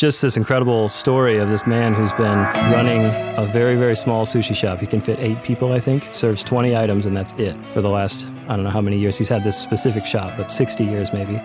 just 0.00 0.22
this 0.22 0.38
incredible 0.38 0.88
story 0.88 1.36
of 1.36 1.50
this 1.50 1.66
man 1.66 1.92
who's 1.92 2.12
been 2.12 2.38
running 2.72 3.04
a 3.36 3.46
very, 3.52 3.76
very 3.76 3.94
small 3.94 4.24
sushi 4.24 4.56
shop. 4.56 4.78
He 4.78 4.86
can 4.86 4.98
fit 4.98 5.20
eight 5.20 5.42
people, 5.42 5.74
I 5.74 5.78
think, 5.78 6.08
serves 6.10 6.42
20 6.42 6.74
items, 6.74 7.04
and 7.04 7.14
that's 7.14 7.34
it 7.34 7.54
for 7.66 7.82
the 7.82 7.90
last, 7.90 8.26
I 8.48 8.56
don't 8.56 8.64
know 8.64 8.70
how 8.70 8.80
many 8.80 8.98
years 8.98 9.18
he's 9.18 9.28
had 9.28 9.44
this 9.44 9.58
specific 9.58 10.06
shop, 10.06 10.38
but 10.38 10.50
60 10.50 10.84
years 10.84 11.12
maybe. 11.12 11.36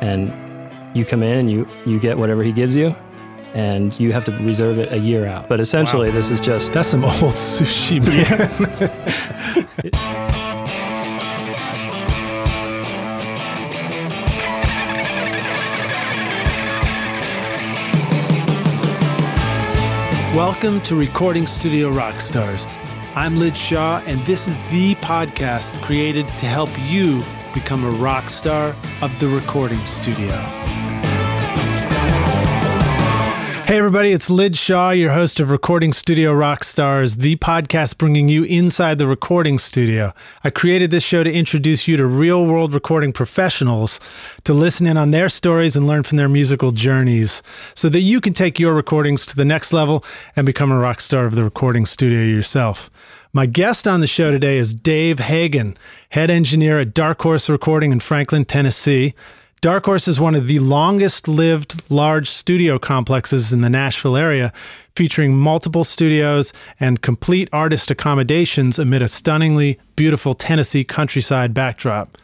And 0.00 0.32
you 0.96 1.04
come 1.04 1.24
in 1.24 1.36
and 1.36 1.50
you, 1.50 1.66
you 1.84 1.98
get 1.98 2.16
whatever 2.16 2.44
he 2.44 2.52
gives 2.52 2.76
you, 2.76 2.94
and 3.54 3.98
you 3.98 4.12
have 4.12 4.24
to 4.26 4.32
reserve 4.44 4.78
it 4.78 4.92
a 4.92 4.98
year 4.98 5.26
out. 5.26 5.48
But 5.48 5.58
essentially, 5.58 6.12
this 6.12 6.30
is 6.30 6.38
just 6.38 6.72
That's 6.72 6.88
some 6.88 7.04
old 7.04 7.14
sushi, 7.34 8.00
man. 8.06 10.12
Welcome 20.36 20.82
to 20.82 20.94
Recording 20.94 21.46
Studio 21.46 21.90
Rockstars. 21.90 22.68
I'm 23.16 23.36
Lid 23.36 23.56
Shaw, 23.56 24.02
and 24.06 24.20
this 24.26 24.46
is 24.46 24.54
the 24.70 24.94
podcast 24.96 25.72
created 25.80 26.28
to 26.28 26.44
help 26.44 26.68
you 26.78 27.22
become 27.54 27.82
a 27.84 27.90
rock 27.92 28.28
star 28.28 28.76
of 29.00 29.18
the 29.18 29.28
recording 29.28 29.82
studio. 29.86 30.34
Hey, 33.66 33.78
everybody, 33.78 34.12
it's 34.12 34.30
Lid 34.30 34.56
Shaw, 34.56 34.90
your 34.90 35.10
host 35.10 35.40
of 35.40 35.50
Recording 35.50 35.92
Studio 35.92 36.32
Rockstars, 36.32 37.16
the 37.16 37.34
podcast 37.34 37.98
bringing 37.98 38.28
you 38.28 38.44
inside 38.44 38.98
the 38.98 39.08
recording 39.08 39.58
studio. 39.58 40.14
I 40.44 40.50
created 40.50 40.92
this 40.92 41.02
show 41.02 41.24
to 41.24 41.32
introduce 41.32 41.88
you 41.88 41.96
to 41.96 42.06
real 42.06 42.46
world 42.46 42.72
recording 42.72 43.12
professionals, 43.12 43.98
to 44.44 44.54
listen 44.54 44.86
in 44.86 44.96
on 44.96 45.10
their 45.10 45.28
stories 45.28 45.74
and 45.74 45.84
learn 45.84 46.04
from 46.04 46.16
their 46.16 46.28
musical 46.28 46.70
journeys, 46.70 47.42
so 47.74 47.88
that 47.88 48.02
you 48.02 48.20
can 48.20 48.32
take 48.32 48.60
your 48.60 48.72
recordings 48.72 49.26
to 49.26 49.34
the 49.34 49.44
next 49.44 49.72
level 49.72 50.04
and 50.36 50.46
become 50.46 50.70
a 50.70 50.78
rock 50.78 51.00
star 51.00 51.24
of 51.24 51.34
the 51.34 51.42
recording 51.42 51.86
studio 51.86 52.20
yourself. 52.20 52.88
My 53.32 53.46
guest 53.46 53.88
on 53.88 53.98
the 53.98 54.06
show 54.06 54.30
today 54.30 54.58
is 54.58 54.74
Dave 54.74 55.18
Hagen, 55.18 55.76
head 56.10 56.30
engineer 56.30 56.78
at 56.78 56.94
Dark 56.94 57.20
Horse 57.20 57.48
Recording 57.48 57.90
in 57.90 57.98
Franklin, 57.98 58.44
Tennessee. 58.44 59.16
Dark 59.66 59.84
Horse 59.86 60.06
is 60.06 60.20
one 60.20 60.36
of 60.36 60.46
the 60.46 60.60
longest 60.60 61.26
lived 61.26 61.90
large 61.90 62.30
studio 62.30 62.78
complexes 62.78 63.52
in 63.52 63.62
the 63.62 63.68
Nashville 63.68 64.16
area, 64.16 64.52
featuring 64.94 65.36
multiple 65.36 65.82
studios 65.82 66.52
and 66.78 67.02
complete 67.02 67.48
artist 67.52 67.90
accommodations 67.90 68.78
amid 68.78 69.02
a 69.02 69.08
stunningly 69.08 69.80
beautiful 69.96 70.34
Tennessee 70.34 70.84
countryside 70.84 71.52
backdrop. 71.52 72.16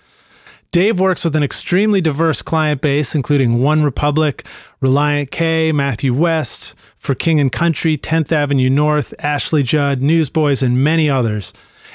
Dave 0.71 1.01
works 1.01 1.25
with 1.25 1.35
an 1.35 1.43
extremely 1.43 2.01
diverse 2.01 2.43
client 2.43 2.81
base, 2.81 3.13
including 3.13 3.61
One 3.61 3.83
Republic, 3.83 4.47
Relient 4.81 5.33
K, 5.33 5.73
Matthew 5.73 6.15
West, 6.15 6.77
For 6.97 7.17
King 7.17 7.41
and 7.41 7.51
Country, 7.51 7.99
10th 7.99 8.31
Avenue 8.31 8.71
North, 8.71 9.15
Ashley 9.19 9.65
Judd, 9.65 10.01
Newsboys, 10.01 10.63
and 10.63 10.85
many 10.85 11.11
others. 11.11 11.53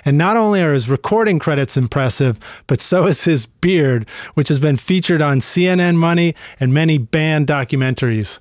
And 0.08 0.18
not 0.18 0.38
only 0.38 0.62
are 0.62 0.72
his 0.72 0.88
recording 0.88 1.38
credits 1.38 1.76
impressive, 1.76 2.40
but 2.66 2.80
so 2.80 3.08
is 3.08 3.26
his 3.26 3.46
beard, 3.46 4.08
which 4.36 4.48
has 4.48 4.58
been 4.58 4.78
featured 4.78 5.22
on 5.22 5.42
CNN 5.42 5.98
Money 5.98 6.34
and 6.62 6.74
many 6.74 6.98
band 6.98 7.46
documentaries. 7.46 8.40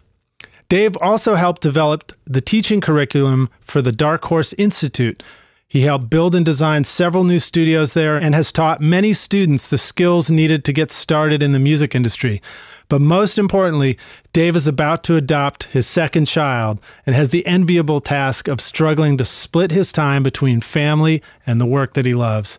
Dave 0.69 0.97
also 0.99 1.35
helped 1.35 1.63
develop 1.63 2.13
the 2.25 2.41
teaching 2.41 2.81
curriculum 2.81 3.51
for 3.61 3.83
the 3.83 3.91
Dark 3.91 4.27
Horse 4.27 4.53
Institute. 4.53 5.25
He 5.67 5.81
helped 5.81 6.09
build 6.09 6.37
and 6.37 6.47
design 6.47 6.85
several 6.85 7.25
new 7.25 7.41
studios 7.41 7.95
there 7.95 8.17
and 8.17 8.33
has 8.33 8.53
taught 8.53 8.81
many 8.81 9.13
students 9.13 9.67
the 9.67 9.77
skills 9.77 10.31
needed 10.31 10.65
to 10.67 10.73
get 10.73 10.93
started 10.93 11.43
in 11.43 11.51
the 11.51 11.59
music 11.59 11.97
industry. 11.97 12.41
But 12.89 13.01
most 13.01 13.39
importantly, 13.39 13.99
Dave 14.33 14.55
is 14.55 14.67
about 14.67 15.03
to 15.05 15.17
adopt 15.17 15.65
his 15.65 15.87
second 15.87 16.27
child 16.27 16.79
and 17.05 17.17
has 17.17 17.31
the 17.31 17.45
enviable 17.47 18.01
task 18.01 18.49
of 18.49 18.61
struggling 18.61 19.17
to 19.17 19.25
split 19.25 19.73
his 19.73 19.91
time 19.91 20.23
between 20.23 20.61
family 20.61 21.23
and 21.47 21.61
the 21.61 21.67
work 21.67 21.95
that 21.95 22.07
he 22.07 22.15
loves. 22.15 22.59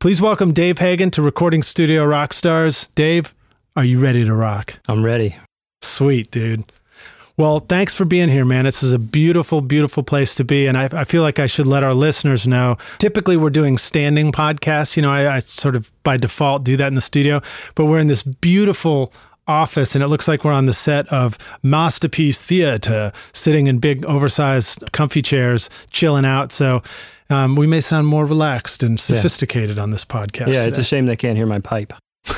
Please 0.00 0.20
welcome 0.20 0.52
Dave 0.52 0.78
Hagen 0.78 1.12
to 1.12 1.22
Recording 1.22 1.62
Studio 1.62 2.04
Rockstars. 2.04 2.88
Dave, 2.96 3.34
are 3.76 3.84
you 3.84 4.00
ready 4.00 4.24
to 4.24 4.34
rock? 4.34 4.80
I'm 4.88 5.04
ready. 5.04 5.36
Sweet, 5.80 6.30
dude. 6.32 6.64
Well, 7.36 7.60
thanks 7.60 7.94
for 7.94 8.04
being 8.04 8.28
here, 8.28 8.44
man. 8.44 8.66
This 8.66 8.82
is 8.82 8.92
a 8.92 8.98
beautiful, 8.98 9.62
beautiful 9.62 10.02
place 10.02 10.34
to 10.34 10.44
be. 10.44 10.66
And 10.66 10.76
I, 10.76 10.88
I 10.92 11.04
feel 11.04 11.22
like 11.22 11.38
I 11.38 11.46
should 11.46 11.66
let 11.66 11.82
our 11.82 11.94
listeners 11.94 12.46
know. 12.46 12.76
Typically, 12.98 13.36
we're 13.36 13.50
doing 13.50 13.78
standing 13.78 14.32
podcasts. 14.32 14.96
You 14.96 15.02
know, 15.02 15.10
I, 15.10 15.36
I 15.36 15.38
sort 15.38 15.74
of 15.74 15.90
by 16.02 16.18
default 16.18 16.64
do 16.64 16.76
that 16.76 16.88
in 16.88 16.94
the 16.94 17.00
studio, 17.00 17.40
but 17.74 17.86
we're 17.86 18.00
in 18.00 18.08
this 18.08 18.22
beautiful 18.22 19.12
office 19.46 19.94
and 19.94 20.02
it 20.02 20.08
looks 20.08 20.28
like 20.28 20.44
we're 20.44 20.52
on 20.52 20.66
the 20.66 20.74
set 20.74 21.06
of 21.08 21.36
Masterpiece 21.62 22.42
Theater, 22.42 23.12
sitting 23.32 23.66
in 23.66 23.78
big, 23.78 24.04
oversized, 24.04 24.90
comfy 24.92 25.22
chairs, 25.22 25.68
chilling 25.90 26.24
out. 26.24 26.52
So 26.52 26.82
um, 27.30 27.56
we 27.56 27.66
may 27.66 27.80
sound 27.80 28.06
more 28.06 28.26
relaxed 28.26 28.82
and 28.82 28.98
sophisticated 28.98 29.78
on 29.78 29.90
this 29.90 30.04
podcast. 30.04 30.52
Yeah, 30.52 30.64
it's 30.64 30.78
a 30.78 30.84
shame 30.84 31.06
they 31.06 31.16
can't 31.16 31.36
hear 31.36 31.46
my 31.46 31.58
pipe. 31.58 31.92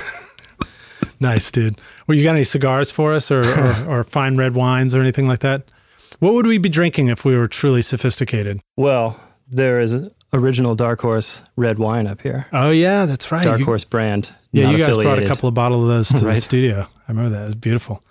Nice, 1.21 1.51
dude. 1.51 1.81
Well, 2.07 2.19
you 2.19 2.25
got 2.25 2.35
any 2.35 2.45
cigars 2.45 2.91
for 2.91 3.15
us 3.15 3.31
or, 3.31 3.41
or, 3.41 3.89
or 3.89 4.05
fine 4.05 4.37
red 4.37 4.55
wines 4.55 4.95
or 4.95 5.01
anything 5.01 5.27
like 5.27 5.41
that? 5.41 5.63
What 6.19 6.35
would 6.35 6.47
we 6.47 6.59
be 6.59 6.69
drinking 6.69 7.09
if 7.09 7.25
we 7.25 7.37
were 7.37 7.49
truly 7.49 7.83
sophisticated? 7.83 8.61
Well, 8.77 9.19
there 9.49 9.81
is 9.81 10.09
original 10.35 10.75
Dark 10.75 11.01
Horse 11.01 11.43
red 11.57 11.79
wine 11.79 12.07
up 12.07 12.21
here. 12.21 12.47
Oh, 12.53 12.71
yeah, 12.71 13.07
that's 13.07 13.31
right. 13.33 13.45
Dark 13.45 13.61
You- 13.61 13.65
Horse 13.65 13.85
brand. 13.85 14.31
yeah, 14.53 14.71
you 14.71 14.79
guys 14.79 14.97
brought 14.97 15.19
a 15.23 15.27
couple 15.27 15.49
of 15.49 15.55
bottles 15.55 15.83
of 15.85 15.89
those 15.89 16.09
to 16.21 16.25
the 16.27 16.37
studio. 16.51 16.87
I 17.09 17.13
remember 17.13 17.31
that. 17.37 17.43
It 17.45 17.47
was 17.47 17.55
beautiful. 17.55 18.03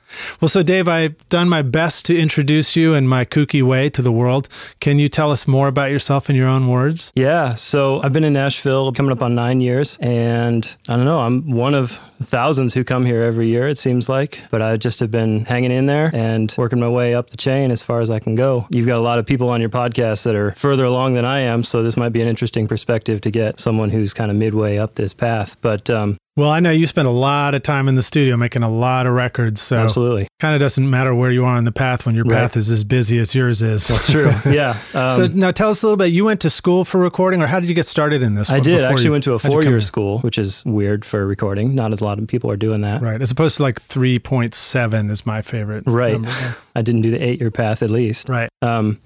Well, 0.42 0.50
so 0.50 0.64
Dave, 0.64 0.88
I've 0.88 1.28
done 1.30 1.50
my 1.50 1.62
best 1.62 2.06
to 2.06 2.18
introduce 2.18 2.76
you 2.76 2.94
in 2.94 3.08
my 3.08 3.26
kooky 3.26 3.64
way 3.64 3.90
to 3.92 4.02
the 4.02 4.12
world. 4.12 4.50
Can 4.80 5.00
you 5.00 5.10
tell 5.10 5.32
us 5.32 5.48
more 5.48 5.68
about 5.68 5.92
yourself 5.92 6.30
in 6.30 6.36
your 6.36 6.48
own 6.48 6.68
words? 6.68 7.12
Yeah, 7.16 7.56
so 7.56 8.02
I've 8.04 8.14
been 8.14 8.24
in 8.24 8.34
Nashville 8.34 8.92
coming 8.92 9.12
up 9.12 9.22
on 9.22 9.36
nine 9.36 9.62
years, 9.62 9.98
and 10.02 10.76
I 10.88 10.96
don't 10.96 11.06
know, 11.06 11.20
I'm 11.20 11.52
one 11.52 11.74
of 11.74 12.00
thousands 12.22 12.74
who 12.74 12.84
come 12.84 13.06
here 13.06 13.24
every 13.24 13.48
year, 13.48 13.68
it 13.68 13.78
seems 13.78 14.10
like. 14.10 14.42
But 14.50 14.62
I 14.62 14.78
just 14.78 15.00
have 15.00 15.12
been 15.12 15.46
hanging 15.46 15.72
in 15.72 15.86
there 15.86 16.12
and 16.14 16.54
working 16.58 16.80
my 16.80 16.90
way 16.90 17.16
up 17.16 17.30
the 17.30 17.38
chain 17.38 17.72
as 17.72 17.84
far 17.84 18.02
as 18.02 18.10
I 18.10 18.20
can 18.20 18.36
go. 18.36 18.68
You've 18.72 18.88
got 18.88 18.98
a 18.98 19.02
lot 19.02 19.20
of 19.20 19.26
people 19.26 19.50
on 19.50 19.60
your 19.60 19.70
podcast 19.70 20.24
that 20.24 20.36
are 20.36 20.52
further 20.52 20.86
along 20.86 21.16
than 21.16 21.26
I 21.26 21.40
am, 21.40 21.64
so 21.64 21.84
this 21.84 21.98
might 21.98 22.10
be 22.10 22.22
an 22.22 22.28
interesting 22.28 22.68
perspective 22.68 23.22
to 23.22 23.32
get 23.32 23.60
someone 23.60 23.90
who's 23.90 24.14
kind 24.14 24.32
of 24.32 24.38
midway 24.38 24.78
up 24.78 24.96
this 24.96 25.14
path. 25.14 25.58
But 25.62 25.90
um, 25.90 26.18
Well, 26.36 26.50
I 26.50 26.62
know 26.62 26.72
you 26.72 26.88
spend 26.88 27.08
a 27.08 27.12
lot 27.12 27.54
of 27.54 27.62
time 27.62 27.88
in 27.88 27.94
the 27.94 28.02
studio 28.02 28.36
making 28.38 28.64
a 28.64 28.70
lot 28.70 29.06
of 29.06 29.14
records, 29.14 29.62
so 29.62 29.78
absolutely, 29.78 30.28
kind 30.40 30.56
of 30.56 30.60
doesn't 30.60 30.90
matter 30.90 31.14
where 31.14 31.30
you 31.30 31.46
are 31.46 31.56
on 31.56 31.64
the 31.64 31.72
path 31.72 32.08
when 32.08 32.16
your 32.16 32.26
Right. 32.26 32.38
path 32.40 32.58
is 32.58 32.72
as 32.72 32.84
busy 32.84 33.20
as 33.20 33.36
yours 33.36 33.62
is. 33.62 33.88
that's 33.88 34.12
true. 34.12 34.32
yeah. 34.52 34.76
Um, 34.96 35.10
so 35.12 35.28
now 35.28 35.52
tell 35.52 35.70
us 35.70 35.84
a 35.84 35.86
little 35.86 35.96
bit. 35.98 36.08
You 36.08 36.26
went 36.26 36.42
to 36.42 36.50
school 36.50 36.86
for 36.86 37.00
recording, 37.00 37.44
or 37.44 37.46
how 37.46 37.60
did 37.60 37.70
you 37.70 37.76
get 37.76 37.86
started 37.86 38.24
in 38.24 38.34
this? 38.34 38.50
I 38.50 38.60
did. 38.60 38.82
I 38.82 38.90
actually 38.90 39.06
you- 39.06 39.12
went 39.12 39.24
to 39.26 39.34
a 39.34 39.38
how'd 39.38 39.44
you 39.44 39.50
come 39.50 39.52
four 39.52 39.64
year 39.64 39.80
school, 39.82 40.20
which 40.22 40.40
is 40.40 40.64
weird 40.66 41.06
for 41.06 41.28
recording. 41.28 41.76
Not 41.76 42.00
a 42.00 42.04
lot 42.04 42.18
of 42.18 42.28
people 42.28 42.50
are 42.50 42.58
doing 42.58 42.82
that. 42.82 43.02
Right, 43.04 43.22
as 43.22 43.30
opposed 43.30 43.58
to 43.58 43.64
like 43.64 43.80
three 43.80 44.18
point 44.18 44.56
seven 44.56 45.12
is 45.12 45.28
my 45.28 45.44
favorite. 45.44 45.84
Right. 45.86 46.20
I 46.76 46.82
didn't 46.82 47.04
do 47.04 47.12
the 47.12 47.24
eight 47.24 47.42
year 47.42 47.52
path 47.52 47.84
at 47.84 47.92
least. 47.92 48.28
Right. 48.28 48.50
Um, 48.64 49.00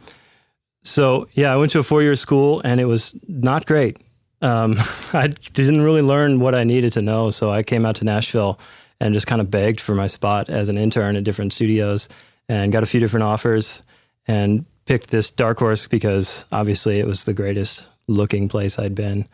so 0.86 1.28
yeah, 1.34 1.52
I 1.52 1.58
went 1.58 1.74
to 1.74 1.80
a 1.80 1.84
four 1.84 2.02
year 2.02 2.16
school 2.16 2.62
and 2.64 2.80
it 2.80 2.86
was 2.86 3.14
not 3.28 3.66
great. 3.66 3.98
Um, 4.42 4.76
I 5.14 5.28
didn't 5.28 5.82
really 5.82 6.02
learn 6.02 6.40
what 6.40 6.56
I 6.56 6.64
needed 6.64 6.94
to 6.94 7.02
know. 7.02 7.32
So 7.32 7.52
I 7.52 7.64
came 7.64 7.86
out 7.86 7.96
to 7.98 8.06
Nashville 8.06 8.60
and 9.00 9.14
just 9.14 9.28
kind 9.28 9.42
of 9.42 9.52
begged 9.52 9.80
for 9.80 9.96
my 9.96 10.08
spot 10.08 10.50
as 10.50 10.70
an 10.70 10.78
intern 10.78 11.16
at 11.16 11.24
different 11.24 11.54
studios 11.54 12.10
and 12.50 12.72
got 12.72 12.84
a 12.84 12.88
few 12.88 13.00
different 13.00 13.24
offers 13.24 13.82
and 14.28 14.66
picked 14.86 15.10
this 15.10 15.30
Dark 15.30 15.60
Horse 15.60 15.88
because 15.88 16.46
obviously 16.52 17.00
it 17.00 17.06
was 17.06 17.26
the 17.26 17.34
greatest 17.34 17.88
looking 18.08 18.50
place 18.50 18.80
I'd 18.80 18.96
been. 18.96 19.26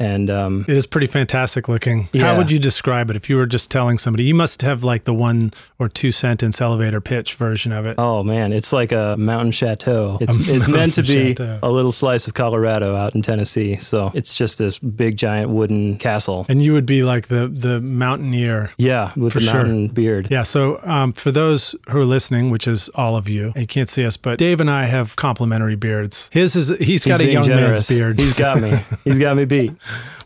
And 0.00 0.30
um, 0.30 0.64
It 0.66 0.76
is 0.76 0.86
pretty 0.86 1.06
fantastic 1.06 1.68
looking. 1.68 2.08
How 2.18 2.36
would 2.36 2.50
you 2.50 2.58
describe 2.58 3.10
it 3.10 3.16
if 3.16 3.28
you 3.28 3.36
were 3.36 3.44
just 3.46 3.70
telling 3.70 3.98
somebody? 3.98 4.24
You 4.24 4.34
must 4.34 4.62
have 4.62 4.82
like 4.82 5.04
the 5.04 5.12
one 5.12 5.52
or 5.78 5.88
two 5.90 6.10
sentence 6.10 6.58
elevator 6.60 7.02
pitch 7.02 7.34
version 7.34 7.70
of 7.70 7.84
it. 7.84 7.96
Oh 7.98 8.22
man, 8.22 8.52
it's 8.52 8.72
like 8.72 8.92
a 8.92 9.14
mountain 9.18 9.52
chateau. 9.52 10.16
It's 10.20 10.48
A 10.48 10.56
it's 10.56 10.68
meant 10.68 10.94
to 10.94 11.02
be 11.02 11.34
chateau. 11.34 11.58
a 11.62 11.70
little 11.70 11.92
slice 11.92 12.26
of 12.26 12.32
Colorado 12.32 12.96
out 12.96 13.14
in 13.14 13.20
Tennessee. 13.20 13.76
So 13.76 14.10
it's 14.14 14.34
just 14.34 14.56
this 14.58 14.78
big 14.78 15.18
giant 15.18 15.50
wooden 15.50 15.98
castle. 15.98 16.46
And 16.48 16.62
you 16.62 16.72
would 16.72 16.86
be 16.86 17.02
like 17.02 17.28
the 17.28 17.46
the 17.48 17.80
mountaineer. 17.80 18.70
Yeah, 18.78 19.12
with 19.16 19.34
the 19.34 19.40
sure. 19.40 19.52
mountain 19.52 19.88
beard. 19.88 20.28
Yeah. 20.30 20.44
So 20.44 20.80
um, 20.82 21.12
for 21.12 21.30
those 21.30 21.74
who 21.90 21.98
are 21.98 22.04
listening, 22.06 22.48
which 22.48 22.66
is 22.66 22.88
all 22.94 23.16
of 23.16 23.28
you, 23.28 23.48
and 23.54 23.60
you 23.62 23.66
can't 23.66 23.90
see 23.90 24.06
us, 24.06 24.16
but 24.16 24.38
Dave 24.38 24.60
and 24.60 24.70
I 24.70 24.86
have 24.86 25.16
complimentary 25.16 25.76
beards. 25.76 26.30
His 26.32 26.56
is 26.56 26.68
he's 26.78 27.04
He's 27.04 27.04
got 27.04 27.20
a 27.20 27.30
young 27.30 27.44
generous. 27.44 27.88
man's 27.90 28.00
beard. 28.00 28.18
He's 28.18 28.32
got 28.34 28.60
me. 28.60 28.78
He's 29.04 29.18
got 29.18 29.36
me 29.36 29.44
beat. 29.44 29.72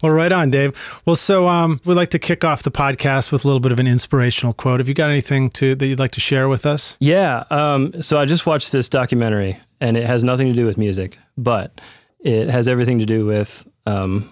Well, 0.03 0.13
right 0.13 0.33
on, 0.33 0.51
Dave. 0.51 0.73
Well, 1.07 1.17
so 1.17 1.49
um, 1.49 1.81
we'd 1.87 1.95
like 1.95 2.11
to 2.11 2.19
kick 2.19 2.45
off 2.45 2.63
the 2.63 2.71
podcast 2.71 3.33
with 3.33 3.45
a 3.45 3.49
little 3.49 3.61
bit 3.61 3.73
of 3.73 3.79
an 3.79 3.87
inspirational 3.87 4.53
quote. 4.53 4.81
Have 4.81 4.89
you 4.89 4.95
got 4.95 5.09
anything 5.09 5.49
to 5.51 5.75
that 5.75 5.87
you'd 5.87 5.99
like 5.99 6.11
to 6.13 6.21
share 6.21 6.49
with 6.49 6.67
us? 6.67 6.97
Yeah. 7.01 7.45
Um, 7.51 8.03
so 8.03 8.19
I 8.19 8.27
just 8.27 8.45
watched 8.45 8.71
this 8.71 8.89
documentary, 8.91 9.59
and 9.81 9.97
it 9.97 10.05
has 10.07 10.23
nothing 10.23 10.47
to 10.49 10.53
do 10.53 10.67
with 10.67 10.77
music, 10.77 11.17
but 11.39 11.81
it 12.21 12.51
has 12.51 12.69
everything 12.69 12.99
to 12.99 13.07
do 13.07 13.25
with 13.25 13.67
um, 13.87 14.31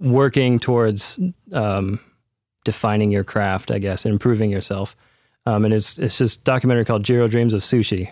working 0.00 0.58
towards 0.58 1.18
um, 1.52 2.00
defining 2.64 3.10
your 3.10 3.24
craft, 3.24 3.70
I 3.70 3.78
guess, 3.78 4.04
and 4.04 4.12
improving 4.12 4.50
yourself. 4.50 4.96
um, 5.46 5.64
and 5.64 5.72
it's 5.72 5.98
it's 5.98 6.18
this 6.18 6.36
documentary 6.36 6.84
called 6.84 7.04
Jiro 7.04 7.28
Dreams 7.28 7.54
of 7.54 7.62
Sushi, 7.62 8.10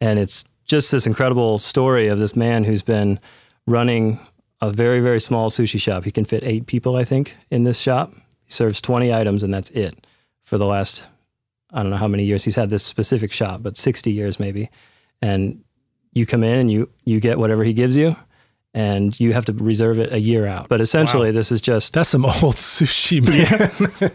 and 0.00 0.18
it's 0.18 0.44
just 0.66 0.90
this 0.92 1.06
incredible 1.06 1.58
story 1.58 2.08
of 2.08 2.18
this 2.18 2.36
man 2.36 2.64
who's 2.64 2.82
been 2.82 3.18
running 3.66 4.18
a 4.60 4.70
very 4.70 5.00
very 5.00 5.20
small 5.20 5.50
sushi 5.50 5.80
shop. 5.80 6.04
He 6.04 6.10
can 6.10 6.24
fit 6.24 6.44
eight 6.44 6.66
people, 6.66 6.96
I 6.96 7.04
think, 7.04 7.36
in 7.50 7.64
this 7.64 7.78
shop. 7.78 8.12
He 8.44 8.50
serves 8.50 8.80
twenty 8.80 9.12
items, 9.12 9.42
and 9.42 9.52
that's 9.52 9.70
it 9.70 10.06
for 10.44 10.58
the 10.58 10.66
last 10.66 11.04
I 11.72 11.82
don't 11.82 11.90
know 11.90 11.96
how 11.96 12.08
many 12.08 12.24
years 12.24 12.44
he's 12.44 12.54
had 12.54 12.70
this 12.70 12.84
specific 12.84 13.32
shop, 13.32 13.62
but 13.62 13.76
sixty 13.76 14.12
years 14.12 14.38
maybe. 14.40 14.70
And 15.20 15.62
you 16.12 16.26
come 16.26 16.44
in 16.44 16.58
and 16.58 16.70
you 16.70 16.88
you 17.04 17.20
get 17.20 17.38
whatever 17.38 17.64
he 17.64 17.72
gives 17.72 17.96
you, 17.96 18.16
and 18.76 19.18
you 19.18 19.32
have 19.32 19.44
to 19.46 19.52
reserve 19.54 19.98
it 19.98 20.12
a 20.12 20.20
year 20.20 20.46
out. 20.46 20.68
But 20.68 20.80
essentially, 20.80 21.28
Wow. 21.30 21.32
this 21.34 21.50
is 21.50 21.60
just 21.60 21.94
That's 21.94 22.10
some 22.10 22.24
old 22.24 22.34
sushi, 22.56 23.20
man. 23.22 24.12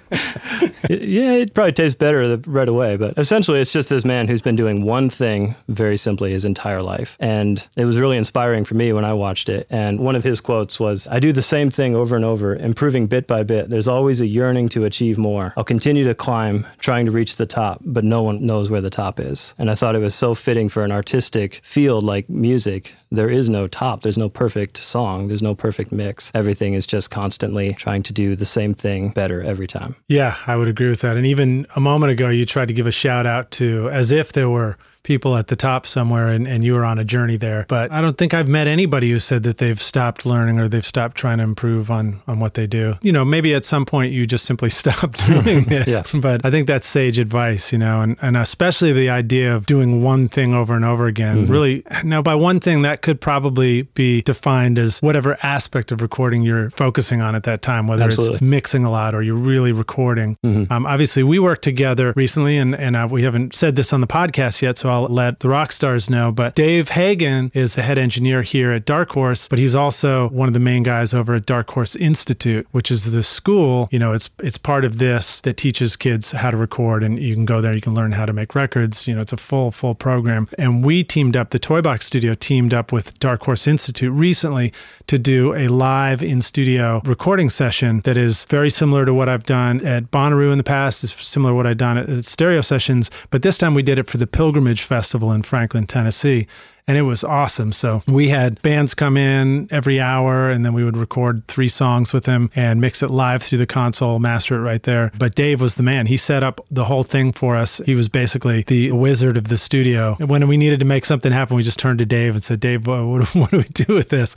it- 0.89 1.01
yeah, 1.01 1.31
it 1.33 1.53
probably 1.53 1.71
tastes 1.73 1.97
better 1.97 2.37
right 2.47 2.69
away. 2.69 2.95
But 2.97 3.17
essentially, 3.17 3.59
it's 3.59 3.71
just 3.73 3.89
this 3.89 4.05
man 4.05 4.27
who's 4.27 4.41
been 4.41 4.55
doing 4.55 4.83
one 4.83 5.09
thing 5.09 5.55
very 5.67 5.97
simply 5.97 6.31
his 6.31 6.45
entire 6.45 6.81
life. 6.81 7.17
And 7.19 7.65
it 7.75 7.85
was 7.85 7.99
really 7.99 8.17
inspiring 8.17 8.63
for 8.63 8.75
me 8.75 8.93
when 8.93 9.03
I 9.05 9.13
watched 9.13 9.49
it. 9.49 9.67
And 9.69 9.99
one 9.99 10.15
of 10.15 10.23
his 10.23 10.39
quotes 10.39 10.79
was 10.79 11.07
I 11.09 11.19
do 11.19 11.33
the 11.33 11.41
same 11.41 11.69
thing 11.69 11.95
over 11.95 12.15
and 12.15 12.23
over, 12.25 12.55
improving 12.55 13.07
bit 13.07 13.27
by 13.27 13.43
bit. 13.43 13.69
There's 13.69 13.87
always 13.87 14.21
a 14.21 14.27
yearning 14.27 14.69
to 14.69 14.85
achieve 14.85 15.17
more. 15.17 15.53
I'll 15.57 15.63
continue 15.63 16.03
to 16.03 16.13
climb, 16.15 16.65
trying 16.79 17.05
to 17.05 17.11
reach 17.11 17.37
the 17.37 17.45
top, 17.45 17.81
but 17.83 18.03
no 18.03 18.21
one 18.21 18.45
knows 18.45 18.69
where 18.69 18.81
the 18.81 18.89
top 18.89 19.19
is. 19.19 19.53
And 19.57 19.69
I 19.71 19.75
thought 19.75 19.95
it 19.95 19.99
was 19.99 20.15
so 20.15 20.35
fitting 20.35 20.69
for 20.69 20.83
an 20.83 20.91
artistic 20.91 21.61
field 21.63 22.03
like 22.03 22.29
music. 22.29 22.95
There 23.13 23.29
is 23.29 23.49
no 23.49 23.67
top, 23.67 24.03
there's 24.03 24.17
no 24.17 24.29
perfect 24.29 24.77
song, 24.77 25.27
there's 25.27 25.41
no 25.41 25.53
perfect 25.53 25.91
mix. 25.91 26.31
Everything 26.33 26.75
is 26.75 26.87
just 26.87 27.11
constantly 27.11 27.73
trying 27.73 28.03
to 28.03 28.13
do 28.13 28.37
the 28.37 28.45
same 28.45 28.73
thing 28.73 29.09
better 29.09 29.43
every 29.43 29.67
time. 29.67 29.97
Yeah, 30.07 30.37
I 30.47 30.55
would 30.55 30.69
agree 30.69 30.87
with 30.87 31.01
that. 31.01 31.17
And 31.17 31.25
even 31.25 31.67
a 31.75 31.81
moment 31.81 32.13
ago, 32.13 32.29
you 32.29 32.45
tried 32.45 32.69
to 32.69 32.73
give 32.73 32.87
a 32.87 32.91
shout 32.91 33.25
out 33.25 33.51
to 33.51 33.89
as 33.89 34.11
if 34.11 34.31
there 34.31 34.49
were 34.49 34.77
people 35.03 35.35
at 35.35 35.47
the 35.47 35.55
top 35.55 35.85
somewhere 35.85 36.27
and, 36.27 36.47
and 36.47 36.63
you 36.63 36.73
were 36.73 36.85
on 36.85 36.99
a 36.99 37.03
journey 37.03 37.37
there. 37.37 37.65
But 37.67 37.91
I 37.91 38.01
don't 38.01 38.17
think 38.17 38.33
I've 38.33 38.47
met 38.47 38.67
anybody 38.67 39.11
who 39.11 39.19
said 39.19 39.43
that 39.43 39.57
they've 39.57 39.81
stopped 39.81 40.25
learning 40.25 40.59
or 40.59 40.67
they've 40.67 40.85
stopped 40.85 41.17
trying 41.17 41.39
to 41.39 41.43
improve 41.43 41.89
on, 41.89 42.21
on 42.27 42.39
what 42.39 42.53
they 42.53 42.67
do. 42.67 42.97
You 43.01 43.11
know, 43.11 43.25
maybe 43.25 43.53
at 43.53 43.65
some 43.65 43.85
point 43.85 44.13
you 44.13 44.27
just 44.27 44.45
simply 44.45 44.69
stop 44.81 45.15
doing 45.27 45.69
it. 45.71 45.87
Yeah. 45.87 46.03
But 46.13 46.45
I 46.45 46.51
think 46.51 46.67
that's 46.67 46.87
sage 46.87 47.19
advice, 47.19 47.71
you 47.71 47.77
know, 47.77 48.01
and, 48.01 48.17
and 48.21 48.37
especially 48.37 48.93
the 48.93 49.09
idea 49.09 49.55
of 49.55 49.65
doing 49.65 50.03
one 50.03 50.27
thing 50.27 50.53
over 50.53 50.73
and 50.73 50.85
over 50.85 51.07
again. 51.07 51.47
Really, 51.47 51.83
now 52.03 52.21
by 52.21 52.35
one 52.35 52.59
thing, 52.59 52.83
that 52.83 53.01
could 53.01 53.19
probably 53.19 53.83
be 53.83 54.21
defined 54.21 54.77
as 54.77 55.01
whatever 55.01 55.37
aspect 55.43 55.91
of 55.91 56.01
recording 56.01 56.41
you're 56.41 56.69
focusing 56.69 57.21
on 57.21 57.35
at 57.35 57.43
that 57.43 57.61
time, 57.61 57.87
whether 57.87 58.07
it's 58.07 58.41
mixing 58.41 58.85
a 58.85 58.91
lot 58.91 59.15
or 59.15 59.23
you're 59.23 59.35
really 59.35 59.71
recording. 59.71 60.37
Um, 60.43 60.85
obviously, 60.85 61.23
we 61.23 61.39
worked 61.39 61.63
together 61.63 62.13
recently, 62.15 62.57
and, 62.57 62.75
and 62.75 62.95
uh, 62.95 63.07
we 63.09 63.23
haven't 63.23 63.55
said 63.55 63.75
this 63.75 63.93
on 63.93 64.01
the 64.01 64.07
podcast 64.07 64.61
yet, 64.61 64.77
so 64.77 64.90
I'll 64.91 65.07
let 65.07 65.39
the 65.39 65.49
rock 65.49 65.71
stars 65.71 66.09
know. 66.09 66.31
But 66.31 66.55
Dave 66.55 66.89
Hagen 66.89 67.51
is 67.53 67.75
the 67.75 67.81
head 67.81 67.97
engineer 67.97 68.41
here 68.41 68.71
at 68.71 68.85
Dark 68.85 69.11
Horse, 69.11 69.47
but 69.47 69.59
he's 69.59 69.75
also 69.75 70.29
one 70.29 70.47
of 70.47 70.53
the 70.53 70.59
main 70.59 70.83
guys 70.83 71.13
over 71.13 71.35
at 71.35 71.45
Dark 71.45 71.69
Horse 71.71 71.95
Institute, 71.95 72.67
which 72.71 72.91
is 72.91 73.11
the 73.11 73.23
school. 73.23 73.87
You 73.91 73.99
know, 73.99 74.13
it's 74.13 74.29
it's 74.43 74.57
part 74.57 74.85
of 74.85 74.97
this 74.97 75.39
that 75.41 75.57
teaches 75.57 75.95
kids 75.95 76.31
how 76.31 76.51
to 76.51 76.57
record, 76.57 77.03
and 77.03 77.19
you 77.19 77.33
can 77.33 77.45
go 77.45 77.61
there, 77.61 77.73
you 77.73 77.81
can 77.81 77.93
learn 77.93 78.11
how 78.11 78.25
to 78.25 78.33
make 78.33 78.55
records. 78.55 79.07
You 79.07 79.15
know, 79.15 79.21
it's 79.21 79.33
a 79.33 79.37
full 79.37 79.71
full 79.71 79.95
program. 79.95 80.47
And 80.57 80.83
we 80.85 81.03
teamed 81.03 81.35
up, 81.35 81.51
the 81.51 81.59
Toy 81.59 81.81
Box 81.81 82.05
Studio 82.05 82.35
teamed 82.35 82.73
up 82.73 82.91
with 82.91 83.17
Dark 83.19 83.43
Horse 83.43 83.67
Institute 83.67 84.11
recently 84.11 84.73
to 85.07 85.17
do 85.17 85.53
a 85.55 85.67
live 85.67 86.21
in 86.21 86.41
studio 86.41 87.01
recording 87.05 87.49
session 87.49 88.01
that 88.01 88.17
is 88.17 88.45
very 88.45 88.69
similar 88.69 89.05
to 89.05 89.13
what 89.13 89.29
I've 89.29 89.45
done 89.45 89.85
at 89.85 90.11
Bonnaroo 90.11 90.51
in 90.51 90.57
the 90.57 90.63
past. 90.63 91.03
It's 91.03 91.25
similar 91.25 91.51
to 91.51 91.55
what 91.55 91.67
I've 91.67 91.77
done 91.77 91.97
at, 91.97 92.09
at 92.09 92.25
Stereo 92.25 92.61
Sessions, 92.61 93.11
but 93.29 93.41
this 93.41 93.57
time 93.57 93.73
we 93.73 93.83
did 93.83 93.99
it 93.99 94.07
for 94.07 94.17
the 94.17 94.27
Pilgrimage 94.27 94.80
Festival 94.85 95.31
in 95.31 95.43
Franklin, 95.43 95.87
Tennessee. 95.87 96.47
And 96.87 96.97
it 96.97 97.03
was 97.03 97.23
awesome. 97.23 97.71
So 97.71 98.01
we 98.07 98.29
had 98.29 98.61
bands 98.61 98.93
come 98.93 99.17
in 99.17 99.67
every 99.71 99.99
hour, 99.99 100.49
and 100.49 100.65
then 100.65 100.73
we 100.73 100.83
would 100.83 100.97
record 100.97 101.47
three 101.47 101.69
songs 101.69 102.13
with 102.13 102.25
them 102.25 102.49
and 102.55 102.81
mix 102.81 103.01
it 103.03 103.09
live 103.09 103.43
through 103.43 103.59
the 103.59 103.67
console, 103.67 104.19
master 104.19 104.55
it 104.55 104.61
right 104.61 104.83
there. 104.83 105.11
But 105.17 105.35
Dave 105.35 105.61
was 105.61 105.75
the 105.75 105.83
man. 105.83 106.07
He 106.07 106.17
set 106.17 106.43
up 106.43 106.59
the 106.69 106.85
whole 106.85 107.03
thing 107.03 107.31
for 107.31 107.55
us. 107.55 107.79
He 107.85 107.95
was 107.95 108.09
basically 108.09 108.63
the 108.63 108.91
wizard 108.91 109.37
of 109.37 109.47
the 109.47 109.57
studio. 109.57 110.17
And 110.19 110.29
when 110.29 110.47
we 110.47 110.57
needed 110.57 110.79
to 110.79 110.85
make 110.85 111.05
something 111.05 111.31
happen, 111.31 111.55
we 111.55 111.63
just 111.63 111.79
turned 111.79 111.99
to 111.99 112.05
Dave 112.05 112.33
and 112.35 112.43
said, 112.43 112.59
Dave, 112.59 112.87
what, 112.87 113.35
what, 113.35 113.51
do 113.51 113.57
we 113.57 113.63
do 113.63 113.93
with 113.93 114.09
this? 114.09 114.35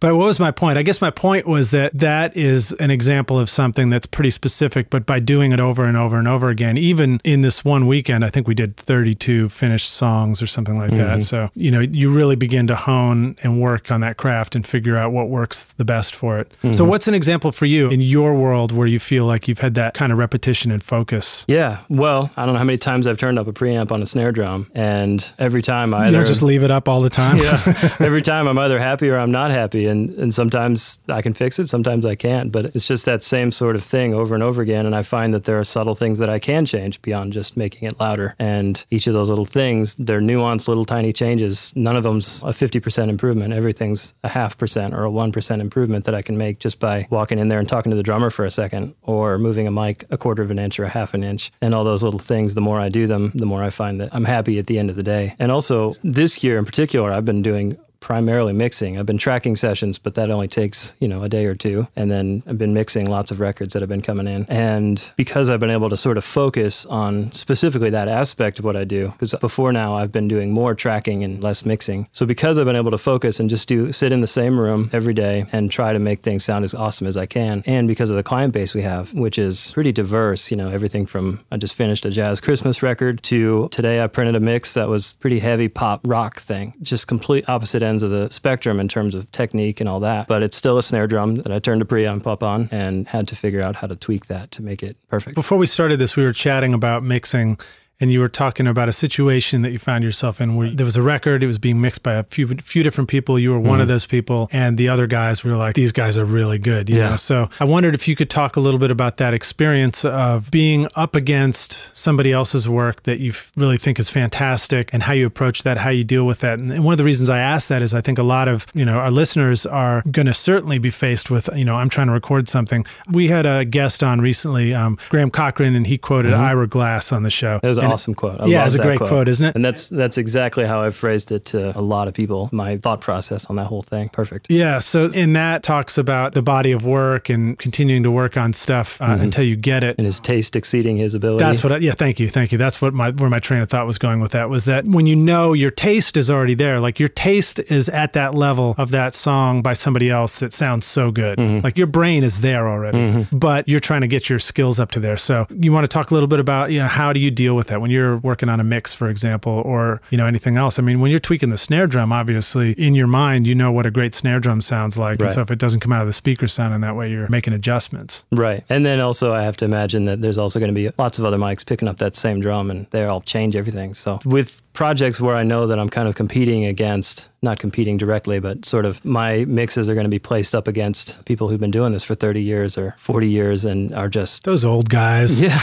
But 0.00 0.16
what 0.16 0.26
was 0.26 0.40
my 0.40 0.50
point? 0.50 0.78
I 0.78 0.82
guess 0.82 1.00
my 1.00 1.10
point 1.10 1.46
was 1.46 1.70
that 1.70 1.96
that 1.98 2.36
is 2.36 2.72
an 2.72 2.90
example 2.90 3.38
of 3.38 3.48
something 3.48 3.90
that's 3.90 4.06
pretty 4.06 4.30
specific, 4.30 4.90
but 4.90 5.06
by 5.06 5.20
doing 5.20 5.52
it 5.52 5.60
over 5.60 5.84
and 5.84 5.96
over 5.96 6.16
and 6.16 6.26
over 6.26 6.48
again, 6.48 6.78
even 6.78 7.20
in 7.24 7.42
this 7.42 7.64
one 7.64 7.86
weekend, 7.86 8.24
I 8.24 8.30
think 8.30 8.48
we 8.48 8.54
did 8.54 8.76
32 8.76 9.48
finished 9.48 9.90
songs 9.90 10.42
or 10.42 10.46
something 10.46 10.78
like 10.78 10.90
that. 10.92 11.18
Mm-hmm. 11.18 11.20
So, 11.20 11.50
you 11.54 11.70
know, 11.70 11.83
you 11.92 12.10
really 12.10 12.36
begin 12.36 12.66
to 12.68 12.76
hone 12.76 13.36
and 13.42 13.60
work 13.60 13.90
on 13.90 14.00
that 14.00 14.16
craft 14.16 14.54
and 14.54 14.66
figure 14.66 14.96
out 14.96 15.12
what 15.12 15.28
works 15.28 15.74
the 15.74 15.84
best 15.84 16.14
for 16.14 16.38
it. 16.38 16.52
So, 16.62 16.68
mm-hmm. 16.68 16.86
what's 16.88 17.08
an 17.08 17.14
example 17.14 17.52
for 17.52 17.66
you 17.66 17.88
in 17.90 18.00
your 18.00 18.34
world 18.34 18.72
where 18.72 18.86
you 18.86 18.98
feel 18.98 19.26
like 19.26 19.48
you've 19.48 19.60
had 19.60 19.74
that 19.74 19.94
kind 19.94 20.12
of 20.12 20.18
repetition 20.18 20.70
and 20.70 20.82
focus? 20.82 21.44
Yeah, 21.48 21.80
well, 21.88 22.30
I 22.36 22.44
don't 22.44 22.54
know 22.54 22.58
how 22.58 22.64
many 22.64 22.78
times 22.78 23.06
I've 23.06 23.18
turned 23.18 23.38
up 23.38 23.46
a 23.46 23.52
preamp 23.52 23.92
on 23.92 24.02
a 24.02 24.06
snare 24.06 24.32
drum, 24.32 24.70
and 24.74 25.32
every 25.38 25.62
time 25.62 25.94
I 25.94 26.08
either 26.08 26.18
don't 26.18 26.26
just 26.26 26.42
leave 26.42 26.62
it 26.62 26.70
up 26.70 26.88
all 26.88 27.00
the 27.00 27.10
time. 27.10 27.38
yeah, 27.38 27.96
every 28.00 28.22
time 28.22 28.46
I'm 28.46 28.58
either 28.58 28.78
happy 28.78 29.10
or 29.10 29.18
I'm 29.18 29.32
not 29.32 29.50
happy, 29.50 29.86
and 29.86 30.10
and 30.18 30.34
sometimes 30.34 31.00
I 31.08 31.22
can 31.22 31.34
fix 31.34 31.58
it, 31.58 31.68
sometimes 31.68 32.06
I 32.06 32.14
can't. 32.14 32.52
But 32.52 32.66
it's 32.66 32.86
just 32.86 33.04
that 33.04 33.22
same 33.22 33.52
sort 33.52 33.76
of 33.76 33.82
thing 33.82 34.14
over 34.14 34.34
and 34.34 34.42
over 34.42 34.62
again, 34.62 34.86
and 34.86 34.94
I 34.94 35.02
find 35.02 35.34
that 35.34 35.44
there 35.44 35.58
are 35.58 35.64
subtle 35.64 35.94
things 35.94 36.18
that 36.18 36.30
I 36.30 36.38
can 36.38 36.66
change 36.66 37.02
beyond 37.02 37.32
just 37.32 37.56
making 37.56 37.88
it 37.88 37.98
louder. 38.00 38.34
And 38.38 38.84
each 38.90 39.06
of 39.06 39.14
those 39.14 39.28
little 39.28 39.44
things, 39.44 39.94
they're 39.96 40.20
nuanced 40.20 40.68
little 40.68 40.84
tiny 40.84 41.12
changes. 41.12 41.73
None 41.74 41.96
of 41.96 42.02
them's 42.02 42.42
a 42.42 42.46
50% 42.46 43.08
improvement. 43.08 43.52
Everything's 43.52 44.14
a 44.22 44.28
half 44.28 44.56
percent 44.56 44.94
or 44.94 45.04
a 45.04 45.10
one 45.10 45.32
percent 45.32 45.60
improvement 45.60 46.04
that 46.04 46.14
I 46.14 46.22
can 46.22 46.36
make 46.36 46.58
just 46.58 46.78
by 46.80 47.06
walking 47.10 47.38
in 47.38 47.48
there 47.48 47.58
and 47.58 47.68
talking 47.68 47.90
to 47.90 47.96
the 47.96 48.02
drummer 48.02 48.30
for 48.30 48.44
a 48.44 48.50
second, 48.50 48.94
or 49.02 49.38
moving 49.38 49.66
a 49.66 49.70
mic 49.70 50.04
a 50.10 50.18
quarter 50.18 50.42
of 50.42 50.50
an 50.50 50.58
inch 50.58 50.78
or 50.78 50.84
a 50.84 50.88
half 50.88 51.14
an 51.14 51.24
inch. 51.24 51.52
And 51.60 51.74
all 51.74 51.84
those 51.84 52.02
little 52.02 52.20
things, 52.20 52.54
the 52.54 52.60
more 52.60 52.80
I 52.80 52.88
do 52.88 53.06
them, 53.06 53.32
the 53.34 53.46
more 53.46 53.62
I 53.62 53.70
find 53.70 54.00
that 54.00 54.10
I'm 54.12 54.24
happy 54.24 54.58
at 54.58 54.66
the 54.66 54.78
end 54.78 54.90
of 54.90 54.96
the 54.96 55.02
day. 55.02 55.34
And 55.38 55.50
also 55.50 55.92
this 56.02 56.42
year 56.44 56.58
in 56.58 56.64
particular, 56.64 57.12
I've 57.12 57.24
been 57.24 57.42
doing 57.42 57.76
primarily 58.04 58.52
mixing. 58.52 58.98
I've 58.98 59.06
been 59.06 59.18
tracking 59.18 59.56
sessions, 59.56 59.98
but 59.98 60.14
that 60.14 60.30
only 60.30 60.46
takes, 60.46 60.94
you 61.00 61.08
know, 61.08 61.22
a 61.22 61.28
day 61.28 61.46
or 61.46 61.54
two. 61.54 61.88
And 61.96 62.10
then 62.10 62.42
I've 62.46 62.58
been 62.58 62.74
mixing 62.74 63.08
lots 63.08 63.30
of 63.30 63.40
records 63.40 63.72
that 63.72 63.80
have 63.80 63.88
been 63.88 64.02
coming 64.02 64.26
in. 64.26 64.44
And 64.50 65.12
because 65.16 65.48
I've 65.48 65.58
been 65.58 65.70
able 65.70 65.88
to 65.88 65.96
sort 65.96 66.18
of 66.18 66.24
focus 66.24 66.84
on 66.84 67.32
specifically 67.32 67.88
that 67.90 68.08
aspect 68.08 68.58
of 68.58 68.66
what 68.66 68.76
I 68.76 68.84
do, 68.84 69.08
because 69.08 69.34
before 69.40 69.72
now 69.72 69.96
I've 69.96 70.12
been 70.12 70.28
doing 70.28 70.52
more 70.52 70.74
tracking 70.74 71.24
and 71.24 71.42
less 71.42 71.64
mixing. 71.64 72.06
So 72.12 72.26
because 72.26 72.58
I've 72.58 72.66
been 72.66 72.76
able 72.76 72.90
to 72.90 72.98
focus 72.98 73.40
and 73.40 73.48
just 73.48 73.66
do 73.68 73.90
sit 73.90 74.12
in 74.12 74.20
the 74.20 74.26
same 74.26 74.60
room 74.60 74.90
every 74.92 75.14
day 75.14 75.46
and 75.50 75.70
try 75.70 75.94
to 75.94 75.98
make 75.98 76.20
things 76.20 76.44
sound 76.44 76.62
as 76.62 76.74
awesome 76.74 77.06
as 77.06 77.16
I 77.16 77.24
can, 77.24 77.62
and 77.64 77.88
because 77.88 78.10
of 78.10 78.16
the 78.16 78.22
client 78.22 78.52
base 78.52 78.74
we 78.74 78.82
have, 78.82 79.14
which 79.14 79.38
is 79.38 79.72
pretty 79.72 79.92
diverse, 79.92 80.50
you 80.50 80.58
know, 80.58 80.68
everything 80.68 81.06
from 81.06 81.40
I 81.50 81.56
just 81.56 81.74
finished 81.74 82.04
a 82.04 82.10
jazz 82.10 82.38
Christmas 82.38 82.82
record 82.82 83.22
to 83.24 83.68
today 83.70 84.02
I 84.02 84.08
printed 84.08 84.36
a 84.36 84.40
mix 84.40 84.74
that 84.74 84.88
was 84.88 85.16
pretty 85.20 85.38
heavy 85.38 85.68
pop 85.68 86.00
rock 86.04 86.40
thing, 86.40 86.74
just 86.82 87.08
complete 87.08 87.48
opposite 87.48 87.82
ends 87.94 88.02
of 88.02 88.10
the 88.10 88.28
spectrum 88.30 88.80
in 88.80 88.88
terms 88.88 89.14
of 89.14 89.30
technique 89.30 89.80
and 89.80 89.88
all 89.88 90.00
that. 90.00 90.26
But 90.26 90.42
it's 90.42 90.56
still 90.56 90.78
a 90.78 90.82
snare 90.82 91.06
drum 91.06 91.36
that 91.36 91.52
I 91.52 91.60
turned 91.60 91.80
a 91.80 91.84
preamp 91.84 92.26
up 92.26 92.42
on 92.42 92.68
and 92.72 93.06
had 93.06 93.28
to 93.28 93.36
figure 93.36 93.62
out 93.62 93.76
how 93.76 93.86
to 93.86 93.96
tweak 93.96 94.26
that 94.26 94.50
to 94.52 94.62
make 94.62 94.82
it 94.82 94.96
perfect. 95.08 95.36
Before 95.36 95.58
we 95.58 95.66
started 95.66 95.98
this, 95.98 96.16
we 96.16 96.24
were 96.24 96.32
chatting 96.32 96.74
about 96.74 97.04
mixing, 97.04 97.58
and 98.00 98.10
you 98.12 98.20
were 98.20 98.28
talking 98.28 98.66
about 98.66 98.88
a 98.88 98.92
situation 98.92 99.62
that 99.62 99.70
you 99.72 99.78
found 99.78 100.02
yourself 100.04 100.40
in 100.40 100.56
where 100.56 100.70
there 100.70 100.84
was 100.84 100.96
a 100.96 101.02
record, 101.02 101.42
it 101.42 101.46
was 101.46 101.58
being 101.58 101.80
mixed 101.80 102.02
by 102.02 102.14
a 102.14 102.24
few 102.24 102.48
few 102.48 102.82
different 102.82 103.08
people. 103.08 103.38
You 103.38 103.50
were 103.52 103.60
one 103.60 103.80
of 103.80 103.88
those 103.88 104.04
people, 104.06 104.48
and 104.52 104.76
the 104.78 104.88
other 104.88 105.06
guys 105.06 105.44
were 105.44 105.56
like, 105.56 105.74
"These 105.74 105.92
guys 105.92 106.18
are 106.18 106.24
really 106.24 106.58
good." 106.58 106.88
You 106.90 106.98
Yeah. 106.98 107.10
know? 107.10 107.16
So 107.16 107.48
I 107.60 107.64
wondered 107.64 107.94
if 107.94 108.08
you 108.08 108.16
could 108.16 108.30
talk 108.30 108.56
a 108.56 108.60
little 108.60 108.80
bit 108.80 108.90
about 108.90 109.16
that 109.18 109.32
experience 109.34 110.04
of 110.04 110.50
being 110.50 110.88
up 110.96 111.14
against 111.14 111.90
somebody 111.96 112.32
else's 112.32 112.68
work 112.68 113.04
that 113.04 113.20
you 113.20 113.32
really 113.56 113.76
think 113.78 113.98
is 114.00 114.08
fantastic, 114.08 114.90
and 114.92 115.02
how 115.04 115.12
you 115.12 115.26
approach 115.26 115.62
that, 115.62 115.78
how 115.78 115.90
you 115.90 116.04
deal 116.04 116.24
with 116.26 116.40
that. 116.40 116.58
And 116.58 116.84
one 116.84 116.92
of 116.92 116.98
the 116.98 117.04
reasons 117.04 117.30
I 117.30 117.38
ask 117.38 117.68
that 117.68 117.82
is 117.82 117.94
I 117.94 118.00
think 118.00 118.18
a 118.18 118.22
lot 118.22 118.48
of 118.48 118.66
you 118.74 118.84
know 118.84 118.98
our 118.98 119.10
listeners 119.10 119.64
are 119.66 120.02
going 120.10 120.26
to 120.26 120.34
certainly 120.34 120.78
be 120.78 120.90
faced 120.90 121.30
with 121.30 121.48
you 121.54 121.64
know 121.64 121.76
I'm 121.76 121.88
trying 121.88 122.08
to 122.08 122.12
record 122.12 122.48
something. 122.48 122.84
We 123.10 123.28
had 123.28 123.46
a 123.46 123.64
guest 123.64 124.02
on 124.02 124.20
recently, 124.20 124.74
um, 124.74 124.98
Graham 125.10 125.30
Cochran, 125.30 125.74
and 125.76 125.86
he 125.86 125.96
quoted 125.98 126.32
Ira 126.34 126.66
Glass 126.66 127.12
on 127.12 127.22
the 127.22 127.30
show. 127.30 127.60
An 127.84 127.92
awesome 127.92 128.14
quote. 128.14 128.40
I 128.40 128.46
yeah, 128.46 128.64
it's 128.64 128.74
a 128.74 128.78
great 128.78 128.98
quote, 128.98 129.28
isn't 129.28 129.44
it? 129.44 129.54
And 129.54 129.64
that's 129.64 129.88
that's 129.88 130.18
exactly 130.18 130.64
how 130.64 130.82
I've 130.82 130.96
phrased 130.96 131.32
it 131.32 131.44
to 131.46 131.76
a 131.78 131.82
lot 131.82 132.08
of 132.08 132.14
people. 132.14 132.48
My 132.52 132.76
thought 132.78 133.00
process 133.00 133.46
on 133.46 133.56
that 133.56 133.66
whole 133.66 133.82
thing. 133.82 134.08
Perfect. 134.10 134.50
Yeah. 134.50 134.78
So 134.78 135.06
in 135.06 135.32
that 135.34 135.62
talks 135.62 135.98
about 135.98 136.34
the 136.34 136.42
body 136.42 136.72
of 136.72 136.84
work 136.84 137.28
and 137.28 137.58
continuing 137.58 138.02
to 138.02 138.10
work 138.10 138.36
on 138.36 138.52
stuff 138.52 139.00
uh, 139.00 139.06
mm-hmm. 139.06 139.24
until 139.24 139.44
you 139.44 139.56
get 139.56 139.84
it. 139.84 139.96
And 139.98 140.06
his 140.06 140.20
taste 140.20 140.56
exceeding 140.56 140.96
his 140.96 141.14
ability. 141.14 141.44
That's 141.44 141.62
what. 141.62 141.72
I, 141.72 141.76
yeah. 141.78 141.92
Thank 141.92 142.20
you. 142.20 142.28
Thank 142.28 142.52
you. 142.52 142.58
That's 142.58 142.80
what 142.80 142.94
my 142.94 143.10
where 143.10 143.30
my 143.30 143.40
train 143.40 143.62
of 143.62 143.68
thought 143.68 143.86
was 143.86 143.98
going 143.98 144.20
with 144.20 144.32
that 144.32 144.50
was 144.50 144.64
that 144.64 144.84
when 144.84 145.06
you 145.06 145.16
know 145.16 145.52
your 145.52 145.70
taste 145.70 146.16
is 146.16 146.30
already 146.30 146.54
there, 146.54 146.80
like 146.80 146.98
your 146.98 147.08
taste 147.08 147.58
is 147.70 147.88
at 147.88 148.12
that 148.14 148.34
level 148.34 148.74
of 148.78 148.90
that 148.90 149.14
song 149.14 149.62
by 149.62 149.74
somebody 149.74 150.10
else 150.10 150.38
that 150.38 150.52
sounds 150.52 150.86
so 150.86 151.10
good. 151.10 151.38
Mm-hmm. 151.38 151.64
Like 151.64 151.78
your 151.78 151.86
brain 151.86 152.24
is 152.24 152.40
there 152.40 152.68
already, 152.68 152.98
mm-hmm. 152.98 153.36
but 153.36 153.68
you're 153.68 153.80
trying 153.80 154.00
to 154.02 154.08
get 154.08 154.28
your 154.28 154.38
skills 154.38 154.78
up 154.78 154.90
to 154.92 155.00
there. 155.00 155.16
So 155.16 155.46
you 155.50 155.72
want 155.72 155.84
to 155.84 155.88
talk 155.88 156.10
a 156.10 156.14
little 156.14 156.28
bit 156.28 156.40
about 156.40 156.70
you 156.70 156.78
know 156.78 156.88
how 156.88 157.12
do 157.12 157.20
you 157.20 157.30
deal 157.30 157.54
with 157.54 157.68
that 157.68 157.73
when 157.80 157.90
you're 157.90 158.16
working 158.18 158.48
on 158.48 158.60
a 158.60 158.64
mix, 158.64 158.92
for 158.92 159.08
example, 159.08 159.52
or 159.64 160.00
you 160.10 160.18
know 160.18 160.26
anything 160.26 160.56
else. 160.56 160.78
I 160.78 160.82
mean, 160.82 161.00
when 161.00 161.10
you're 161.10 161.20
tweaking 161.20 161.50
the 161.50 161.58
snare 161.58 161.86
drum, 161.86 162.12
obviously 162.12 162.72
in 162.72 162.94
your 162.94 163.06
mind 163.06 163.46
you 163.46 163.54
know 163.54 163.70
what 163.72 163.86
a 163.86 163.90
great 163.90 164.14
snare 164.14 164.40
drum 164.40 164.60
sounds 164.60 164.98
like, 164.98 165.20
Right. 165.20 165.26
and 165.26 165.32
so 165.32 165.40
if 165.42 165.50
it 165.50 165.58
doesn't 165.58 165.80
come 165.80 165.92
out 165.92 166.00
of 166.02 166.06
the 166.06 166.12
speaker 166.12 166.46
sounding 166.46 166.80
that 166.80 166.96
way, 166.96 167.10
you're 167.10 167.28
making 167.28 167.52
adjustments. 167.52 168.24
Right. 168.32 168.64
And 168.68 168.84
then 168.84 169.00
also, 169.00 169.32
I 169.32 169.42
have 169.42 169.56
to 169.58 169.64
imagine 169.64 170.04
that 170.06 170.22
there's 170.22 170.38
also 170.38 170.58
going 170.58 170.70
to 170.70 170.74
be 170.74 170.90
lots 170.98 171.18
of 171.18 171.24
other 171.24 171.38
mics 171.38 171.64
picking 171.66 171.88
up 171.88 171.98
that 171.98 172.16
same 172.16 172.40
drum 172.40 172.70
and 172.70 172.86
they 172.90 173.04
all 173.04 173.20
change 173.20 173.56
everything. 173.56 173.94
So, 173.94 174.20
with 174.24 174.62
projects 174.74 175.20
where 175.20 175.36
I 175.36 175.44
know 175.44 175.68
that 175.68 175.78
I'm 175.78 175.88
kind 175.88 176.08
of 176.08 176.16
competing 176.16 176.64
against, 176.64 177.28
not 177.42 177.60
competing 177.60 177.96
directly, 177.96 178.40
but 178.40 178.64
sort 178.64 178.84
of 178.84 179.02
my 179.04 179.44
mixes 179.44 179.88
are 179.88 179.94
going 179.94 180.04
to 180.04 180.10
be 180.10 180.18
placed 180.18 180.54
up 180.54 180.66
against 180.66 181.24
people 181.24 181.48
who've 181.48 181.60
been 181.60 181.70
doing 181.70 181.92
this 181.92 182.02
for 182.02 182.16
30 182.16 182.42
years 182.42 182.76
or 182.76 182.94
40 182.98 183.28
years 183.28 183.64
and 183.64 183.94
are 183.94 184.08
just 184.08 184.44
Those 184.44 184.64
old 184.64 184.90
guys. 184.90 185.40
yeah, 185.48 185.62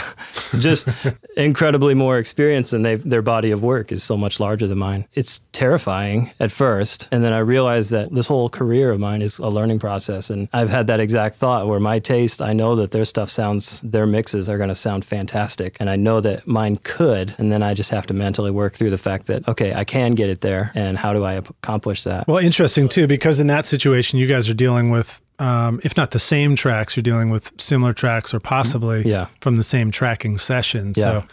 just 0.58 0.88
incredibly 1.36 1.94
more 1.94 2.18
experienced 2.18 2.72
and 2.72 2.84
they 2.84 2.96
their 2.96 3.22
body 3.22 3.50
of 3.50 3.62
work 3.62 3.92
is 3.92 4.02
so 4.02 4.16
much 4.16 4.40
larger 4.40 4.66
than 4.66 4.78
mine. 4.78 5.06
It's 5.12 5.40
terrifying 5.52 6.30
at 6.40 6.50
first, 6.50 7.08
and 7.12 7.22
then 7.22 7.32
I 7.34 7.38
realized 7.38 7.90
that 7.90 8.14
this 8.14 8.26
whole 8.26 8.48
career 8.48 8.90
of 8.90 9.00
mine 9.00 9.20
is 9.20 9.38
a 9.38 9.48
learning 9.48 9.78
process, 9.78 10.30
and 10.30 10.48
I've 10.52 10.70
had 10.70 10.86
that 10.86 11.00
exact 11.00 11.36
thought 11.36 11.66
where 11.66 11.80
my 11.80 11.98
taste, 11.98 12.40
I 12.40 12.54
know 12.54 12.76
that 12.76 12.92
their 12.92 13.04
stuff 13.04 13.28
sounds, 13.28 13.80
their 13.82 14.06
mixes 14.06 14.48
are 14.48 14.56
going 14.56 14.70
to 14.70 14.74
sound 14.74 15.04
fantastic, 15.04 15.76
and 15.80 15.90
I 15.90 15.96
know 15.96 16.20
that 16.20 16.46
mine 16.46 16.78
could, 16.82 17.34
and 17.36 17.52
then 17.52 17.62
I 17.62 17.74
just 17.74 17.90
have 17.90 18.06
to 18.06 18.14
mentally 18.14 18.50
work 18.50 18.72
through 18.72 18.90
the 18.90 19.01
fact 19.02 19.26
that 19.26 19.46
okay, 19.48 19.74
I 19.74 19.84
can 19.84 20.14
get 20.14 20.28
it 20.30 20.40
there, 20.40 20.72
and 20.74 20.96
how 20.96 21.12
do 21.12 21.24
I 21.24 21.34
accomplish 21.34 22.04
that? 22.04 22.26
Well, 22.28 22.38
interesting 22.38 22.88
too, 22.88 23.06
because 23.06 23.40
in 23.40 23.46
that 23.48 23.66
situation, 23.66 24.18
you 24.18 24.26
guys 24.26 24.48
are 24.48 24.54
dealing 24.54 24.90
with, 24.90 25.20
um, 25.38 25.80
if 25.84 25.96
not 25.96 26.12
the 26.12 26.18
same 26.18 26.56
tracks, 26.56 26.96
you're 26.96 27.02
dealing 27.02 27.30
with 27.30 27.52
similar 27.60 27.92
tracks 27.92 28.32
or 28.32 28.40
possibly 28.40 29.02
Yeah. 29.06 29.26
from 29.40 29.56
the 29.56 29.62
same 29.64 29.90
tracking 29.90 30.38
session. 30.38 30.92
Yeah. 30.96 31.02
So 31.02 31.24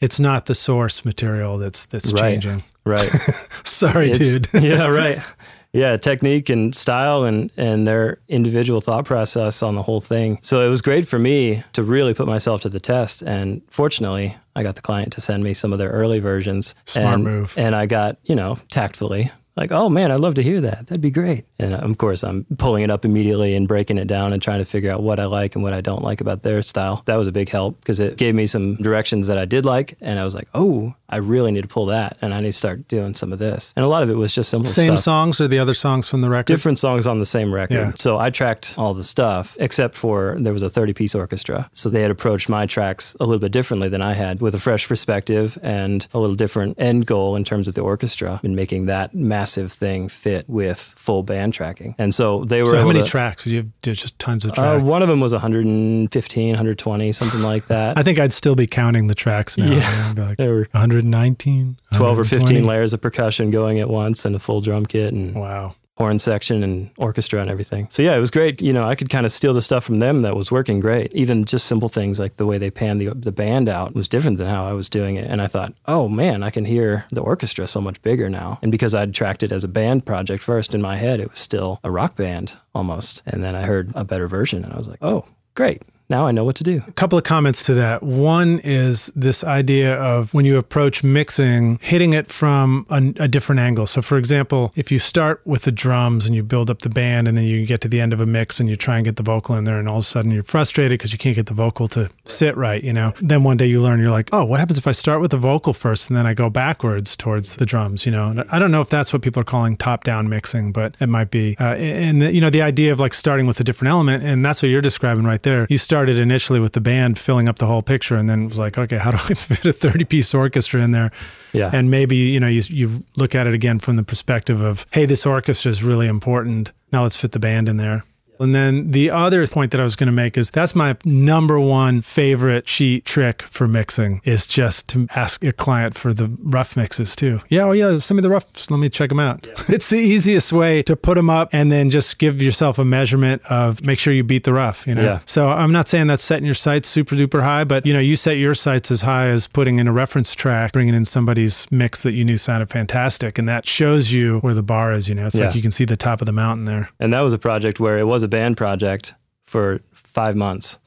it's 0.00 0.18
not 0.20 0.46
the 0.46 0.54
source 0.54 1.04
material 1.04 1.58
that's 1.58 1.84
that's 1.86 2.12
Right. 2.12 2.20
changing. 2.40 2.62
Right. 2.84 3.10
Sorry, 3.64 4.10
It's- 4.10 4.32
dude. 4.32 4.48
yeah, 4.62 4.86
right. 4.86 5.18
Yeah, 5.78 5.96
technique 5.96 6.48
and 6.48 6.74
style 6.74 7.24
and 7.24 7.50
and 7.56 7.86
their 7.86 8.18
individual 8.28 8.80
thought 8.80 9.04
process 9.04 9.62
on 9.62 9.74
the 9.74 9.82
whole 9.82 10.00
thing. 10.00 10.38
So 10.42 10.64
it 10.64 10.68
was 10.68 10.82
great 10.82 11.06
for 11.06 11.18
me 11.18 11.62
to 11.74 11.82
really 11.82 12.14
put 12.14 12.26
myself 12.26 12.62
to 12.62 12.68
the 12.68 12.80
test. 12.80 13.22
And 13.22 13.62
fortunately, 13.70 14.36
I 14.56 14.62
got 14.62 14.74
the 14.74 14.82
client 14.82 15.12
to 15.14 15.20
send 15.20 15.44
me 15.44 15.54
some 15.54 15.72
of 15.72 15.78
their 15.78 15.90
early 15.90 16.18
versions. 16.18 16.74
Smart 16.84 17.14
and, 17.14 17.24
move. 17.24 17.54
And 17.56 17.74
I 17.74 17.86
got, 17.86 18.18
you 18.24 18.34
know, 18.34 18.58
tactfully 18.70 19.30
like, 19.58 19.72
oh 19.72 19.88
man, 19.88 20.10
I'd 20.10 20.20
love 20.20 20.34
to 20.36 20.42
hear 20.42 20.60
that. 20.62 20.86
That'd 20.86 21.00
be 21.00 21.10
great. 21.10 21.44
And 21.58 21.74
uh, 21.74 21.78
of 21.78 21.98
course, 21.98 22.22
I'm 22.22 22.44
pulling 22.58 22.84
it 22.84 22.90
up 22.90 23.04
immediately 23.04 23.54
and 23.54 23.66
breaking 23.68 23.98
it 23.98 24.06
down 24.06 24.32
and 24.32 24.40
trying 24.42 24.58
to 24.60 24.64
figure 24.64 24.90
out 24.90 25.02
what 25.02 25.18
I 25.18 25.26
like 25.26 25.54
and 25.54 25.62
what 25.62 25.72
I 25.72 25.80
don't 25.80 26.02
like 26.02 26.20
about 26.20 26.42
their 26.42 26.62
style. 26.62 27.02
That 27.06 27.16
was 27.16 27.26
a 27.26 27.32
big 27.32 27.48
help 27.48 27.78
because 27.80 28.00
it 28.00 28.16
gave 28.16 28.34
me 28.34 28.46
some 28.46 28.76
directions 28.76 29.26
that 29.26 29.38
I 29.38 29.44
did 29.44 29.64
like. 29.64 29.96
And 30.00 30.18
I 30.18 30.24
was 30.24 30.34
like, 30.34 30.48
oh, 30.54 30.94
I 31.10 31.16
really 31.16 31.50
need 31.52 31.62
to 31.62 31.68
pull 31.68 31.86
that. 31.86 32.16
And 32.20 32.34
I 32.34 32.40
need 32.40 32.48
to 32.48 32.52
start 32.52 32.86
doing 32.88 33.14
some 33.14 33.32
of 33.32 33.38
this. 33.38 33.72
And 33.76 33.84
a 33.84 33.88
lot 33.88 34.02
of 34.02 34.10
it 34.10 34.14
was 34.14 34.34
just 34.34 34.50
simple 34.50 34.70
Same 34.70 34.88
stuff. 34.88 35.00
songs 35.00 35.40
or 35.40 35.48
the 35.48 35.58
other 35.58 35.74
songs 35.74 36.08
from 36.08 36.20
the 36.20 36.28
record? 36.28 36.46
Different 36.52 36.78
songs 36.78 37.06
on 37.06 37.18
the 37.18 37.26
same 37.26 37.52
record. 37.52 37.74
Yeah. 37.74 37.92
So 37.96 38.18
I 38.18 38.30
tracked 38.30 38.74
all 38.78 38.94
the 38.94 39.04
stuff 39.04 39.56
except 39.58 39.94
for 39.94 40.36
there 40.38 40.52
was 40.52 40.62
a 40.62 40.70
30 40.70 40.92
piece 40.92 41.14
orchestra. 41.14 41.68
So 41.72 41.88
they 41.88 42.02
had 42.02 42.10
approached 42.10 42.48
my 42.48 42.66
tracks 42.66 43.16
a 43.20 43.24
little 43.24 43.40
bit 43.40 43.52
differently 43.52 43.88
than 43.88 44.02
I 44.02 44.12
had 44.14 44.40
with 44.40 44.54
a 44.54 44.60
fresh 44.60 44.86
perspective 44.86 45.58
and 45.62 46.06
a 46.12 46.18
little 46.18 46.36
different 46.36 46.78
end 46.78 47.06
goal 47.06 47.36
in 47.36 47.44
terms 47.44 47.68
of 47.68 47.74
the 47.74 47.80
orchestra 47.80 48.40
and 48.42 48.54
making 48.54 48.86
that 48.86 49.14
massive 49.14 49.47
thing 49.56 50.08
fit 50.08 50.48
with 50.48 50.78
full 50.78 51.22
band 51.22 51.54
tracking. 51.54 51.94
And 51.98 52.14
so 52.14 52.44
they 52.44 52.62
were 52.62 52.70
So 52.70 52.78
how 52.78 52.86
many 52.86 53.00
to, 53.00 53.06
tracks? 53.06 53.46
You 53.46 53.58
have 53.58 53.82
did 53.82 53.96
just 53.96 54.18
tons 54.18 54.44
of 54.44 54.58
uh, 54.58 54.78
one 54.78 55.02
of 55.02 55.08
them 55.08 55.20
was 55.20 55.32
115, 55.32 56.48
120, 56.50 57.12
something 57.12 57.42
like 57.42 57.66
that. 57.66 57.96
I 57.98 58.02
think 58.02 58.18
I'd 58.18 58.32
still 58.32 58.54
be 58.54 58.66
counting 58.66 59.06
the 59.06 59.14
tracks 59.14 59.56
now. 59.56 59.70
Yeah. 59.70 60.14
Like 60.16 60.36
there 60.38 60.52
were 60.52 60.68
119, 60.72 61.78
12 61.94 62.18
or 62.18 62.24
15 62.24 62.64
layers 62.64 62.92
of 62.92 63.00
percussion 63.00 63.50
going 63.50 63.78
at 63.78 63.88
once 63.88 64.24
and 64.24 64.34
a 64.36 64.38
full 64.38 64.60
drum 64.60 64.86
kit 64.86 65.12
and 65.12 65.34
Wow. 65.34 65.74
Horn 65.98 66.18
section 66.18 66.62
and 66.62 66.90
orchestra 66.96 67.40
and 67.40 67.50
everything. 67.50 67.88
So 67.90 68.02
yeah, 68.02 68.16
it 68.16 68.20
was 68.20 68.30
great. 68.30 68.62
You 68.62 68.72
know, 68.72 68.86
I 68.86 68.94
could 68.94 69.10
kind 69.10 69.26
of 69.26 69.32
steal 69.32 69.52
the 69.52 69.60
stuff 69.60 69.84
from 69.84 69.98
them 69.98 70.22
that 70.22 70.36
was 70.36 70.50
working 70.50 70.78
great. 70.78 71.12
Even 71.12 71.44
just 71.44 71.66
simple 71.66 71.88
things 71.88 72.20
like 72.20 72.36
the 72.36 72.46
way 72.46 72.56
they 72.56 72.70
panned 72.70 73.00
the 73.00 73.08
the 73.08 73.32
band 73.32 73.68
out 73.68 73.94
was 73.94 74.06
different 74.06 74.38
than 74.38 74.46
how 74.46 74.64
I 74.64 74.72
was 74.72 74.88
doing 74.88 75.16
it. 75.16 75.28
And 75.28 75.42
I 75.42 75.48
thought, 75.48 75.74
oh 75.86 76.08
man, 76.08 76.44
I 76.44 76.50
can 76.50 76.64
hear 76.64 77.04
the 77.10 77.20
orchestra 77.20 77.66
so 77.66 77.80
much 77.80 78.00
bigger 78.02 78.30
now. 78.30 78.58
And 78.62 78.70
because 78.70 78.94
I'd 78.94 79.12
tracked 79.12 79.42
it 79.42 79.50
as 79.50 79.64
a 79.64 79.68
band 79.68 80.06
project 80.06 80.42
first 80.42 80.72
in 80.72 80.80
my 80.80 80.96
head, 80.96 81.20
it 81.20 81.30
was 81.30 81.40
still 81.40 81.80
a 81.82 81.90
rock 81.90 82.14
band 82.14 82.56
almost. 82.74 83.22
And 83.26 83.42
then 83.42 83.56
I 83.56 83.62
heard 83.62 83.90
a 83.96 84.04
better 84.04 84.28
version, 84.28 84.64
and 84.64 84.72
I 84.72 84.76
was 84.76 84.88
like, 84.88 85.00
oh, 85.02 85.24
great. 85.54 85.82
Now 86.10 86.26
I 86.26 86.32
know 86.32 86.44
what 86.44 86.56
to 86.56 86.64
do. 86.64 86.82
A 86.86 86.92
couple 86.92 87.18
of 87.18 87.24
comments 87.24 87.62
to 87.64 87.74
that. 87.74 88.02
One 88.02 88.60
is 88.60 89.12
this 89.14 89.44
idea 89.44 89.94
of 89.94 90.32
when 90.32 90.46
you 90.46 90.56
approach 90.56 91.04
mixing, 91.04 91.78
hitting 91.82 92.14
it 92.14 92.28
from 92.28 92.86
a, 92.88 93.24
a 93.24 93.28
different 93.28 93.60
angle. 93.60 93.86
So, 93.86 94.00
for 94.00 94.16
example, 94.16 94.72
if 94.74 94.90
you 94.90 94.98
start 94.98 95.42
with 95.44 95.62
the 95.62 95.72
drums 95.72 96.24
and 96.24 96.34
you 96.34 96.42
build 96.42 96.70
up 96.70 96.80
the 96.80 96.88
band, 96.88 97.28
and 97.28 97.36
then 97.36 97.44
you 97.44 97.66
get 97.66 97.82
to 97.82 97.88
the 97.88 98.00
end 98.00 98.14
of 98.14 98.20
a 98.20 98.26
mix 98.26 98.58
and 98.58 98.68
you 98.70 98.76
try 98.76 98.96
and 98.96 99.04
get 99.04 99.16
the 99.16 99.22
vocal 99.22 99.54
in 99.56 99.64
there, 99.64 99.78
and 99.78 99.88
all 99.88 99.98
of 99.98 100.04
a 100.04 100.06
sudden 100.06 100.30
you're 100.30 100.42
frustrated 100.42 100.98
because 100.98 101.12
you 101.12 101.18
can't 101.18 101.36
get 101.36 101.46
the 101.46 101.54
vocal 101.54 101.88
to 101.88 102.08
sit 102.24 102.56
right, 102.56 102.82
you 102.82 102.92
know, 102.92 103.12
then 103.20 103.42
one 103.44 103.56
day 103.56 103.66
you 103.66 103.82
learn, 103.82 104.00
you're 104.00 104.10
like, 104.10 104.30
oh, 104.32 104.44
what 104.44 104.60
happens 104.60 104.78
if 104.78 104.86
I 104.86 104.92
start 104.92 105.20
with 105.20 105.30
the 105.30 105.36
vocal 105.36 105.74
first 105.74 106.08
and 106.08 106.16
then 106.16 106.26
I 106.26 106.32
go 106.32 106.48
backwards 106.48 107.16
towards 107.16 107.56
the 107.56 107.66
drums, 107.66 108.06
you 108.06 108.12
know? 108.12 108.28
And 108.28 108.44
I 108.50 108.58
don't 108.58 108.70
know 108.70 108.80
if 108.80 108.88
that's 108.88 109.12
what 109.12 109.20
people 109.20 109.40
are 109.40 109.44
calling 109.44 109.76
top 109.76 110.04
down 110.04 110.28
mixing, 110.28 110.72
but 110.72 110.96
it 111.00 111.08
might 111.08 111.30
be. 111.30 111.56
Uh, 111.60 111.74
and, 111.74 112.22
the, 112.22 112.32
you 112.32 112.40
know, 112.40 112.50
the 112.50 112.62
idea 112.62 112.92
of 112.92 113.00
like 113.00 113.12
starting 113.12 113.46
with 113.46 113.60
a 113.60 113.64
different 113.64 113.90
element, 113.90 114.22
and 114.22 114.44
that's 114.44 114.62
what 114.62 114.70
you're 114.70 114.80
describing 114.80 115.24
right 115.24 115.42
there. 115.42 115.66
You 115.68 115.76
started 115.98 116.20
initially 116.20 116.60
with 116.60 116.74
the 116.74 116.80
band 116.80 117.18
filling 117.18 117.48
up 117.48 117.58
the 117.58 117.66
whole 117.66 117.82
picture, 117.82 118.14
and 118.14 118.30
then 118.30 118.44
it 118.44 118.46
was 118.46 118.56
like, 118.56 118.78
okay, 118.78 118.98
how 118.98 119.10
do 119.10 119.16
I 119.16 119.34
fit 119.34 119.66
a 119.66 119.72
30 119.72 120.04
piece 120.04 120.32
orchestra 120.32 120.80
in 120.80 120.92
there? 120.92 121.10
Yeah. 121.52 121.70
And 121.72 121.90
maybe, 121.90 122.14
you 122.14 122.38
know, 122.38 122.46
you, 122.46 122.62
you 122.68 123.02
look 123.16 123.34
at 123.34 123.48
it 123.48 123.52
again 123.52 123.80
from 123.80 123.96
the 123.96 124.04
perspective 124.04 124.60
of, 124.60 124.86
hey, 124.92 125.06
this 125.06 125.26
orchestra 125.26 125.72
is 125.72 125.82
really 125.82 126.06
important. 126.06 126.70
Now 126.92 127.02
let's 127.02 127.16
fit 127.16 127.32
the 127.32 127.40
band 127.40 127.68
in 127.68 127.78
there. 127.78 128.04
And 128.40 128.54
then 128.54 128.90
the 128.92 129.10
other 129.10 129.46
point 129.46 129.72
that 129.72 129.80
I 129.80 129.84
was 129.84 129.96
going 129.96 130.06
to 130.08 130.12
make 130.12 130.36
is 130.38 130.50
that's 130.50 130.74
my 130.74 130.96
number 131.04 131.58
one 131.58 132.00
favorite 132.02 132.68
sheet 132.68 133.04
trick 133.04 133.42
for 133.42 133.66
mixing 133.66 134.20
is 134.24 134.46
just 134.46 134.88
to 134.88 135.06
ask 135.14 135.42
a 135.44 135.52
client 135.52 135.96
for 135.96 136.12
the 136.14 136.28
rough 136.42 136.76
mixes 136.76 137.16
too. 137.16 137.40
Yeah, 137.48 137.64
oh 137.64 137.72
yeah, 137.72 137.98
send 137.98 138.16
me 138.16 138.22
the 138.22 138.30
roughs. 138.30 138.70
Let 138.70 138.78
me 138.78 138.88
check 138.88 139.08
them 139.08 139.20
out. 139.20 139.46
It's 139.68 139.88
the 139.88 139.98
easiest 139.98 140.52
way 140.52 140.82
to 140.84 140.96
put 140.96 141.14
them 141.16 141.30
up 141.30 141.48
and 141.52 141.70
then 141.72 141.90
just 141.90 142.18
give 142.18 142.40
yourself 142.40 142.78
a 142.78 142.84
measurement 142.84 143.42
of 143.50 143.82
make 143.84 143.98
sure 143.98 144.12
you 144.12 144.24
beat 144.24 144.44
the 144.44 144.52
rough, 144.52 144.86
you 144.86 144.94
know? 144.94 145.02
Yeah. 145.02 145.20
So 145.26 145.48
I'm 145.48 145.72
not 145.72 145.88
saying 145.88 146.06
that's 146.06 146.22
setting 146.24 146.46
your 146.46 146.54
sights 146.54 146.88
super 146.88 147.14
duper 147.14 147.42
high, 147.42 147.64
but 147.64 147.86
you 147.86 147.92
know, 147.92 148.00
you 148.00 148.16
set 148.16 148.36
your 148.36 148.54
sights 148.54 148.90
as 148.90 149.02
high 149.02 149.26
as 149.28 149.46
putting 149.48 149.78
in 149.78 149.88
a 149.88 149.92
reference 149.92 150.34
track, 150.34 150.72
bringing 150.72 150.94
in 150.94 151.04
somebody's 151.04 151.66
mix 151.70 152.02
that 152.02 152.12
you 152.12 152.24
knew 152.24 152.36
sounded 152.36 152.68
fantastic. 152.70 153.38
And 153.38 153.48
that 153.48 153.66
shows 153.66 154.12
you 154.12 154.38
where 154.40 154.54
the 154.54 154.62
bar 154.62 154.92
is, 154.92 155.08
you 155.08 155.14
know, 155.14 155.26
it's 155.26 155.34
Yeah. 155.36 155.46
like 155.46 155.54
you 155.54 155.62
can 155.62 155.70
see 155.72 155.84
the 155.84 155.96
top 155.96 156.20
of 156.20 156.26
the 156.26 156.32
mountain 156.32 156.64
there. 156.64 156.88
And 157.00 157.12
that 157.12 157.20
was 157.20 157.32
a 157.32 157.38
project 157.38 157.80
where 157.80 157.98
it 157.98 158.06
was 158.06 158.22
a 158.28 158.36
band 158.36 158.56
project 158.56 159.14
for 159.46 159.80
five 159.92 160.36
months. 160.36 160.78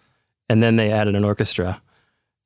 And 0.47 0.61
then 0.61 0.75
they 0.75 0.91
added 0.91 1.15
an 1.15 1.23
orchestra. 1.23 1.81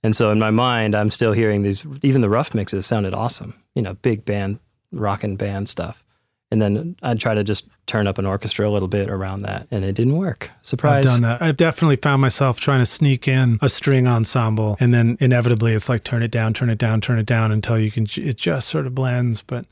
And 0.04 0.16
so 0.16 0.32
in 0.32 0.40
my 0.40 0.52
mind, 0.52 0.96
I'm 0.96 1.10
still 1.10 1.34
hearing 1.34 1.64
these, 1.64 1.86
even 2.04 2.22
the 2.22 2.30
rough 2.30 2.54
mixes 2.54 2.86
sounded 2.86 3.14
awesome, 3.14 3.54
you 3.74 3.82
know, 3.82 3.96
big 3.96 4.24
band, 4.24 4.60
rockin' 4.92 5.36
band 5.36 5.68
stuff. 5.68 6.04
And 6.52 6.62
then 6.62 6.96
I'd 7.02 7.20
try 7.20 7.34
to 7.34 7.44
just 7.44 7.68
turn 7.88 8.06
up 8.06 8.20
an 8.20 8.26
orchestra 8.26 8.70
a 8.70 8.72
little 8.72 8.88
bit 8.88 9.10
around 9.10 9.42
that, 9.42 9.68
and 9.72 9.84
it 9.84 9.94
didn't 9.94 10.16
work. 10.16 10.52
Surprise. 10.62 11.06
I've 11.06 11.12
done 11.12 11.22
that. 11.24 11.42
I've 11.42 11.58
definitely 11.58 11.96
found 11.96 12.22
myself 12.22 12.60
trying 12.60 12.80
to 12.80 12.86
sneak 12.86 13.28
in 13.28 13.58
a 13.62 13.68
string 13.68 14.08
ensemble, 14.08 14.78
and 14.80 14.94
then 14.94 15.18
inevitably 15.20 15.74
it's 15.74 15.90
like 15.90 16.04
turn 16.04 16.22
it 16.22 16.32
down, 16.32 16.54
turn 16.54 16.70
it 16.70 16.78
down, 16.78 17.02
turn 17.02 17.18
it 17.18 17.26
down 17.26 17.52
until 17.52 17.80
you 17.80 17.90
can. 17.90 18.08
It 18.16 18.38
just 18.38 18.70
sort 18.70 18.86
of 18.86 18.94
blends, 18.94 19.42
but 19.42 19.66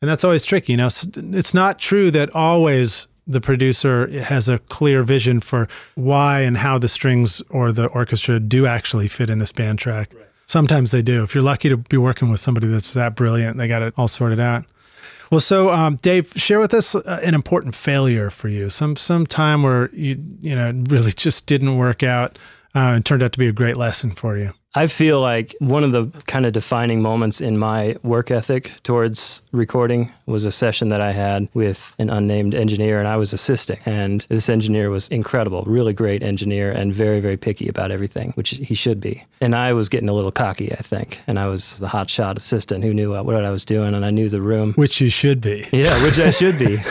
and 0.00 0.10
that's 0.10 0.24
always 0.24 0.44
tricky. 0.46 0.72
You 0.72 0.78
know, 0.78 0.86
it's 0.86 1.54
not 1.54 1.78
true 1.78 2.10
that 2.10 2.34
always 2.34 3.06
the 3.26 3.40
producer 3.40 4.06
has 4.22 4.48
a 4.48 4.58
clear 4.58 5.02
vision 5.02 5.40
for 5.40 5.68
why 5.94 6.40
and 6.40 6.58
how 6.58 6.78
the 6.78 6.88
strings 6.88 7.42
or 7.50 7.72
the 7.72 7.86
orchestra 7.86 8.38
do 8.38 8.66
actually 8.66 9.08
fit 9.08 9.30
in 9.30 9.38
this 9.38 9.52
band 9.52 9.78
track. 9.78 10.12
Sometimes 10.46 10.90
they 10.90 11.02
do. 11.02 11.22
If 11.22 11.34
you're 11.34 11.44
lucky 11.44 11.68
to 11.70 11.76
be 11.76 11.96
working 11.96 12.30
with 12.30 12.40
somebody 12.40 12.66
that's 12.66 12.92
that 12.92 13.16
brilliant, 13.16 13.56
they 13.56 13.66
got 13.66 13.82
it 13.82 13.94
all 13.96 14.08
sorted 14.08 14.40
out. 14.40 14.64
Well, 15.30 15.40
so 15.40 15.72
um, 15.72 15.96
Dave, 15.96 16.32
share 16.36 16.60
with 16.60 16.74
us 16.74 16.94
uh, 16.94 17.20
an 17.22 17.34
important 17.34 17.74
failure 17.74 18.30
for 18.30 18.48
you. 18.48 18.68
Some 18.70 18.94
some 18.94 19.26
time 19.26 19.62
where 19.62 19.90
you 19.94 20.22
you 20.40 20.54
know 20.54 20.68
it 20.68 20.76
really 20.90 21.12
just 21.12 21.46
didn't 21.46 21.78
work 21.78 22.02
out 22.02 22.38
uh, 22.74 22.92
and 22.94 23.04
turned 23.04 23.22
out 23.22 23.32
to 23.32 23.38
be 23.38 23.48
a 23.48 23.52
great 23.52 23.76
lesson 23.76 24.10
for 24.10 24.36
you. 24.36 24.52
I 24.76 24.88
feel 24.88 25.20
like 25.20 25.54
one 25.60 25.84
of 25.84 25.92
the 25.92 26.06
kind 26.26 26.44
of 26.46 26.52
defining 26.52 27.00
moments 27.00 27.40
in 27.40 27.58
my 27.58 27.94
work 28.02 28.32
ethic 28.32 28.72
towards 28.82 29.40
recording 29.52 30.12
was 30.26 30.44
a 30.44 30.50
session 30.50 30.88
that 30.88 31.00
I 31.00 31.12
had 31.12 31.48
with 31.54 31.94
an 32.00 32.10
unnamed 32.10 32.56
engineer, 32.56 32.98
and 32.98 33.06
I 33.06 33.16
was 33.16 33.32
assisting. 33.32 33.78
And 33.86 34.26
this 34.28 34.48
engineer 34.48 34.90
was 34.90 35.08
incredible, 35.10 35.62
really 35.62 35.92
great 35.92 36.24
engineer, 36.24 36.72
and 36.72 36.92
very, 36.92 37.20
very 37.20 37.36
picky 37.36 37.68
about 37.68 37.92
everything, 37.92 38.32
which 38.32 38.50
he 38.50 38.74
should 38.74 39.00
be. 39.00 39.24
And 39.40 39.54
I 39.54 39.72
was 39.74 39.88
getting 39.88 40.08
a 40.08 40.12
little 40.12 40.32
cocky, 40.32 40.72
I 40.72 40.82
think. 40.82 41.20
And 41.28 41.38
I 41.38 41.46
was 41.46 41.78
the 41.78 41.86
hotshot 41.86 42.36
assistant 42.36 42.82
who 42.82 42.92
knew 42.92 43.14
uh, 43.14 43.22
what 43.22 43.44
I 43.44 43.50
was 43.50 43.64
doing, 43.64 43.94
and 43.94 44.04
I 44.04 44.10
knew 44.10 44.28
the 44.28 44.42
room. 44.42 44.72
Which 44.72 45.00
you 45.00 45.08
should 45.08 45.40
be. 45.40 45.68
Yeah, 45.70 46.02
which 46.02 46.18
I 46.18 46.30
should 46.32 46.58
be. 46.58 46.78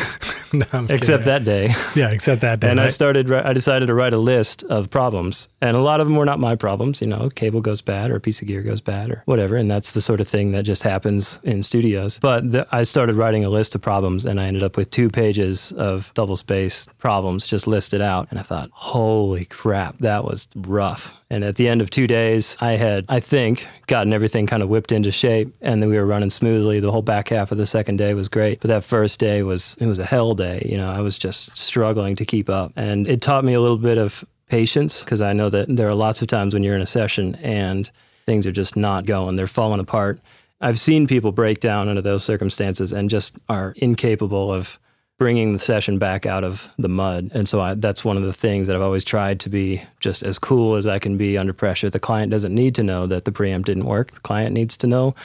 No, 0.53 0.85
except 0.87 1.23
kidding. 1.23 1.25
that 1.25 1.43
day. 1.43 1.73
Yeah, 1.95 2.11
except 2.11 2.41
that 2.41 2.59
day. 2.59 2.69
and 2.69 2.79
I 2.79 2.85
started. 2.85 3.31
I 3.31 3.53
decided 3.53 3.87
to 3.87 3.95
write 3.95 4.13
a 4.13 4.19
list 4.19 4.61
of 4.65 4.87
problems, 4.87 5.49
and 5.61 5.75
a 5.75 5.81
lot 5.81 5.99
of 5.99 6.05
them 6.05 6.15
were 6.15 6.25
not 6.25 6.39
my 6.39 6.55
problems. 6.55 7.01
You 7.01 7.07
know, 7.07 7.29
cable 7.29 7.59
goes 7.59 7.72
bad, 7.81 8.11
or 8.11 8.15
a 8.15 8.19
piece 8.19 8.41
of 8.41 8.47
gear 8.47 8.61
goes 8.61 8.81
bad, 8.81 9.11
or 9.11 9.23
whatever, 9.25 9.55
and 9.55 9.69
that's 9.69 9.93
the 9.93 10.01
sort 10.01 10.19
of 10.19 10.27
thing 10.27 10.51
that 10.51 10.63
just 10.63 10.83
happens 10.83 11.39
in 11.43 11.63
studios. 11.63 12.19
But 12.19 12.51
the, 12.51 12.67
I 12.71 12.83
started 12.83 13.15
writing 13.15 13.45
a 13.45 13.49
list 13.49 13.75
of 13.75 13.81
problems, 13.81 14.25
and 14.25 14.39
I 14.39 14.45
ended 14.45 14.63
up 14.63 14.77
with 14.77 14.89
two 14.91 15.09
pages 15.09 15.71
of 15.73 16.13
double 16.13 16.35
space 16.35 16.87
problems 16.97 17.47
just 17.47 17.67
listed 17.67 18.01
out, 18.01 18.27
and 18.29 18.39
I 18.39 18.43
thought, 18.43 18.69
holy 18.71 19.45
crap, 19.45 19.97
that 19.99 20.23
was 20.23 20.47
rough. 20.55 21.19
And 21.29 21.43
at 21.43 21.55
the 21.55 21.67
end 21.67 21.81
of 21.81 21.89
two 21.89 22.05
days, 22.05 22.55
I 22.61 22.73
had, 22.73 23.05
I 23.09 23.19
think, 23.19 23.67
gotten 23.87 24.13
everything 24.13 24.45
kind 24.45 24.61
of 24.61 24.69
whipped 24.69 24.91
into 24.91 25.11
shape, 25.11 25.53
and 25.61 25.81
then 25.81 25.89
we 25.89 25.97
were 25.97 26.05
running 26.05 26.29
smoothly. 26.29 26.79
The 26.79 26.91
whole 26.91 27.01
back 27.01 27.29
half 27.29 27.51
of 27.51 27.57
the 27.57 27.65
second 27.65 27.97
day 27.97 28.13
was 28.13 28.29
great, 28.29 28.59
but 28.59 28.67
that 28.67 28.83
first 28.83 29.19
day 29.19 29.41
was 29.41 29.75
it 29.79 29.87
was 29.87 29.97
a 29.97 30.05
hell 30.05 30.35
day. 30.35 30.67
You 30.69 30.77
know, 30.77 30.91
I 30.91 31.01
was 31.01 31.17
just 31.17 31.57
struggling 31.57 32.15
to 32.17 32.25
keep 32.25 32.49
up, 32.49 32.71
and 32.75 33.07
it 33.07 33.21
taught 33.21 33.43
me 33.43 33.53
a 33.53 33.61
little 33.61 33.79
bit 33.79 33.97
of 33.97 34.23
patience 34.53 35.03
because 35.03 35.19
I 35.19 35.33
know 35.33 35.49
that 35.49 35.65
there 35.67 35.89
are 35.89 35.95
lots 35.95 36.21
of 36.21 36.27
times 36.27 36.53
when 36.53 36.61
you're 36.61 36.75
in 36.75 36.81
a 36.83 36.85
session 36.85 37.33
and 37.41 37.89
things 38.27 38.45
are 38.45 38.51
just 38.51 38.77
not 38.77 39.07
going; 39.07 39.35
they're 39.35 39.47
falling 39.47 39.79
apart. 39.79 40.19
I've 40.61 40.77
seen 40.77 41.07
people 41.07 41.31
break 41.31 41.59
down 41.59 41.89
under 41.89 42.03
those 42.03 42.23
circumstances 42.23 42.93
and 42.93 43.09
just 43.09 43.35
are 43.49 43.73
incapable 43.77 44.53
of 44.53 44.79
bringing 45.17 45.53
the 45.53 45.59
session 45.59 45.97
back 45.97 46.27
out 46.27 46.43
of 46.43 46.69
the 46.77 46.87
mud. 46.87 47.31
And 47.33 47.49
so 47.49 47.61
I, 47.61 47.73
that's 47.73 48.05
one 48.05 48.15
of 48.15 48.21
the 48.21 48.31
things 48.31 48.67
that 48.67 48.75
I've 48.75 48.81
always 48.83 49.03
tried 49.03 49.39
to 49.39 49.49
be 49.49 49.81
just 49.99 50.21
as 50.21 50.37
cool 50.37 50.75
as 50.75 50.85
I 50.85 50.99
can 50.99 51.17
be 51.17 51.35
under 51.35 51.53
pressure. 51.53 51.89
The 51.89 51.99
client 51.99 52.31
doesn't 52.31 52.53
need 52.53 52.75
to 52.75 52.83
know 52.83 53.07
that 53.07 53.25
the 53.25 53.31
preamp 53.31 53.65
didn't 53.65 53.85
work. 53.85 54.11
The 54.11 54.19
client 54.19 54.53
needs 54.53 54.77
to 54.77 54.87
know 54.87 55.15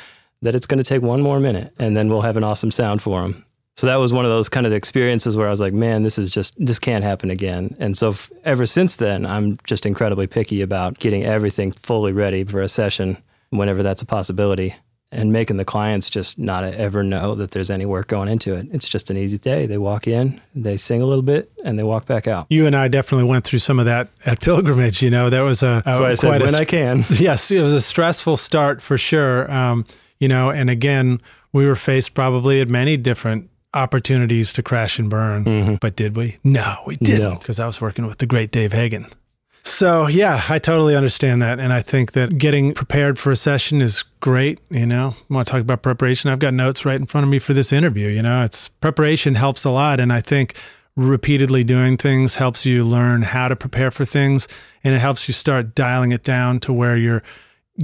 that 0.40 0.54
it's 0.54 0.66
going 0.66 0.78
to 0.78 0.88
take 0.88 1.02
one 1.02 1.20
more 1.20 1.38
minute 1.38 1.74
and 1.78 1.94
then 1.94 2.08
we'll 2.08 2.22
have 2.22 2.38
an 2.38 2.44
awesome 2.44 2.70
sound 2.70 3.02
for 3.02 3.20
them. 3.20 3.44
So 3.78 3.86
that 3.86 4.00
was 4.00 4.12
one 4.12 4.24
of 4.24 4.30
those 4.32 4.48
kind 4.48 4.66
of 4.66 4.72
experiences 4.72 5.36
where 5.36 5.46
I 5.46 5.50
was 5.50 5.60
like, 5.60 5.72
man, 5.72 6.02
this 6.02 6.18
is 6.18 6.32
just, 6.32 6.56
this 6.58 6.80
can't 6.80 7.04
happen 7.04 7.30
again. 7.30 7.76
And 7.78 7.96
so 7.96 8.08
f- 8.08 8.28
ever 8.42 8.66
since 8.66 8.96
then, 8.96 9.24
I'm 9.24 9.56
just 9.62 9.86
incredibly 9.86 10.26
picky 10.26 10.62
about 10.62 10.98
getting 10.98 11.24
everything 11.24 11.70
fully 11.70 12.12
ready 12.12 12.42
for 12.42 12.60
a 12.60 12.66
session 12.66 13.16
whenever 13.50 13.84
that's 13.84 14.02
a 14.02 14.04
possibility 14.04 14.74
and 15.12 15.32
making 15.32 15.58
the 15.58 15.64
clients 15.64 16.10
just 16.10 16.40
not 16.40 16.64
ever 16.64 17.04
know 17.04 17.36
that 17.36 17.52
there's 17.52 17.70
any 17.70 17.86
work 17.86 18.08
going 18.08 18.28
into 18.28 18.52
it. 18.52 18.66
It's 18.72 18.88
just 18.88 19.10
an 19.10 19.16
easy 19.16 19.38
day. 19.38 19.66
They 19.66 19.78
walk 19.78 20.08
in, 20.08 20.40
they 20.56 20.76
sing 20.76 21.00
a 21.00 21.06
little 21.06 21.22
bit, 21.22 21.48
and 21.64 21.78
they 21.78 21.84
walk 21.84 22.04
back 22.04 22.26
out. 22.26 22.48
you 22.50 22.66
and 22.66 22.74
I 22.74 22.88
definitely 22.88 23.28
went 23.28 23.44
through 23.44 23.60
some 23.60 23.78
of 23.78 23.84
that 23.84 24.08
at 24.26 24.40
pilgrimage. 24.40 25.02
You 25.02 25.10
know, 25.10 25.30
that 25.30 25.42
was 25.42 25.62
a, 25.62 25.84
So 25.86 26.04
I 26.04 26.14
said, 26.14 26.26
quite 26.26 26.42
a 26.42 26.46
when 26.46 26.54
I 26.56 26.64
can. 26.64 27.04
yes, 27.10 27.48
it 27.52 27.60
was 27.60 27.74
a 27.74 27.80
stressful 27.80 28.38
start 28.38 28.82
for 28.82 28.98
sure. 28.98 29.48
Um, 29.48 29.86
you 30.18 30.26
know, 30.26 30.50
and 30.50 30.68
again, 30.68 31.22
we 31.52 31.64
were 31.64 31.76
faced 31.76 32.14
probably 32.14 32.60
at 32.60 32.68
many 32.68 32.96
different 32.96 33.48
opportunities 33.78 34.52
to 34.54 34.62
crash 34.62 34.98
and 34.98 35.08
burn. 35.08 35.44
Mm-hmm. 35.44 35.74
But 35.80 35.96
did 35.96 36.16
we? 36.16 36.36
No, 36.44 36.76
we 36.86 36.96
didn't 36.96 37.22
No. 37.22 37.38
because 37.38 37.58
I 37.60 37.66
was 37.66 37.80
working 37.80 38.06
with 38.06 38.18
the 38.18 38.26
great 38.26 38.50
Dave 38.50 38.72
Hagen. 38.72 39.06
So, 39.64 40.06
yeah, 40.06 40.40
I 40.48 40.58
totally 40.58 40.96
understand 40.96 41.42
that. 41.42 41.58
And 41.60 41.72
I 41.72 41.82
think 41.82 42.12
that 42.12 42.38
getting 42.38 42.72
prepared 42.74 43.18
for 43.18 43.30
a 43.30 43.36
session 43.36 43.82
is 43.82 44.02
great. 44.20 44.58
You 44.70 44.86
know, 44.86 45.14
I 45.30 45.34
want 45.34 45.46
to 45.48 45.52
talk 45.52 45.60
about 45.60 45.82
preparation. 45.82 46.30
I've 46.30 46.38
got 46.38 46.54
notes 46.54 46.84
right 46.84 46.98
in 46.98 47.06
front 47.06 47.24
of 47.24 47.30
me 47.30 47.38
for 47.38 47.52
this 47.54 47.72
interview. 47.72 48.08
You 48.08 48.22
know, 48.22 48.42
it's 48.44 48.68
preparation 48.68 49.34
helps 49.34 49.64
a 49.64 49.70
lot. 49.70 50.00
And 50.00 50.12
I 50.12 50.20
think 50.20 50.54
repeatedly 50.96 51.64
doing 51.64 51.96
things 51.96 52.36
helps 52.36 52.64
you 52.64 52.82
learn 52.82 53.22
how 53.22 53.48
to 53.48 53.56
prepare 53.56 53.90
for 53.90 54.04
things. 54.04 54.48
And 54.84 54.94
it 54.94 55.00
helps 55.00 55.28
you 55.28 55.34
start 55.34 55.74
dialing 55.74 56.12
it 56.12 56.24
down 56.24 56.60
to 56.60 56.72
where 56.72 56.96
you're 56.96 57.22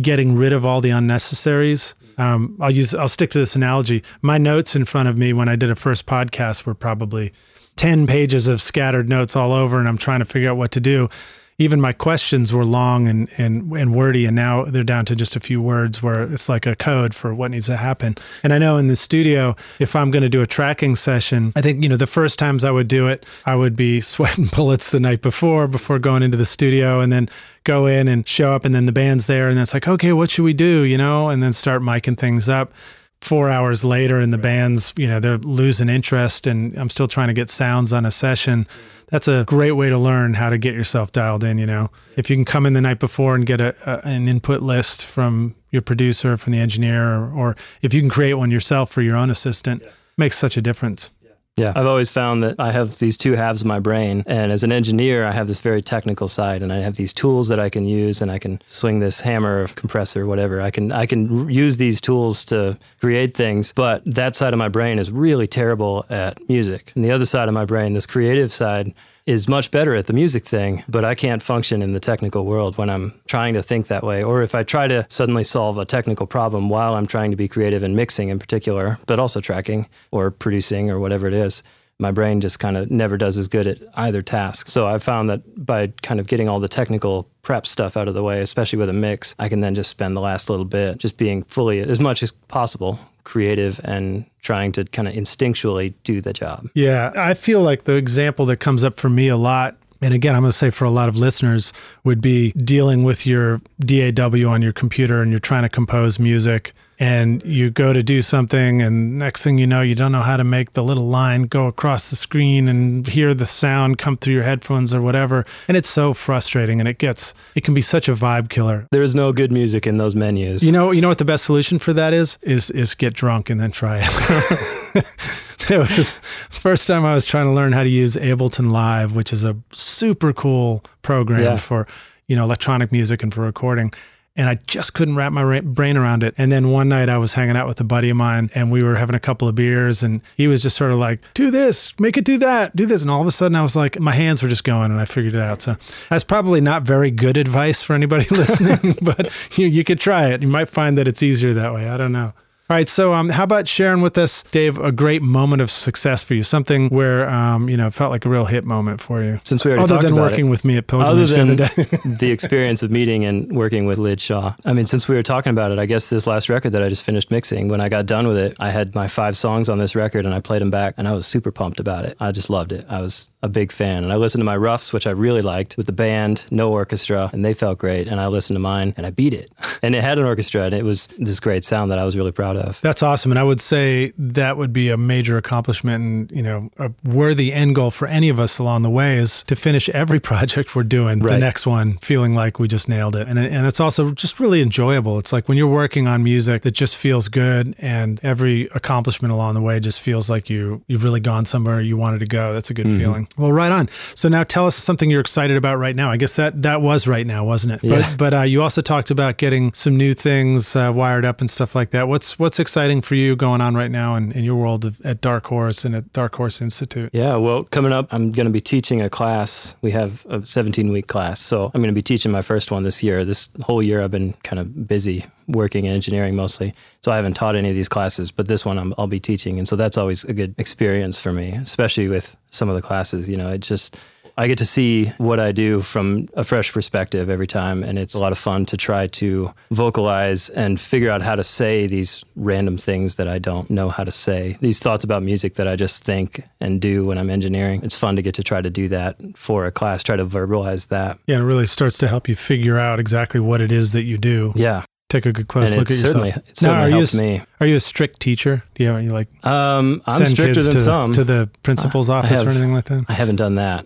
getting 0.01 0.37
rid 0.37 0.53
of 0.53 0.65
all 0.65 0.81
the 0.81 0.91
unnecessaries. 0.91 1.95
Um, 2.19 2.57
I'll 2.61 2.71
use, 2.71 2.95
I'll 2.95 3.09
stick 3.09 3.31
to 3.31 3.39
this 3.39 3.57
analogy. 3.57 4.03
My 4.23 4.39
notes 4.39 4.77
in 4.77 4.85
front 4.85 5.09
of 5.09 5.17
me 5.17 5.33
when 5.33 5.49
I 5.49 5.57
did 5.57 5.71
a 5.71 5.75
first 5.75 6.07
podcast 6.07 6.67
were 6.67 6.75
probably 6.75 7.33
10 7.77 8.07
pages 8.07 8.49
of 8.49 8.63
scattered 8.63 9.09
notes 9.09 9.35
all 9.37 9.53
over, 9.53 9.79
and 9.79 9.89
I'm 9.89 9.99
trying 9.99 10.21
to 10.21 10.25
figure 10.25 10.51
out 10.51 10.57
what 10.57 10.71
to 10.73 10.81
do. 10.81 11.09
Even 11.59 11.81
my 11.81 11.93
questions 11.93 12.53
were 12.53 12.65
long 12.65 13.07
and, 13.07 13.29
and, 13.39 13.71
and 13.73 13.95
wordy, 13.95 14.27
and 14.27 14.35
now 14.35 14.65
they're 14.65 14.83
down 14.83 15.05
to 15.05 15.15
just 15.15 15.37
a 15.37 15.41
few 15.41 15.63
words 15.63 16.03
where 16.03 16.23
it's 16.23 16.49
like 16.49 16.67
a 16.67 16.75
code 16.75 17.15
for 17.15 17.33
what 17.33 17.53
needs 17.53 17.67
to 17.67 17.77
happen. 17.77 18.17
And 18.43 18.53
I 18.53 18.59
know 18.59 18.77
in 18.77 18.89
the 18.89 18.97
studio, 18.97 19.55
if 19.79 19.95
I'm 19.95 20.11
going 20.11 20.23
to 20.23 20.29
do 20.29 20.43
a 20.43 20.47
tracking 20.49 20.97
session, 20.97 21.53
I 21.55 21.63
think, 21.63 21.83
you 21.83 21.89
know, 21.89 21.97
the 21.97 22.09
first 22.09 22.41
times 22.41 22.65
I 22.65 22.73
would 22.73 22.89
do 22.89 23.07
it, 23.07 23.25
I 23.47 23.55
would 23.55 23.77
be 23.77 24.01
sweating 24.15 24.47
bullets 24.47 24.91
the 24.91 24.99
night 24.99 25.23
before, 25.23 25.69
before 25.69 25.99
going 26.01 26.25
into 26.25 26.37
the 26.37 26.47
studio, 26.47 27.01
and 27.01 27.13
then 27.13 27.29
go 27.63 27.87
in 27.87 28.09
and 28.09 28.27
show 28.27 28.53
up, 28.53 28.65
and 28.65 28.75
then 28.75 28.87
the 28.87 28.93
band's 28.93 29.27
there, 29.27 29.49
and 29.49 29.59
it's 29.59 29.75
like, 29.75 29.87
okay, 29.87 30.13
what 30.13 30.31
should 30.31 30.45
we 30.45 30.55
do, 30.55 30.83
you 30.83 30.99
know, 30.99 31.29
and 31.29 31.43
then 31.43 31.53
start 31.53 31.83
miking 31.83 32.19
things 32.19 32.49
up. 32.49 32.73
Four 33.21 33.49
hours 33.49 33.87
later 33.87 34.21
and 34.21 34.35
the 34.35 34.39
band's 34.39 34.93
you 34.99 35.09
know 35.09 35.19
they're 35.19 35.39
losing 35.39 35.89
interest 35.89 36.47
and 36.47 36.77
i'm 36.77 36.91
still 36.91 37.09
trying 37.09 37.29
to 37.29 37.33
get 37.33 37.49
sounds 37.49 37.91
on 37.91 38.05
a 38.05 38.11
session 38.11 38.67
that's 39.15 39.29
a 39.29 39.45
great 39.47 39.71
way 39.71 39.89
to 39.89 39.97
learn 39.97 40.35
how 40.35 40.51
to 40.51 40.59
get 40.59 40.75
yourself 40.75 41.13
dialed 41.13 41.45
in 41.45 41.57
you 41.57 41.67
know. 41.67 41.89
If 42.17 42.29
you 42.29 42.35
can 42.35 42.45
come 42.45 42.67
in 42.67 42.73
the 42.73 42.81
night 42.81 42.99
before 42.99 43.37
and 43.37 43.47
get 43.47 43.61
a, 43.61 43.73
a 43.87 44.09
an 44.09 44.27
input 44.27 44.61
list 44.61 45.07
from 45.07 45.55
your 45.71 45.83
producer 45.83 46.37
from 46.37 46.53
the 46.53 46.59
engineer 46.59 47.15
or, 47.15 47.33
or 47.33 47.57
if 47.81 47.95
you 47.95 48.01
can 48.01 48.11
create 48.11 48.35
one 48.35 48.51
yourself 48.51 48.91
for 48.91 49.03
your 49.03 49.15
own 49.15 49.31
assistant 49.31 49.85
makes 50.17 50.37
such 50.37 50.57
a 50.57 50.61
difference 50.61 51.11
Yeah. 51.57 51.73
I've 51.77 51.87
always 51.87 52.11
found 52.11 52.43
that 52.43 52.57
I 52.59 52.73
have 52.73 52.99
these 52.99 53.17
two 53.17 53.35
halves 53.35 53.61
of 53.61 53.67
my 53.69 53.79
brain. 53.79 54.25
And 54.27 54.51
as 54.51 54.65
an 54.65 54.73
engineer, 54.73 55.25
I 55.25 55.31
have 55.31 55.47
this 55.47 55.61
very 55.61 55.81
technical 55.81 56.27
side 56.27 56.63
and 56.63 56.73
I 56.73 56.79
have 56.79 56.97
these 56.97 57.13
tools 57.13 57.47
that 57.47 57.61
I 57.61 57.69
can 57.69 57.85
use 57.85 58.21
and 58.21 58.29
I 58.29 58.41
can 58.41 58.61
swing 58.67 58.99
this 58.99 59.21
hammer 59.21 59.63
or 59.63 59.69
compressor, 59.69 60.27
whatever. 60.27 60.61
I 60.61 60.73
can 60.73 60.91
I 60.91 61.07
can 61.07 61.49
use 61.49 61.77
these 61.77 62.01
tools 62.01 62.45
to 62.47 62.77
create 63.01 63.37
things. 63.37 63.73
But 63.73 64.03
that 64.05 64.35
side 64.35 64.53
of 64.53 64.59
my 64.59 64.69
brain 64.69 64.99
is 64.99 65.13
really 65.13 65.47
terrible 65.47 66.05
at 66.11 66.41
music. 66.49 66.91
And 66.97 67.05
the 67.05 67.13
other 67.13 67.27
side 67.27 67.47
of 67.47 67.55
my 67.55 67.65
brain, 67.65 67.95
this 67.95 68.07
creative 68.07 68.53
side, 68.53 68.93
is 69.27 69.49
much 69.49 69.71
better 69.71 69.95
at 69.95 70.07
the 70.07 70.13
music 70.13 70.45
thing, 70.45 70.85
but 70.87 71.05
I 71.05 71.15
can't 71.15 71.43
function 71.43 71.81
in 71.81 71.95
the 71.95 72.01
technical 72.01 72.45
world 72.45 72.77
when 72.77 72.91
I'm 72.91 73.19
trying 73.27 73.55
to 73.55 73.63
think 73.63 73.87
that 73.87 74.03
way. 74.03 74.23
Or 74.23 74.43
if 74.43 74.55
I 74.55 74.63
try 74.63 74.87
to 74.89 75.07
suddenly 75.09 75.45
solve 75.45 75.79
a 75.79 75.87
technical 75.87 76.27
problem 76.27 76.69
while 76.69 76.95
I'm 76.95 77.07
trying 77.07 77.31
to 77.31 77.37
be 77.37 77.49
creative 77.49 77.83
in 77.83 77.97
mixing 77.97 78.29
in 78.29 78.39
particular, 78.39 78.99
but 79.07 79.19
also 79.19 79.41
tracking 79.41 79.89
or 80.11 80.31
producing 80.31 80.91
or 80.91 81.01
whatever 81.01 81.27
it 81.27 81.33
is, 81.33 81.63
my 81.99 82.11
brain 82.11 82.41
just 82.41 82.59
kind 82.59 82.77
of 82.77 82.91
never 82.91 83.17
does 83.17 83.39
as 83.39 83.49
good 83.49 83.67
at 83.67 83.79
either 83.95 84.21
task. 84.21 84.69
So 84.69 84.87
I've 84.87 85.03
found 85.03 85.31
that 85.31 85.65
by 85.65 85.87
kind 86.03 86.21
of 86.21 86.27
getting 86.27 86.49
all 86.49 86.61
the 86.61 86.69
technical 86.69 87.27
prep 87.43 87.67
stuff 87.67 87.97
out 87.97 88.09
of 88.09 88.15
the 88.15 88.23
way, 88.23 88.41
especially 88.41 88.79
with 88.79 88.89
a 88.89 88.95
mix, 88.95 89.35
I 89.39 89.49
can 89.49 89.61
then 89.61 89.75
just 89.75 89.91
spend 89.91 90.17
the 90.17 90.21
last 90.21 90.51
little 90.51 90.65
bit 90.65 90.99
just 90.99 91.17
being 91.17 91.45
fully, 91.45 91.81
as 91.81 92.01
much 92.01 92.23
as 92.23 92.33
possible, 92.33 92.99
creative 93.25 93.81
and 93.85 94.25
trying 94.43 94.73
to 94.73 94.85
kind 94.85 95.09
of 95.09 95.15
instinctually 95.15 95.95
do 96.05 96.21
the 96.21 96.33
job. 96.33 96.69
Yeah, 96.75 97.13
I 97.17 97.35
feel 97.35 97.63
like 97.63 97.85
the 97.85 97.97
example 97.97 98.47
that 98.47 98.59
comes 98.59 98.85
up 98.85 98.99
for 98.99 99.09
me 99.09 99.29
a 99.29 99.37
lot, 99.37 99.77
and 100.01 100.15
again, 100.15 100.35
I'm 100.35 100.43
going 100.43 100.53
to 100.53 100.57
say 100.57 100.71
for 100.71 100.85
a 100.85 100.91
lot 100.91 101.09
of 101.09 101.17
listeners, 101.17 101.73
would 102.05 102.21
be 102.21 102.53
dealing 102.53 103.05
with 103.05 103.27
your 103.27 103.61
DAW 103.81 104.49
on 104.49 104.63
your 104.63 104.73
computer 104.73 105.23
and 105.23 105.31
you're 105.31 105.41
trying 105.41 105.63
to 105.63 105.69
compose 105.69 106.19
music 106.19 106.75
and 106.99 107.43
you 107.45 107.71
go 107.71 107.93
to 107.93 108.03
do 108.03 108.23
something 108.23 108.81
and 108.81 109.19
next 109.19 109.43
thing 109.43 109.59
you 109.59 109.67
know 109.67 109.81
you 109.81 109.95
don't 109.95 110.13
know 110.13 110.23
how 110.23 110.37
to 110.37 110.45
make 110.45 110.75
the 110.75 110.83
little 110.83 111.09
line 111.09 111.43
go 111.43 111.67
across 111.67 112.11
the 112.11 112.17
screen 112.17 112.69
and 112.69 113.07
hear 113.09 113.35
the 113.35 113.47
sound 113.47 113.99
come 113.99 114.17
through 114.17 114.35
your 114.35 114.45
headphones 114.45 114.95
or 114.95 115.03
whatever 115.03 115.45
and 115.67 115.77
it's 115.77 115.89
so 115.89 116.15
frustrating 116.15 116.79
and 116.79 116.89
it 116.89 116.99
gets 116.99 117.35
it 117.57 117.65
can 117.65 117.75
be 117.75 117.81
such 117.81 118.09
a 118.09 118.13
vibe 118.13 118.49
killer 118.49 118.87
There 118.93 119.03
is 119.03 119.15
no 119.15 119.33
good 119.33 119.51
music 119.51 119.87
in 119.87 119.97
those 119.97 120.15
menus. 120.15 120.63
you 120.63 120.71
know, 120.73 120.93
you 120.93 121.01
know 121.01 121.09
what 121.09 121.19
the 121.19 121.25
best 121.25 121.45
solution 121.45 121.79
for 121.81 121.93
that 121.93 122.13
is? 122.13 122.39
Is 122.43 122.71
is 122.71 122.95
get 122.95 123.13
drunk 123.15 123.51
and 123.51 123.61
then 123.61 123.73
try 123.73 123.99
it. 124.05 125.05
it 125.71 125.79
was 125.79 126.13
first 126.51 126.87
time 126.87 127.05
I 127.05 127.15
was 127.15 127.25
trying 127.25 127.47
to 127.47 127.53
learn 127.53 127.73
how 127.73 127.83
to 127.83 127.89
use 127.89 128.17
Ableton 128.17 128.71
Live, 128.71 129.17
which 129.17 129.33
is 129.33 129.45
a 129.45 129.57
super 129.73 130.33
cool 130.33 130.85
program 131.03 131.43
Yeah. 131.43 131.57
for 131.57 131.87
you 132.29 132.37
know 132.37 132.45
electronic 132.45 132.93
music 132.93 133.23
and 133.23 133.33
for 133.35 133.43
recording. 133.43 133.93
And 134.37 134.49
I 134.49 134.57
just 134.67 134.95
couldn't 134.95 135.15
wrap 135.15 135.33
my 135.33 135.61
brain 135.61 135.97
around 135.97 136.25
it. 136.25 136.35
And 136.37 136.51
then 136.51 136.71
one 136.71 136.89
night 136.89 137.09
I 137.09 137.19
was 137.19 137.35
hanging 137.35 137.57
out 137.57 137.69
with 137.69 137.81
a 137.81 137.85
buddy 137.85 138.11
of 138.11 138.17
mine 138.17 138.51
and 138.55 138.73
we 138.73 138.83
were 138.83 138.97
having 138.97 139.15
a 139.15 139.21
couple 139.21 139.47
of 139.47 139.55
beers 139.55 140.03
and 140.03 140.21
he 140.37 140.49
was 140.49 140.63
just 140.63 140.77
sort 140.77 140.91
of 140.91 140.99
like, 140.99 141.21
do 141.35 141.53
this, 141.53 141.99
make 142.01 142.17
it 142.17 142.25
do 142.25 142.39
that, 142.39 142.75
do 142.75 142.85
this. 142.85 143.03
And 143.03 143.11
all 143.11 143.21
of 143.21 143.29
a 143.29 143.33
sudden 143.33 143.55
I 143.55 143.63
was 143.63 143.77
like, 143.77 144.01
my 144.01 144.13
hands 144.13 144.43
were 144.43 144.49
just 144.49 144.65
going 144.65 144.91
and 144.91 145.01
I 145.01 145.05
figured 145.05 145.35
it 145.35 145.41
out. 145.41 145.63
So 145.63 145.77
that's 146.11 146.25
probably 146.25 146.61
not 146.61 146.83
very 146.83 147.13
good 147.13 147.37
advice 147.37 147.81
for 147.81 147.93
anybody 147.93 148.27
listening, 148.31 148.97
but 149.03 149.31
you, 149.57 149.69
you 149.69 149.85
could 149.85 150.01
try 150.01 150.31
it. 150.31 150.43
You 150.43 150.49
might 150.49 150.69
find 150.69 150.99
that 150.99 151.07
it's 151.07 151.23
easier 151.23 151.53
that 151.53 151.73
way. 151.73 151.89
I 151.89 151.97
don't 151.97 152.13
know. 152.13 152.33
All 152.71 152.75
right, 152.75 152.89
so 152.89 153.13
um, 153.13 153.29
how 153.29 153.45
about 153.45 153.69
sharing 153.69 154.01
with 154.01 154.17
us, 154.17 154.43
Dave, 154.51 154.79
a 154.79 154.91
great 154.91 155.21
moment 155.21 155.61
of 155.61 155.71
success 155.71 156.23
for 156.23 156.33
you, 156.33 156.43
something 156.43 156.89
where 156.89 157.29
um, 157.29 157.69
you 157.69 157.77
know 157.77 157.89
it 157.89 157.93
felt 157.93 158.11
like 158.11 158.25
a 158.25 158.31
real 158.31 158.47
hit 158.47 158.65
moment 158.65 159.03
for 159.03 159.23
you, 159.23 159.39
Since 159.45 159.67
we 159.67 159.73
already 159.73 159.85
other 159.85 160.01
than 160.01 160.15
about 160.15 160.31
working 160.31 160.47
it. 160.47 160.49
with 160.49 160.65
me 160.65 160.79
at 160.79 160.87
Pilgrimage 160.87 161.29
the 161.29 161.43
other 161.43 161.57
than 161.57 161.57
day. 161.57 161.99
the 162.19 162.31
experience 162.31 162.83
of 162.83 162.91
meeting 162.91 163.27
and 163.27 163.55
working 163.55 163.85
with 163.85 163.99
Lid 163.99 164.19
Shaw. 164.19 164.55
I 164.65 164.73
mean, 164.73 164.87
since 164.87 165.07
we 165.09 165.15
were 165.15 165.23
talking 165.23 165.51
about 165.51 165.73
it, 165.73 165.79
I 165.79 165.85
guess 165.85 166.09
this 166.09 166.27
last 166.27 166.49
record 166.49 166.71
that 166.71 166.83
I 166.83 166.89
just 166.89 167.05
finished 167.05 167.31
mixing, 167.31 167.69
when 167.69 167.83
I 167.83 167.91
got 167.91 168.07
done 168.07 168.27
with 168.27 168.39
it, 168.39 168.57
I 168.59 168.71
had 168.71 168.95
my 168.95 169.09
five 169.09 169.37
songs 169.37 169.69
on 169.69 169.77
this 169.77 169.95
record 169.95 170.25
and 170.25 170.35
I 170.35 170.41
played 170.41 170.63
them 170.63 170.71
back 170.71 170.95
and 170.97 171.07
I 171.07 171.13
was 171.13 171.27
super 171.27 171.53
pumped 171.53 171.81
about 171.81 172.07
it. 172.07 172.17
I 172.19 172.33
just 172.33 172.49
loved 172.49 172.73
it. 172.73 172.87
I 172.89 173.03
was 173.03 173.29
a 173.43 173.49
big 173.49 173.73
fan. 173.73 174.05
And 174.05 174.11
I 174.11 174.17
listened 174.17 174.41
to 174.41 174.47
my 174.47 174.57
roughs, 174.57 174.91
which 174.91 175.07
I 175.07 175.11
really 175.11 175.43
liked, 175.43 175.77
with 175.77 175.85
the 175.85 175.93
band, 175.93 176.47
no 176.51 176.73
orchestra, 176.73 177.29
and 177.35 177.45
they 177.45 177.53
felt 177.53 177.79
great. 177.79 178.09
And 178.09 178.23
I 178.23 178.29
listened 178.29 178.55
to 178.55 178.61
mine 178.61 178.95
and 178.97 179.05
I 179.05 179.11
beat 179.11 179.35
it. 179.35 179.53
And 179.83 179.95
it 179.95 180.03
had 180.03 180.19
an 180.19 180.25
orchestra 180.25 180.63
and 180.63 180.75
it 180.75 180.83
was 180.83 181.09
this 181.19 181.41
great 181.41 181.63
sound 181.63 181.91
that 181.91 181.99
I 181.99 182.07
was 182.07 182.17
really 182.17 182.33
proud 182.33 182.53
of. 182.53 182.54
Proud 182.55 182.69
of. 182.69 182.81
That's 182.81 183.03
awesome. 183.03 183.33
And 183.33 183.39
I 183.39 183.43
would 183.43 183.61
say 183.61 184.13
that 184.19 184.57
would 184.57 184.73
be 184.73 184.91
a 184.91 184.97
major 184.97 185.37
accomplishment 185.37 186.05
and, 186.05 186.33
you 186.33 186.43
know, 186.43 186.71
a 186.79 186.91
worthy 187.05 187.53
end 187.53 187.75
goal 187.75 187.91
for 187.91 188.07
any 188.07 188.29
of 188.29 188.41
us 188.41 188.59
along 188.59 188.83
the 188.83 188.91
way 188.91 189.17
is 189.17 189.43
to 189.45 189.57
finish 189.57 189.89
every 189.91 190.21
project 190.35 190.75
we're 190.75 190.83
doing, 190.83 191.21
the 191.21 191.39
next 191.39 191.67
one, 191.67 191.99
feeling 191.99 192.35
like 192.35 192.59
we 192.59 192.69
just 192.69 192.89
nailed 192.89 193.17
it. 193.17 193.29
And, 193.29 193.39
and 193.39 193.67
it's 193.67 193.81
also 193.81 194.13
just 194.13 194.41
really 194.41 194.63
enjoyable. 194.63 195.19
It's 195.19 195.33
like 195.33 195.49
when 195.49 195.59
you're 195.59 195.67
working 195.67 196.09
on 196.09 196.23
music 196.23 196.63
that 196.63 196.73
just 196.73 196.97
feels 196.97 197.29
good 197.29 197.75
and 197.79 198.21
every 198.23 198.69
accomplishment 198.75 199.33
along 199.33 199.55
the 199.55 199.63
way 199.63 199.81
just 199.81 200.01
feels 200.01 200.31
like 200.31 200.49
you, 200.49 200.83
you've 200.87 201.05
really 201.05 201.21
gone 201.21 201.45
somewhere 201.47 201.81
you 201.81 201.97
wanted 201.97 202.21
to 202.21 202.27
go. 202.27 202.53
That's 202.53 202.71
a 202.71 202.75
good 202.75 202.87
feeling. 202.87 203.29
Well, 203.37 203.53
right 203.53 203.73
on. 203.73 203.89
So 204.15 204.29
now 204.29 204.45
tell 204.45 204.67
us 204.67 204.77
something 204.77 205.11
you're 205.11 205.21
excited 205.21 205.57
about 205.57 205.79
right 205.79 205.97
now. 205.97 206.11
I 206.11 206.17
guess 206.17 206.37
that, 206.37 206.63
that 206.63 206.83
was 206.83 207.07
right 207.07 207.27
now, 207.27 207.45
wasn't 207.45 207.75
it? 207.75 207.85
Yeah. 207.85 208.11
But, 208.11 208.19
but 208.19 208.35
uh, 208.35 208.43
you 208.43 208.63
also 208.63 208.83
talked 208.83 209.11
about 209.11 209.39
getting 209.39 209.73
some 209.73 209.97
new 209.97 210.15
things 210.15 210.77
uh, 210.77 210.93
wired 210.95 211.25
up 211.25 211.41
and 211.41 211.51
stuff 211.51 211.75
like 211.75 211.91
that. 211.91 212.09
What's 212.09 212.39
what's 212.45 212.61
exciting 212.61 213.01
for 213.01 213.15
you 213.15 213.35
going 213.35 213.63
on 213.63 213.75
right 213.75 213.91
now 213.91 214.17
in, 214.17 214.31
in 214.33 214.45
your 214.45 214.55
world 214.55 214.85
of, 214.85 215.01
at 215.01 215.23
Dark 215.23 215.47
Horse 215.47 215.83
and 215.87 215.97
at 215.97 216.13
Dark 216.13 216.35
Horse 216.35 216.61
Institute? 216.61 217.09
Yeah, 217.15 217.37
well, 217.37 217.63
coming 217.63 217.91
up, 217.91 218.07
I'm 218.13 218.33
going 218.33 218.45
to 218.47 218.53
be 218.53 218.61
teaching 218.61 219.01
a 219.01 219.09
class. 219.09 219.75
We 219.81 219.91
have 219.93 220.27
a 220.29 220.45
17 220.45 220.93
week 220.93 221.07
class. 221.07 221.41
So 221.41 221.71
I'm 221.73 221.81
going 221.81 221.89
to 221.89 221.95
be 221.95 222.03
teaching 222.03 222.31
my 222.31 222.43
first 222.43 222.71
one 222.71 222.83
this 222.83 223.03
year. 223.03 223.25
This 223.25 223.49
whole 223.63 223.83
year, 223.83 224.03
I've 224.03 224.11
been 224.11 224.35
kind 224.43 224.61
of 224.61 224.87
busy 224.87 225.25
working 225.49 225.87
in 225.87 225.95
engineering 225.95 226.37
mostly. 226.37 226.75
So 227.03 227.11
I 227.11 227.17
haven't 227.17 227.33
taught 227.33 227.57
any 227.57 227.71
of 227.71 227.75
these 227.75 227.89
classes, 227.89 228.31
but 228.31 228.47
this 228.47 228.67
one 228.67 228.79
I'm, 228.79 228.93
I'll 228.99 229.07
be 229.07 229.21
teaching. 229.21 229.59
And 229.59 229.67
so 229.67 229.75
that's 229.75 229.97
always 229.97 230.23
a 230.25 230.35
good 230.35 230.55
experience 230.59 231.19
for 231.19 231.33
me, 231.33 231.53
especially 231.53 232.09
with 232.09 232.37
some 232.51 232.69
of 232.69 232.77
the 232.77 232.83
classes. 232.83 233.27
You 233.27 233.39
know, 233.39 233.49
it 233.49 233.63
just, 233.63 233.97
I 234.37 234.49
get 234.49 234.59
to 234.59 234.67
see 234.67 235.07
what 235.19 235.39
I 235.39 235.53
do 235.53 235.81
from 235.81 236.29
a 236.35 236.43
fresh 236.45 236.73
perspective 236.73 237.31
every 237.31 237.47
time. 237.47 237.85
And 237.85 237.99
it's 237.99 238.15
a 238.15 238.19
lot 238.19 238.33
of 238.33 238.39
fun 238.39 238.67
to 238.67 238.77
try 238.77 239.07
to 239.07 239.53
vocalize 239.71 240.49
and 240.51 240.81
figure 240.81 241.11
out 241.11 241.23
how 241.23 241.37
to 241.37 241.45
say 241.45 241.87
these 241.87 242.25
random 242.35 242.77
things 242.77 243.15
that 243.15 243.29
I 243.29 243.39
don't 243.39 243.71
know 243.71 243.91
how 243.91 244.03
to 244.05 244.11
say. 244.13 244.57
These 244.61 244.81
thoughts 244.81 245.05
about 245.05 245.23
music 245.23 245.55
that 245.55 245.69
I 245.69 245.77
just 245.77 246.03
think 246.05 246.43
and 246.61 246.81
do 246.81 247.05
when 247.05 247.17
I'm 247.19 247.31
engineering. 247.31 247.83
It's 247.85 247.97
fun 247.97 248.17
to 248.17 248.23
get 248.23 248.35
to 248.35 248.43
try 248.43 248.61
to 248.61 248.71
do 248.71 248.89
that 248.89 249.17
for 249.37 249.67
a 249.67 249.71
class, 249.73 250.03
try 250.03 250.17
to 250.17 250.27
verbalize 250.27 250.89
that. 250.89 251.19
Yeah, 251.27 251.39
it 251.39 251.43
really 251.43 251.67
starts 251.67 251.97
to 251.99 252.09
help 252.09 252.29
you 252.29 252.35
figure 252.35 252.77
out 252.79 252.99
exactly 252.99 253.41
what 253.41 253.61
it 253.61 253.71
is 253.71 253.93
that 253.93 254.03
you 254.03 254.19
do. 254.19 254.53
Yeah. 254.57 254.85
Take 255.11 255.27
a 255.27 255.33
good 255.33 255.47
close 255.47 255.71
and 255.71 255.79
look 255.79 255.91
at 255.93 255.99
yourself. 255.99 256.25
it 256.27 256.35
Now, 256.37 256.43
certainly 256.55 256.83
are 256.83 256.89
you 256.89 256.95
helps 256.97 257.15
me. 257.15 257.43
Are 257.61 257.67
you 257.69 257.77
a 257.77 257.81
strict 257.81 258.19
teacher? 258.19 258.65
Do 258.75 258.83
you, 258.83 258.97
you 258.97 259.11
like 259.11 259.29
Um, 259.47 260.03
I'm 260.07 260.17
send 260.19 260.31
stricter 260.31 260.55
kids 260.55 260.65
than 260.65 260.73
to, 260.75 260.81
some. 260.81 261.13
to 261.13 261.23
the 261.23 261.51
principal's 261.63 262.11
I 262.11 262.19
office 262.19 262.33
or 262.41 262.47
have- 262.47 262.49
anything 262.49 262.73
like 262.73 262.87
that? 262.87 263.05
I 263.09 263.13
haven't 263.13 263.37
done 263.37 263.55
that. 263.57 263.85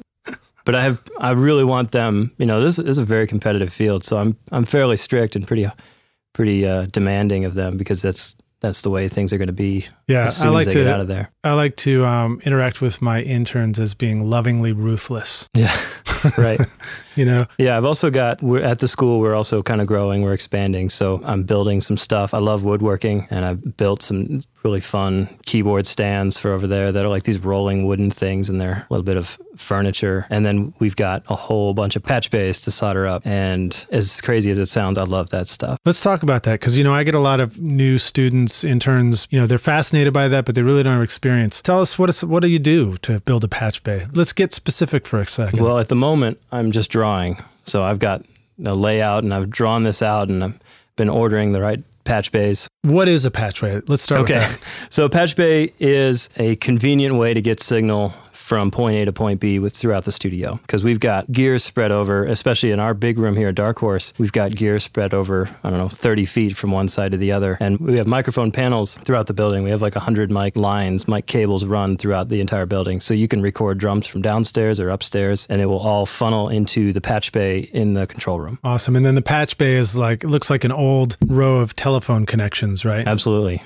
But 0.69 0.75
I 0.75 0.83
have 0.83 1.01
I 1.19 1.31
really 1.31 1.65
want 1.65 1.93
them, 1.93 2.31
you 2.37 2.45
know, 2.45 2.61
this, 2.61 2.77
this 2.77 2.85
is 2.85 2.99
a 2.99 3.05
very 3.05 3.27
competitive 3.27 3.73
field, 3.73 4.05
so 4.05 4.19
I'm 4.19 4.37
I'm 4.53 4.67
fairly 4.67 4.99
strict 4.99 5.35
and 5.35 5.49
pretty 5.49 5.67
pretty 6.35 6.67
uh, 6.67 6.89
demanding 6.93 7.47
of 7.47 7.55
them 7.55 7.79
because 7.79 8.03
that's 8.03 8.37
that's 8.61 8.83
the 8.83 8.91
way 8.91 9.09
things 9.09 9.33
are 9.33 9.39
going 9.39 9.47
to 9.47 9.55
be 9.55 9.87
Yeah, 10.09 10.27
as 10.27 10.37
soon 10.37 10.49
I 10.49 10.51
like 10.51 10.67
as 10.67 10.75
they 10.75 10.81
get 10.81 10.89
out 10.89 10.97
to 10.97 11.03
of 11.05 11.09
there. 11.09 11.31
I 11.43 11.55
like 11.55 11.77
to 11.77 12.05
um, 12.05 12.43
interact 12.45 12.83
with 12.83 13.01
my 13.01 13.23
interns 13.23 13.81
as 13.81 13.95
being 13.95 14.27
lovingly 14.27 14.73
ruthless. 14.73 15.49
Yeah. 15.55 15.75
right. 16.37 16.61
You 17.19 17.25
know, 17.25 17.47
Yeah, 17.59 17.77
I've 17.77 17.85
also 17.85 18.11
got 18.11 18.41
we're 18.43 18.63
at 18.63 18.79
the 18.79 18.87
school. 18.87 19.19
We're 19.19 19.35
also 19.35 19.61
kind 19.61 19.81
of 19.81 19.89
growing. 19.89 20.23
We're 20.23 20.35
expanding. 20.35 20.89
So 20.89 21.21
I'm 21.25 21.43
building 21.43 21.81
some 21.81 21.97
stuff. 21.97 22.33
I 22.33 22.39
love 22.39 22.63
woodworking, 22.63 23.27
and 23.31 23.45
I've 23.45 23.77
built 23.77 24.03
some 24.03 24.43
really 24.63 24.81
fun 24.81 25.29
keyboard 25.47 25.87
stands 25.87 26.39
for 26.39 26.53
over 26.53 26.67
there 26.67 26.93
that 26.93 27.05
are 27.05 27.09
like 27.09 27.25
these 27.25 27.39
rolling 27.39 27.87
wooden 27.87 28.11
things, 28.11 28.49
and 28.49 28.61
they're 28.61 28.87
a 28.89 28.93
little 28.93 29.05
bit 29.05 29.17
of 29.17 29.37
furniture. 29.57 30.27
And 30.31 30.47
then 30.47 30.73
we've 30.79 30.97
got 30.97 31.25
a 31.29 31.35
whole 31.35 31.75
bunch 31.75 31.97
of 31.97 32.03
patch 32.03 32.31
bays 32.31 32.61
to 32.63 32.71
solder 32.71 33.07
up. 33.07 33.27
And 33.27 33.87
as 33.91 34.21
crazy 34.21 34.51
as 34.51 34.59
it 34.59 34.67
sounds, 34.67 34.99
I 34.99 35.05
love 35.05 35.31
that 35.31 35.47
stuff. 35.49 35.79
Let's 35.85 36.01
talk 36.01 36.23
about 36.23 36.45
that 36.45 36.61
because 36.61 36.79
you 36.79 36.85
know 36.85 36.95
I 36.95 37.03
get 37.03 37.15
a 37.15 37.21
lot 37.21 37.41
of 37.41 37.59
new 37.59 37.99
students, 37.99 38.63
interns. 38.65 39.27
You 39.31 39.41
know 39.41 39.47
they're 39.47 39.59
fascinated 39.59 40.13
by 40.13 40.29
that, 40.29 40.45
but 40.45 40.55
they 40.55 40.63
really 40.63 40.83
don't 40.83 40.95
have 40.95 41.03
experience. 41.03 41.61
Tell 41.63 41.81
us 41.81 41.99
what 41.99 42.09
is 42.09 42.25
what 42.25 42.41
do 42.41 42.49
you 42.49 42.61
do 42.61 42.97
to 42.99 43.21
build 43.21 43.43
a 43.45 43.49
patch 43.49 43.83
bay? 43.83 44.07
Let's 44.13 44.33
get 44.33 44.53
specific 44.53 45.07
for 45.07 45.19
a 45.19 45.27
second. 45.27 45.61
Well, 45.61 45.79
at 45.79 45.89
the 45.89 45.97
moment, 45.97 46.39
I'm 46.53 46.73
just 46.73 46.91
drawing. 46.91 47.08
So 47.65 47.83
I've 47.83 47.99
got 47.99 48.25
a 48.65 48.75
layout, 48.75 49.25
and 49.25 49.33
I've 49.35 49.51
drawn 49.51 49.83
this 49.85 50.03
out, 50.03 50.29
and 50.29 50.43
I've 50.45 50.59
been 50.97 51.09
ordering 51.09 51.53
the 51.53 51.61
right 51.61 51.83
patch 52.05 52.33
bays. 52.33 52.67
what 52.83 53.07
is 53.09 53.25
a 53.25 53.31
patch 53.31 53.61
bay? 53.61 53.81
Let's 53.87 54.03
start 54.03 54.23
Okay. 54.23 54.39
with 54.39 54.51
that. 54.61 54.61
So 54.91 55.09
Patch 55.11 55.37
Bay 55.37 55.73
is 55.79 56.31
a 56.37 56.57
convenient 56.57 57.17
way 57.17 57.35
to 57.35 57.43
get 57.43 57.61
signal 57.61 58.15
from 58.49 58.71
point 58.71 58.97
A 58.97 59.05
to 59.05 59.13
point 59.13 59.41
B 59.41 59.59
with 59.59 59.77
throughout 59.77 60.05
the 60.05 60.13
studio 60.13 60.59
because 60.63 60.83
we've 60.83 61.01
got 61.01 61.31
gear 61.31 61.59
spread 61.59 61.93
over, 61.93 62.25
especially 62.25 62.71
in 62.71 62.81
our 62.81 62.95
big 62.95 63.19
room 63.19 63.37
here 63.37 63.49
at 63.49 63.55
Dark 63.55 63.79
Horse. 63.79 64.15
We've 64.17 64.33
got 64.33 64.55
gear 64.55 64.81
spread 64.81 65.13
over, 65.13 65.51
I 65.63 65.69
don't 65.69 65.79
know, 65.79 65.91
30 65.91 66.25
feet 66.25 66.57
from 66.57 66.71
one 66.71 66.89
side 66.89 67.13
to 67.13 67.19
the 67.19 67.31
other. 67.31 67.59
And 67.61 67.79
we 67.79 67.99
have 67.99 68.07
microphone 68.07 68.51
panels 68.51 68.97
throughout 69.05 69.27
the 69.27 69.35
building. 69.35 69.65
We 69.65 69.71
have 69.71 69.83
like 69.83 69.95
100 69.95 70.31
mic 70.31 70.57
lines, 70.57 71.07
mic 71.07 71.27
cables 71.27 71.67
run 71.67 71.99
throughout 71.99 72.31
the 72.31 72.41
entire 72.41 72.65
building. 72.65 73.01
So 73.01 73.13
you 73.13 73.29
can 73.29 73.43
record 73.43 73.77
drums 73.77 74.07
from 74.07 74.23
downstairs 74.23 74.81
or 74.81 74.89
upstairs, 74.89 75.47
and 75.51 75.61
it 75.61 75.67
will 75.67 75.81
all 75.81 76.07
funnel 76.07 76.49
into 76.49 76.95
the 76.95 77.03
Patch 77.03 77.31
Bay 77.33 77.69
in 77.75 77.93
the 77.93 78.07
control 78.07 78.41
room. 78.41 78.59
Awesome. 78.65 78.97
And 78.97 79.05
then 79.05 79.15
the 79.15 79.23
patch 79.23 79.59
bay 79.59 79.77
is 79.77 79.97
like 79.97 80.25
it 80.25 80.29
looks 80.29 80.49
like 80.49 80.65
an 80.65 80.73
old 80.73 81.19
row 81.27 81.59
of 81.59 81.77
telephone 81.77 82.25
connections, 82.25 82.85
right? 82.85 83.07
Absolutely. 83.07 83.63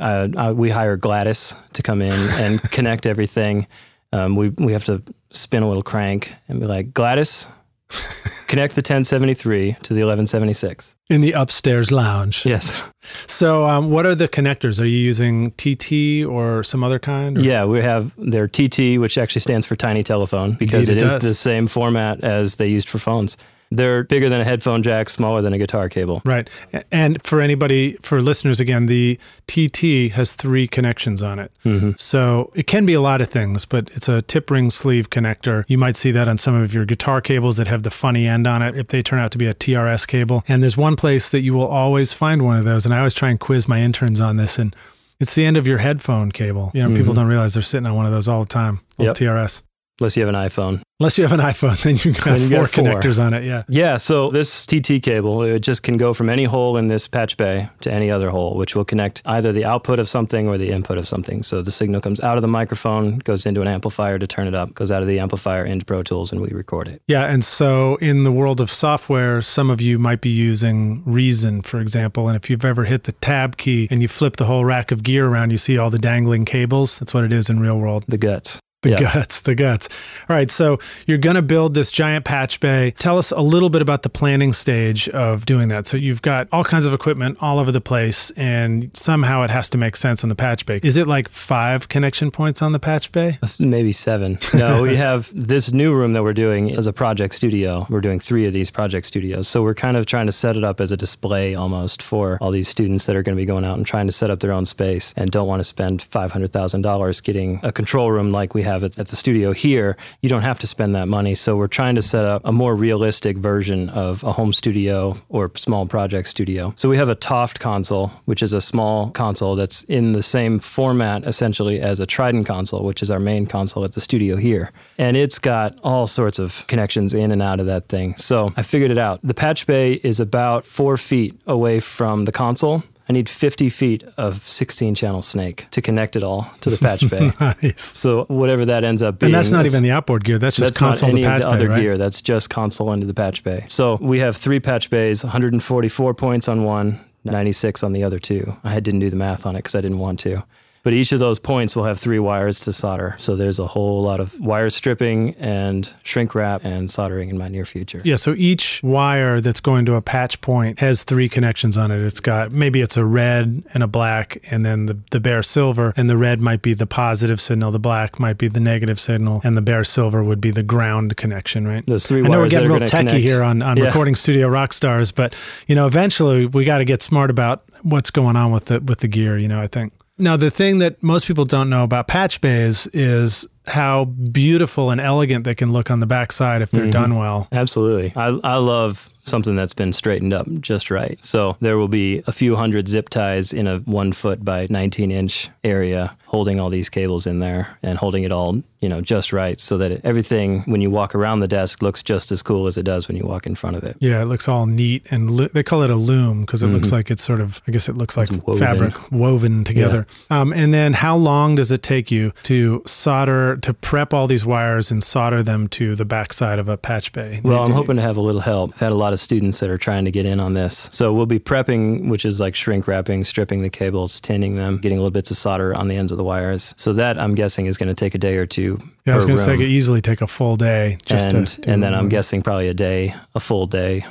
Uh, 0.00 0.28
uh, 0.36 0.54
we 0.56 0.70
hire 0.70 0.96
Gladys 0.96 1.54
to 1.74 1.82
come 1.82 2.02
in 2.02 2.12
and 2.40 2.62
connect 2.70 3.06
everything. 3.06 3.66
Um, 4.14 4.36
we 4.36 4.48
we 4.50 4.72
have 4.72 4.84
to 4.84 5.02
spin 5.30 5.62
a 5.62 5.68
little 5.68 5.82
crank 5.82 6.32
and 6.48 6.60
be 6.60 6.66
like, 6.66 6.94
Gladys, 6.94 7.48
connect 8.46 8.74
the 8.74 8.80
1073 8.80 9.72
to 9.82 9.94
the 9.94 10.00
1176. 10.04 10.94
In 11.10 11.20
the 11.20 11.32
upstairs 11.32 11.90
lounge. 11.92 12.46
Yes. 12.46 12.82
So, 13.26 13.66
um, 13.66 13.90
what 13.90 14.06
are 14.06 14.14
the 14.14 14.28
connectors? 14.28 14.80
Are 14.80 14.86
you 14.86 14.98
using 14.98 15.50
TT 15.52 16.24
or 16.26 16.62
some 16.64 16.82
other 16.82 16.98
kind? 16.98 17.36
or- 17.36 17.42
Yeah, 17.42 17.64
we 17.66 17.82
have 17.82 18.14
their 18.16 18.46
TT, 18.46 18.98
which 18.98 19.18
actually 19.18 19.40
stands 19.42 19.66
for 19.66 19.76
tiny 19.76 20.02
telephone 20.02 20.52
because 20.52 20.88
Indeed, 20.88 21.02
it 21.02 21.06
it 21.12 21.16
is 21.16 21.22
the 21.22 21.34
same 21.34 21.66
format 21.66 22.22
as 22.24 22.56
they 22.56 22.68
used 22.68 22.88
for 22.88 22.98
phones. 22.98 23.36
They're 23.76 24.04
bigger 24.04 24.28
than 24.28 24.40
a 24.40 24.44
headphone 24.44 24.82
jack, 24.82 25.08
smaller 25.08 25.42
than 25.42 25.52
a 25.52 25.58
guitar 25.58 25.88
cable. 25.88 26.22
Right. 26.24 26.48
And 26.90 27.22
for 27.22 27.40
anybody, 27.40 27.94
for 28.02 28.20
listeners, 28.22 28.60
again, 28.60 28.86
the 28.86 29.18
TT 29.46 30.12
has 30.12 30.32
three 30.32 30.66
connections 30.66 31.22
on 31.22 31.38
it. 31.38 31.52
Mm-hmm. 31.64 31.92
So 31.96 32.50
it 32.54 32.66
can 32.66 32.86
be 32.86 32.94
a 32.94 33.00
lot 33.00 33.20
of 33.20 33.28
things, 33.28 33.64
but 33.64 33.90
it's 33.94 34.08
a 34.08 34.22
tip 34.22 34.50
ring 34.50 34.70
sleeve 34.70 35.10
connector. 35.10 35.64
You 35.68 35.78
might 35.78 35.96
see 35.96 36.10
that 36.12 36.28
on 36.28 36.38
some 36.38 36.54
of 36.54 36.72
your 36.74 36.84
guitar 36.84 37.20
cables 37.20 37.56
that 37.56 37.66
have 37.66 37.82
the 37.82 37.90
funny 37.90 38.26
end 38.26 38.46
on 38.46 38.62
it 38.62 38.76
if 38.76 38.88
they 38.88 39.02
turn 39.02 39.18
out 39.18 39.32
to 39.32 39.38
be 39.38 39.46
a 39.46 39.54
TRS 39.54 40.06
cable. 40.06 40.44
And 40.48 40.62
there's 40.62 40.76
one 40.76 40.96
place 40.96 41.30
that 41.30 41.40
you 41.40 41.54
will 41.54 41.66
always 41.66 42.12
find 42.12 42.42
one 42.42 42.56
of 42.56 42.64
those. 42.64 42.84
And 42.84 42.94
I 42.94 42.98
always 42.98 43.14
try 43.14 43.30
and 43.30 43.38
quiz 43.38 43.68
my 43.68 43.80
interns 43.80 44.20
on 44.20 44.36
this. 44.36 44.58
And 44.58 44.74
it's 45.20 45.34
the 45.34 45.44
end 45.44 45.56
of 45.56 45.66
your 45.66 45.78
headphone 45.78 46.32
cable. 46.32 46.70
You 46.74 46.82
know, 46.82 46.94
people 46.94 47.14
don't 47.14 47.28
realize 47.28 47.54
they're 47.54 47.62
sitting 47.62 47.86
on 47.86 47.94
one 47.94 48.06
of 48.06 48.12
those 48.12 48.28
all 48.28 48.40
the 48.40 48.48
time. 48.48 48.80
Little 48.98 49.14
Mm-hmm. 49.14 49.24
Yep. 49.24 49.36
TRS. 49.36 49.62
Unless 50.00 50.16
you 50.16 50.26
have 50.26 50.34
an 50.34 50.40
iPhone. 50.40 50.82
Unless 51.00 51.18
you 51.18 51.26
have 51.26 51.32
an 51.32 51.40
iPhone, 51.40 51.80
then 51.84 51.96
you 51.98 52.12
got 52.12 52.38
Then 52.38 52.50
four 52.50 52.66
four. 52.66 52.84
connectors 52.84 53.22
on 53.22 53.32
it. 53.34 53.44
Yeah. 53.44 53.62
Yeah, 53.68 53.96
so 53.96 54.30
this 54.30 54.66
TT 54.66 55.00
cable, 55.02 55.42
it 55.42 55.60
just 55.60 55.82
can 55.82 55.96
go 55.96 56.12
from 56.12 56.28
any 56.28 56.44
hole 56.44 56.76
in 56.76 56.86
this 56.88 57.06
patch 57.06 57.36
bay 57.36 57.68
to 57.82 57.92
any 57.92 58.10
other 58.10 58.30
hole, 58.30 58.56
which 58.56 58.74
will 58.74 58.84
connect 58.84 59.22
either 59.24 59.52
the 59.52 59.64
output 59.64 59.98
of 59.98 60.08
something 60.08 60.48
or 60.48 60.58
the 60.58 60.70
input 60.70 60.98
of 60.98 61.06
something. 61.06 61.42
So 61.42 61.62
the 61.62 61.70
signal 61.70 62.00
comes 62.00 62.20
out 62.20 62.36
of 62.36 62.42
the 62.42 62.48
microphone, 62.48 63.18
goes 63.18 63.46
into 63.46 63.60
an 63.60 63.68
amplifier 63.68 64.18
to 64.18 64.26
turn 64.26 64.48
it 64.48 64.54
up, 64.54 64.74
goes 64.74 64.90
out 64.90 65.02
of 65.02 65.08
the 65.08 65.18
amplifier 65.20 65.64
into 65.64 65.84
Pro 65.84 66.02
Tools, 66.02 66.32
and 66.32 66.40
we 66.40 66.48
record 66.48 66.88
it. 66.88 67.00
Yeah, 67.06 67.26
and 67.26 67.44
so 67.44 67.96
in 67.96 68.24
the 68.24 68.32
world 68.32 68.60
of 68.60 68.70
software, 68.70 69.42
some 69.42 69.70
of 69.70 69.80
you 69.80 69.98
might 69.98 70.20
be 70.20 70.30
using 70.30 71.02
Reason, 71.04 71.62
for 71.62 71.80
example. 71.80 72.28
And 72.28 72.36
if 72.36 72.50
you've 72.50 72.64
ever 72.64 72.84
hit 72.84 73.04
the 73.04 73.12
tab 73.12 73.56
key 73.56 73.86
and 73.90 74.02
you 74.02 74.08
flip 74.08 74.36
the 74.36 74.44
whole 74.46 74.64
rack 74.64 74.90
of 74.90 75.02
gear 75.02 75.26
around, 75.26 75.50
you 75.50 75.58
see 75.58 75.78
all 75.78 75.90
the 75.90 75.98
dangling 75.98 76.44
cables. 76.44 76.98
That's 76.98 77.14
what 77.14 77.24
it 77.24 77.32
is 77.32 77.48
in 77.50 77.60
real 77.60 77.78
world. 77.78 78.04
The 78.08 78.18
guts. 78.18 78.58
The 78.84 78.90
Yeah. 78.90 79.00
guts, 79.14 79.40
the 79.40 79.54
guts. 79.54 79.88
All 80.28 80.36
right, 80.36 80.50
so 80.50 80.78
you're 81.06 81.18
going 81.18 81.36
to 81.36 81.42
build 81.42 81.74
this 81.74 81.90
giant 81.90 82.24
patch 82.24 82.60
bay. 82.60 82.92
Tell 82.98 83.18
us 83.18 83.30
a 83.32 83.40
little 83.40 83.70
bit 83.70 83.82
about 83.82 84.02
the 84.02 84.08
planning 84.08 84.52
stage 84.52 85.08
of 85.08 85.44
doing 85.46 85.68
that. 85.68 85.86
So 85.86 85.96
you've 85.96 86.22
got 86.22 86.48
all 86.52 86.64
kinds 86.64 86.86
of 86.86 86.92
equipment 86.94 87.38
all 87.40 87.58
over 87.58 87.72
the 87.72 87.80
place, 87.80 88.30
and 88.36 88.90
somehow 88.94 89.42
it 89.42 89.50
has 89.50 89.68
to 89.70 89.78
make 89.78 89.96
sense 89.96 90.22
on 90.22 90.28
the 90.28 90.34
patch 90.34 90.64
bay. 90.66 90.80
Is 90.82 90.96
it 90.96 91.06
like 91.06 91.28
five 91.28 91.88
connection 91.88 92.30
points 92.30 92.62
on 92.62 92.72
the 92.72 92.78
patch 92.78 93.10
bay? 93.10 93.38
Maybe 93.58 93.90
seven. 93.92 94.38
No, 94.54 94.82
we 94.82 94.96
have 95.08 95.30
this 95.34 95.72
new 95.72 95.94
room 95.94 96.12
that 96.12 96.22
we're 96.22 96.32
doing 96.32 96.76
as 96.76 96.86
a 96.86 96.92
project 96.92 97.34
studio. 97.34 97.86
We're 97.90 98.00
doing 98.00 98.20
three 98.20 98.46
of 98.46 98.52
these 98.52 98.70
project 98.70 99.06
studios. 99.06 99.48
So 99.48 99.62
we're 99.62 99.74
kind 99.74 99.96
of 99.96 100.06
trying 100.06 100.26
to 100.26 100.32
set 100.32 100.56
it 100.56 100.64
up 100.64 100.80
as 100.80 100.92
a 100.92 100.96
display 100.96 101.54
almost 101.54 102.02
for 102.02 102.38
all 102.40 102.50
these 102.50 102.68
students 102.68 103.06
that 103.06 103.16
are 103.16 103.22
going 103.22 103.36
to 103.36 103.40
be 103.40 103.46
going 103.46 103.64
out 103.64 103.76
and 103.76 103.86
trying 103.86 104.06
to 104.06 104.12
set 104.12 104.30
up 104.30 104.40
their 104.40 104.52
own 104.52 104.66
space 104.66 105.14
and 105.16 105.30
don't 105.30 105.48
want 105.48 105.60
to 105.60 105.64
spend 105.64 106.00
$500,000 106.00 107.22
getting 107.22 107.60
a 107.62 107.72
control 107.72 108.10
room 108.10 108.30
like 108.32 108.54
we 108.54 108.62
have 108.74 108.84
at, 108.84 108.98
at 108.98 109.08
the 109.08 109.16
studio 109.16 109.52
here. 109.52 109.96
You 110.20 110.28
don't 110.28 110.42
have 110.42 110.58
to 110.60 110.66
spend 110.66 110.94
that 110.94 111.08
money. 111.08 111.34
So 111.34 111.56
we're 111.56 111.66
trying 111.66 111.94
to 111.94 112.02
set 112.02 112.24
up 112.24 112.42
a 112.44 112.52
more 112.52 112.74
realistic 112.74 113.36
version 113.36 113.88
of 113.90 114.22
a 114.22 114.32
home 114.32 114.52
studio 114.52 115.16
or 115.28 115.50
small 115.56 115.86
project 115.86 116.28
studio. 116.28 116.72
So 116.76 116.88
we 116.88 116.96
have 116.96 117.08
a 117.08 117.14
Toft 117.14 117.60
console, 117.60 118.08
which 118.26 118.42
is 118.42 118.52
a 118.52 118.60
small 118.60 119.10
console 119.10 119.56
that's 119.56 119.82
in 119.84 120.12
the 120.12 120.22
same 120.22 120.58
format 120.58 121.24
essentially 121.26 121.80
as 121.80 122.00
a 122.00 122.06
Trident 122.06 122.46
console, 122.46 122.84
which 122.84 123.02
is 123.02 123.10
our 123.10 123.20
main 123.20 123.46
console 123.46 123.84
at 123.84 123.92
the 123.92 124.00
studio 124.00 124.36
here. 124.36 124.70
And 124.98 125.16
it's 125.16 125.38
got 125.38 125.78
all 125.82 126.06
sorts 126.06 126.38
of 126.38 126.66
connections 126.66 127.14
in 127.14 127.30
and 127.30 127.42
out 127.42 127.60
of 127.60 127.66
that 127.66 127.88
thing. 127.88 128.16
So 128.16 128.52
I 128.56 128.62
figured 128.62 128.90
it 128.90 128.98
out. 128.98 129.20
The 129.22 129.34
patch 129.34 129.66
bay 129.66 129.94
is 129.94 130.20
about 130.20 130.64
four 130.64 130.96
feet 130.96 131.40
away 131.46 131.80
from 131.80 132.24
the 132.24 132.32
console. 132.32 132.82
I 133.08 133.12
need 133.12 133.28
50 133.28 133.68
feet 133.68 134.02
of 134.16 134.48
16 134.48 134.94
channel 134.94 135.20
snake 135.20 135.66
to 135.72 135.82
connect 135.82 136.16
it 136.16 136.22
all 136.22 136.50
to 136.62 136.70
the 136.70 136.78
patch 136.78 137.08
bay. 137.10 137.32
nice. 137.62 137.98
So 137.98 138.24
whatever 138.24 138.64
that 138.64 138.82
ends 138.82 139.02
up 139.02 139.18
being, 139.18 139.28
And 139.28 139.34
that's 139.34 139.50
not 139.50 139.66
even 139.66 139.82
the 139.82 139.90
outboard 139.90 140.24
gear. 140.24 140.38
That's 140.38 140.56
just 140.56 140.66
that's 140.68 140.78
console 140.78 141.08
not 141.10 141.12
any 141.14 141.22
to 141.22 141.28
patch 141.28 141.42
of 141.42 141.44
the 141.44 141.50
bay, 141.50 141.54
other 141.56 141.68
right? 141.68 141.80
gear. 141.82 141.98
That's 141.98 142.22
just 142.22 142.48
console 142.48 142.92
into 142.92 143.06
the 143.06 143.12
patch 143.14 143.44
bay. 143.44 143.66
So 143.68 143.98
we 144.00 144.20
have 144.20 144.36
three 144.36 144.58
patch 144.60 144.88
bays, 144.88 145.22
144 145.22 146.14
points 146.14 146.48
on 146.48 146.64
one, 146.64 146.98
96 147.24 147.82
on 147.82 147.92
the 147.92 148.04
other 148.04 148.18
two. 148.18 148.56
I 148.64 148.80
didn't 148.80 149.00
do 149.00 149.10
the 149.10 149.16
math 149.16 149.44
on 149.46 149.54
it 149.54 149.58
because 149.58 149.74
I 149.74 149.80
didn't 149.80 149.98
want 149.98 150.20
to. 150.20 150.42
But 150.84 150.92
each 150.92 151.12
of 151.12 151.18
those 151.18 151.38
points 151.38 151.74
will 151.74 151.84
have 151.84 151.98
three 151.98 152.18
wires 152.18 152.60
to 152.60 152.72
solder. 152.72 153.16
So 153.18 153.34
there's 153.36 153.58
a 153.58 153.66
whole 153.66 154.02
lot 154.02 154.20
of 154.20 154.38
wire 154.38 154.68
stripping 154.68 155.34
and 155.36 155.92
shrink 156.02 156.34
wrap 156.34 156.62
and 156.62 156.90
soldering 156.90 157.30
in 157.30 157.38
my 157.38 157.48
near 157.48 157.64
future. 157.64 158.02
Yeah, 158.04 158.16
so 158.16 158.34
each 158.34 158.82
wire 158.82 159.40
that's 159.40 159.60
going 159.60 159.86
to 159.86 159.94
a 159.94 160.02
patch 160.02 160.40
point 160.42 160.80
has 160.80 161.02
three 161.02 161.28
connections 161.28 161.78
on 161.78 161.90
it. 161.90 162.02
It's 162.04 162.20
got 162.20 162.52
maybe 162.52 162.82
it's 162.82 162.98
a 162.98 163.04
red 163.04 163.64
and 163.72 163.82
a 163.82 163.86
black, 163.86 164.38
and 164.50 164.64
then 164.64 164.84
the, 164.86 164.98
the 165.10 165.20
bare 165.20 165.42
silver. 165.42 165.94
And 165.96 166.08
the 166.10 166.18
red 166.18 166.42
might 166.42 166.60
be 166.60 166.74
the 166.74 166.86
positive 166.86 167.40
signal, 167.40 167.70
the 167.70 167.78
black 167.78 168.20
might 168.20 168.36
be 168.36 168.48
the 168.48 168.60
negative 168.60 169.00
signal, 169.00 169.40
and 169.42 169.56
the 169.56 169.62
bare 169.62 169.84
silver 169.84 170.22
would 170.22 170.40
be 170.40 170.50
the 170.50 170.62
ground 170.62 171.16
connection, 171.16 171.66
right? 171.66 171.84
Those 171.86 172.06
three 172.06 172.22
I 172.22 172.28
know 172.28 172.40
we're 172.40 172.48
getting 172.50 172.68
real 172.68 172.80
techy 172.80 173.06
connect. 173.06 173.26
here 173.26 173.42
on, 173.42 173.62
on 173.62 173.78
Yeah. 173.78 173.84
Recording 173.84 174.14
Studio 174.14 174.48
rock 174.48 174.74
stars, 174.74 175.12
but 175.12 175.34
you 175.66 175.74
know, 175.74 175.86
eventually 175.86 176.44
we 176.44 176.66
got 176.66 176.78
to 176.78 176.84
get 176.84 177.00
smart 177.00 177.30
about 177.30 177.64
what's 177.82 178.10
going 178.10 178.36
on 178.36 178.52
with 178.52 178.66
the 178.66 178.80
with 178.80 178.98
the 178.98 179.08
gear. 179.08 179.38
You 179.38 179.48
know, 179.48 179.62
I 179.62 179.66
think. 179.66 179.94
Now, 180.16 180.36
the 180.36 180.50
thing 180.50 180.78
that 180.78 181.02
most 181.02 181.26
people 181.26 181.44
don't 181.44 181.68
know 181.68 181.82
about 181.82 182.06
patch 182.06 182.40
bays 182.40 182.86
is 182.92 183.46
how 183.66 184.04
beautiful 184.06 184.90
and 184.90 185.00
elegant 185.00 185.44
they 185.44 185.54
can 185.54 185.72
look 185.72 185.90
on 185.90 186.00
the 186.00 186.06
backside 186.06 186.62
if 186.62 186.70
Mm-hmm. 186.70 186.82
they're 186.82 186.90
done 186.92 187.16
well. 187.16 187.48
Absolutely. 187.52 188.12
I, 188.16 188.26
I 188.44 188.56
love 188.56 189.08
something 189.26 189.56
that's 189.56 189.72
been 189.72 189.92
straightened 189.92 190.34
up 190.34 190.46
just 190.60 190.90
right. 190.90 191.18
So 191.24 191.56
there 191.60 191.78
will 191.78 191.88
be 191.88 192.22
a 192.26 192.32
few 192.32 192.56
hundred 192.56 192.88
zip 192.88 193.08
ties 193.08 193.54
in 193.54 193.66
a 193.66 193.78
one 193.80 194.12
foot 194.12 194.44
by 194.44 194.66
19 194.68 195.10
inch 195.10 195.48
area 195.64 196.14
holding 196.26 196.58
all 196.60 196.68
these 196.68 196.88
cables 196.90 197.26
in 197.26 197.38
there 197.38 197.78
and 197.82 197.96
holding 197.96 198.24
it 198.24 198.32
all, 198.32 198.60
you 198.80 198.88
know, 198.88 199.00
just 199.00 199.32
right 199.32 199.58
so 199.60 199.78
that 199.78 199.92
it, 199.92 200.00
everything 200.04 200.60
when 200.62 200.80
you 200.82 200.90
walk 200.90 201.14
around 201.14 201.38
the 201.40 201.48
desk 201.48 201.80
looks 201.80 202.02
just 202.02 202.32
as 202.32 202.42
cool 202.42 202.66
as 202.66 202.76
it 202.76 202.82
does 202.82 203.06
when 203.08 203.16
you 203.16 203.24
walk 203.24 203.46
in 203.46 203.54
front 203.54 203.76
of 203.76 203.84
it. 203.84 203.96
Yeah, 204.00 204.20
it 204.20 204.24
looks 204.26 204.46
all 204.48 204.66
neat 204.66 205.06
and 205.10 205.30
lo- 205.30 205.46
they 205.48 205.62
call 205.62 205.82
it 205.82 205.90
a 205.90 205.96
loom 205.96 206.40
because 206.42 206.62
it 206.62 206.66
looks 206.66 206.90
like 206.92 207.08
it's 207.10 207.22
sort 207.22 207.40
of, 207.40 207.62
I 207.68 207.70
guess 207.70 207.88
it 207.88 207.96
looks 207.96 208.16
like 208.16 208.28
woven. 208.46 208.58
fabric 208.58 209.12
woven 209.12 209.62
together. 209.64 210.06
Um, 210.28 210.52
and 210.52 210.74
then 210.74 210.92
how 210.92 211.16
long 211.16 211.54
does 211.54 211.70
it 211.70 211.82
take 211.84 212.10
you 212.10 212.32
to 212.42 212.82
solder, 212.84 213.53
to 213.56 213.74
prep 213.74 214.12
all 214.14 214.26
these 214.26 214.44
wires 214.44 214.90
and 214.90 215.02
solder 215.02 215.42
them 215.42 215.68
to 215.68 215.94
the 215.94 216.04
backside 216.04 216.58
of 216.58 216.68
a 216.68 216.76
patch 216.76 217.12
bay? 217.12 217.40
Well, 217.42 217.62
I'm 217.62 217.72
hoping 217.72 217.96
to 217.96 218.02
have 218.02 218.16
a 218.16 218.20
little 218.20 218.40
help. 218.40 218.72
I've 218.74 218.80
had 218.80 218.92
a 218.92 218.96
lot 218.96 219.12
of 219.12 219.20
students 219.20 219.60
that 219.60 219.70
are 219.70 219.78
trying 219.78 220.04
to 220.04 220.10
get 220.10 220.26
in 220.26 220.40
on 220.40 220.54
this. 220.54 220.88
So 220.92 221.12
we'll 221.12 221.26
be 221.26 221.38
prepping, 221.38 222.08
which 222.08 222.24
is 222.24 222.40
like 222.40 222.54
shrink 222.54 222.86
wrapping, 222.86 223.24
stripping 223.24 223.62
the 223.62 223.70
cables, 223.70 224.20
tinning 224.20 224.56
them, 224.56 224.78
getting 224.78 224.98
little 224.98 225.10
bits 225.10 225.30
of 225.30 225.36
solder 225.36 225.74
on 225.74 225.88
the 225.88 225.96
ends 225.96 226.12
of 226.12 226.18
the 226.18 226.24
wires. 226.24 226.74
So 226.76 226.92
that 226.94 227.18
I'm 227.18 227.34
guessing 227.34 227.66
is 227.66 227.78
going 227.78 227.88
to 227.88 227.94
take 227.94 228.14
a 228.14 228.18
day 228.18 228.36
or 228.36 228.46
two. 228.46 228.78
Yeah, 229.06 229.12
I 229.12 229.16
was 229.16 229.24
going 229.24 229.36
to 229.36 229.42
say 229.42 229.54
it 229.54 229.58
could 229.58 229.66
easily 229.66 230.00
take 230.00 230.20
a 230.20 230.26
full 230.26 230.56
day 230.56 230.98
just 231.04 231.32
and, 231.32 231.58
and 231.66 231.82
then 231.82 231.94
I'm 231.94 232.08
guessing 232.08 232.42
probably 232.42 232.68
a 232.68 232.74
day, 232.74 233.14
a 233.34 233.40
full 233.40 233.66
day, 233.66 234.04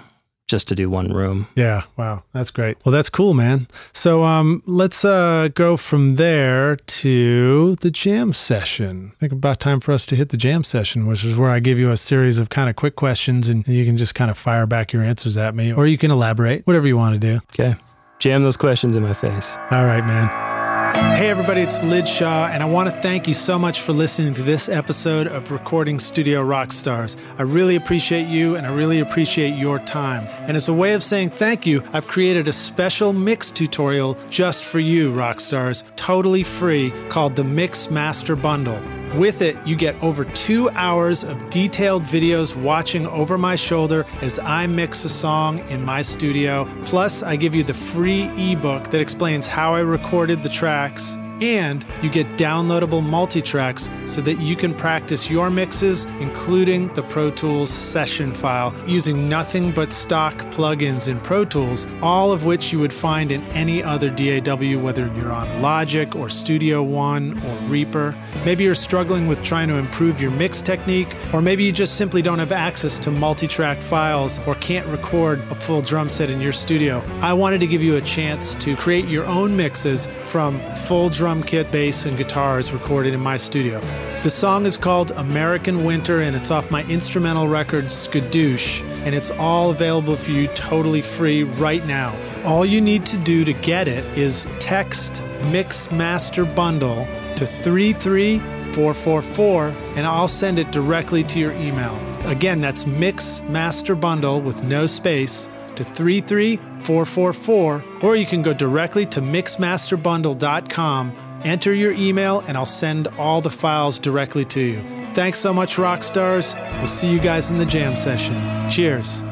just 0.48 0.68
to 0.68 0.76
do 0.76 0.90
one 0.90 1.12
room. 1.12 1.48
Yeah, 1.56 1.84
wow, 1.98 2.24
that's 2.34 2.52
great. 2.52 2.78
Well, 2.86 2.92
that's 2.92 3.10
cool, 3.10 3.34
man. 3.34 3.68
So 3.94 4.24
um, 4.24 4.62
let's 4.66 5.06
uh, 5.06 5.50
go 5.54 5.78
from 5.78 6.16
there 6.16 6.76
to 6.76 7.76
the 7.78 7.90
jam 7.90 8.34
session. 8.34 9.14
I 9.16 9.20
think 9.20 9.34
about 9.34 9.60
time 9.60 9.80
for 9.80 9.92
us 9.92 10.06
to 10.08 10.16
hit 10.16 10.30
the 10.30 10.38
jam 10.38 10.64
session, 10.64 11.08
which 11.08 11.24
is 11.24 11.38
where 11.38 11.50
I 11.50 11.60
give 11.60 11.80
you 11.80 11.92
a 11.92 11.98
series 11.98 12.40
of 12.40 12.50
kind 12.50 12.70
of 12.70 12.76
quick 12.76 12.96
questions, 12.96 13.48
and 13.48 13.68
you 13.68 13.86
can 13.86 13.98
just 13.98 14.16
kind 14.16 14.30
of 14.30 14.38
fire 14.38 14.66
back 14.66 14.94
your 14.94 15.04
answers 15.04 15.38
at 15.38 15.56
me, 15.56 15.74
or 15.74 15.88
you 15.88 15.98
can 15.98 16.12
elaborate, 16.12 16.66
whatever 16.68 16.88
you 16.88 16.98
want 16.98 17.14
to 17.14 17.20
do. 17.20 17.40
Okay. 17.54 17.76
Jam 18.20 18.44
those 18.44 18.58
questions 18.58 18.96
in 18.96 19.04
my 19.04 19.14
face. 19.14 19.58
All 19.72 19.86
right, 19.86 20.06
man. 20.06 20.53
Hey, 20.94 21.30
everybody, 21.30 21.62
it's 21.62 21.82
Lid 21.82 22.08
Shaw, 22.08 22.50
and 22.50 22.62
I 22.62 22.68
want 22.68 22.88
to 22.88 22.96
thank 23.02 23.28
you 23.28 23.34
so 23.34 23.58
much 23.58 23.82
for 23.82 23.94
listening 23.94 24.36
to 24.36 24.44
this 24.44 24.70
episode 24.70 25.26
of 25.26 25.52
Recording 25.52 26.00
Studio 26.00 26.46
Rockstars. 26.46 27.20
I 27.40 27.42
really 27.42 27.76
appreciate 27.76 28.28
you, 28.28 28.56
and 28.58 28.68
I 28.68 28.74
really 28.76 29.00
appreciate 29.00 29.56
your 29.56 29.80
time. 29.80 30.28
And 30.48 30.56
as 30.56 30.70
a 30.70 30.74
way 30.74 30.94
of 30.94 31.02
saying 31.02 31.32
thank 31.32 31.66
you, 31.66 31.82
I've 31.94 32.08
created 32.08 32.48
a 32.48 32.54
special 32.54 33.12
mix 33.12 33.50
tutorial 33.50 34.20
just 34.30 34.66
for 34.66 34.80
you, 34.80 35.12
Rockstars, 35.12 35.84
totally 35.96 36.44
free, 36.44 36.92
called 37.10 37.36
the 37.36 37.44
Mix 37.44 37.90
Master 37.90 38.36
Bundle. 38.36 38.80
With 39.16 39.44
it, 39.44 39.56
you 39.64 39.76
get 39.76 40.02
over 40.02 40.26
two 40.26 40.72
hours 40.72 41.24
of 41.24 41.52
detailed 41.52 42.02
videos 42.02 42.56
watching 42.56 43.06
over 43.06 43.38
my 43.38 43.56
shoulder 43.56 44.08
as 44.24 44.40
I 44.40 44.66
mix 44.66 45.06
a 45.06 45.10
song 45.10 45.60
in 45.70 45.86
my 45.86 46.02
studio. 46.02 46.68
Plus, 46.84 47.22
I 47.22 47.36
give 47.36 47.54
you 47.54 47.64
the 47.64 47.76
free 47.76 48.24
ebook 48.52 48.86
that 48.86 49.00
explains 49.00 49.46
how 49.46 49.76
I 49.76 49.82
recorded 49.82 50.42
the 50.42 50.50
tracks. 50.84 51.23
And 51.44 51.86
you 52.02 52.10
get 52.10 52.26
downloadable 52.38 53.04
multi 53.04 53.42
tracks 53.42 53.90
so 54.06 54.22
that 54.22 54.40
you 54.40 54.56
can 54.56 54.74
practice 54.74 55.30
your 55.30 55.50
mixes, 55.50 56.06
including 56.22 56.88
the 56.94 57.04
Pro 57.04 57.32
Tools 57.32 57.70
session 57.70 58.34
file, 58.34 58.74
using 58.88 59.28
nothing 59.28 59.74
but 59.74 59.92
stock 59.92 60.36
plugins 60.52 61.10
in 61.10 61.20
Pro 61.20 61.44
Tools, 61.44 61.86
all 62.02 62.32
of 62.32 62.46
which 62.46 62.72
you 62.72 62.80
would 62.80 62.94
find 62.94 63.30
in 63.30 63.44
any 63.48 63.84
other 63.84 64.10
DAW, 64.10 64.80
whether 64.80 65.08
you're 65.18 65.34
on 65.34 65.62
Logic 65.62 66.16
or 66.16 66.30
Studio 66.30 66.82
One 66.82 67.38
or 67.38 67.56
Reaper. 67.68 68.16
Maybe 68.46 68.64
you're 68.64 68.74
struggling 68.74 69.28
with 69.28 69.42
trying 69.42 69.68
to 69.68 69.76
improve 69.76 70.22
your 70.22 70.32
mix 70.32 70.62
technique, 70.62 71.14
or 71.34 71.42
maybe 71.42 71.66
you 71.66 71.74
just 71.74 71.98
simply 71.98 72.22
don't 72.22 72.40
have 72.40 72.54
access 72.54 72.98
to 73.00 73.12
multi 73.12 73.48
track 73.48 73.82
files 73.82 74.40
or 74.48 74.56
can't 74.56 74.88
record 74.88 75.40
a 75.52 75.56
full 75.56 75.82
drum 75.82 76.08
set 76.08 76.30
in 76.30 76.40
your 76.40 76.54
studio. 76.54 77.04
I 77.20 77.34
wanted 77.34 77.60
to 77.60 77.68
give 77.68 77.84
you 77.84 77.98
a 77.98 78.02
chance 78.02 78.56
to 78.56 78.78
create 78.78 79.10
your 79.10 79.26
own 79.26 79.58
mixes 79.58 80.06
from 80.24 80.62
full 80.88 81.10
drum 81.10 81.33
kit, 81.42 81.72
bass, 81.72 82.06
and 82.06 82.18
guitars 82.18 82.74
recorded 82.74 83.14
in 83.14 83.22
my 83.22 83.38
studio. 83.38 83.80
The 84.24 84.30
song 84.30 84.66
is 84.66 84.78
called 84.78 85.12
American 85.12 85.84
Winter 85.84 86.22
and 86.22 86.36
it's 86.36 86.52
off 86.52 86.70
my 86.70 86.84
instrumental 86.84 87.48
record 87.48 87.86
Skadoosh, 87.86 88.84
and 89.06 89.16
it's 89.16 89.32
all 89.32 89.72
available 89.72 90.16
for 90.16 90.32
you 90.32 90.48
totally 90.50 91.02
free 91.02 91.44
right 91.44 91.86
now. 91.86 92.16
All 92.46 92.66
you 92.66 92.82
need 92.82 93.06
to 93.08 93.18
do 93.18 93.44
to 93.44 93.54
get 93.54 93.88
it 93.88 94.06
is 94.18 94.48
text 94.60 95.24
Mix 95.52 95.92
Master 95.92 96.46
Bundle 96.46 97.08
to 97.36 97.46
33444 97.46 99.68
and 99.96 100.06
I'll 100.06 100.28
send 100.28 100.60
it 100.60 100.72
directly 100.72 101.24
to 101.24 101.40
your 101.40 101.54
email. 101.54 101.98
Again, 102.26 102.60
that's 102.62 102.86
Mix 102.86 103.42
Master 103.44 103.96
Bundle 103.96 104.42
with 104.42 104.64
no 104.64 104.86
space 104.86 105.50
to 105.76 105.84
33444 105.84 107.84
or 108.02 108.16
you 108.16 108.26
can 108.26 108.42
go 108.42 108.54
directly 108.54 109.06
to 109.08 109.20
mixmasterbundle.com, 109.22 111.16
enter 111.44 111.74
your 111.74 111.94
email 111.94 112.42
and 112.48 112.58
I'll 112.58 112.66
send 112.66 113.08
all 113.18 113.42
the 113.42 113.50
files 113.50 114.00
directly 114.00 114.46
to 114.46 114.62
you. 114.62 114.82
Thanks 115.14 115.40
so 115.40 115.54
much 115.54 115.78
rock 115.78 116.04
stars. 116.04 116.56
We'll 116.76 116.88
see 116.88 117.12
you 117.12 117.20
guys 117.20 117.52
in 117.52 117.58
the 117.58 117.66
jam 117.66 117.96
session. 117.96 118.36
Cheers. 118.70 119.24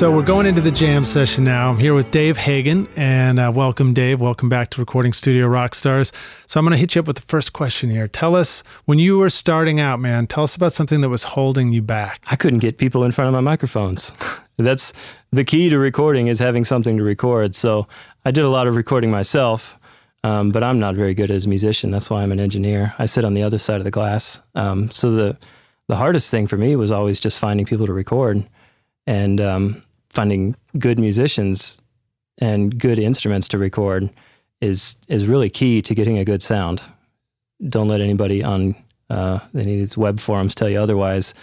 So 0.00 0.10
we're 0.10 0.22
going 0.22 0.46
into 0.46 0.62
the 0.62 0.70
jam 0.70 1.04
session 1.04 1.44
now. 1.44 1.68
I'm 1.68 1.76
here 1.76 1.92
with 1.92 2.10
Dave 2.10 2.38
Hagen, 2.38 2.88
and 2.96 3.38
uh, 3.38 3.52
welcome, 3.54 3.92
Dave. 3.92 4.18
Welcome 4.18 4.48
back 4.48 4.70
to 4.70 4.80
Recording 4.80 5.12
Studio 5.12 5.46
Rockstars. 5.46 6.10
So 6.46 6.58
I'm 6.58 6.64
going 6.64 6.72
to 6.72 6.78
hit 6.78 6.94
you 6.94 7.00
up 7.00 7.06
with 7.06 7.16
the 7.16 7.22
first 7.22 7.52
question 7.52 7.90
here. 7.90 8.08
Tell 8.08 8.34
us 8.34 8.62
when 8.86 8.98
you 8.98 9.18
were 9.18 9.28
starting 9.28 9.78
out, 9.78 10.00
man. 10.00 10.26
Tell 10.26 10.44
us 10.44 10.56
about 10.56 10.72
something 10.72 11.02
that 11.02 11.10
was 11.10 11.22
holding 11.22 11.70
you 11.72 11.82
back. 11.82 12.22
I 12.30 12.36
couldn't 12.36 12.60
get 12.60 12.78
people 12.78 13.04
in 13.04 13.12
front 13.12 13.28
of 13.28 13.34
my 13.34 13.42
microphones. 13.42 14.14
That's 14.56 14.94
the 15.32 15.44
key 15.44 15.68
to 15.68 15.78
recording 15.78 16.28
is 16.28 16.38
having 16.38 16.64
something 16.64 16.96
to 16.96 17.02
record. 17.02 17.54
So 17.54 17.86
I 18.24 18.30
did 18.30 18.44
a 18.44 18.48
lot 18.48 18.66
of 18.66 18.76
recording 18.76 19.10
myself, 19.10 19.78
um, 20.24 20.50
but 20.50 20.62
I'm 20.62 20.78
not 20.78 20.94
very 20.94 21.14
good 21.14 21.30
as 21.30 21.46
a 21.46 21.48
musician. 21.48 21.90
That's 21.90 22.10
why 22.10 22.22
I'm 22.22 22.32
an 22.32 22.40
engineer. 22.40 22.94
I 22.98 23.06
sit 23.06 23.24
on 23.24 23.34
the 23.34 23.42
other 23.42 23.58
side 23.58 23.78
of 23.78 23.84
the 23.84 23.90
glass. 23.90 24.42
Um, 24.54 24.88
so 24.88 25.10
the 25.10 25.36
the 25.88 25.96
hardest 25.96 26.30
thing 26.30 26.46
for 26.46 26.56
me 26.56 26.76
was 26.76 26.92
always 26.92 27.18
just 27.18 27.38
finding 27.38 27.66
people 27.66 27.86
to 27.86 27.92
record 27.92 28.46
and 29.08 29.40
um, 29.40 29.82
finding 30.08 30.54
good 30.78 31.00
musicians 31.00 31.80
and 32.38 32.78
good 32.78 32.98
instruments 32.98 33.48
to 33.48 33.58
record 33.58 34.08
is 34.60 34.96
is 35.08 35.26
really 35.26 35.50
key 35.50 35.82
to 35.82 35.94
getting 35.94 36.18
a 36.18 36.24
good 36.24 36.42
sound. 36.42 36.82
Don't 37.68 37.88
let 37.88 38.00
anybody 38.00 38.42
on 38.42 38.74
uh, 39.08 39.40
any 39.54 39.74
of 39.74 39.80
these 39.80 39.96
web 39.96 40.20
forums 40.20 40.54
tell 40.54 40.68
you 40.68 40.80
otherwise. 40.80 41.34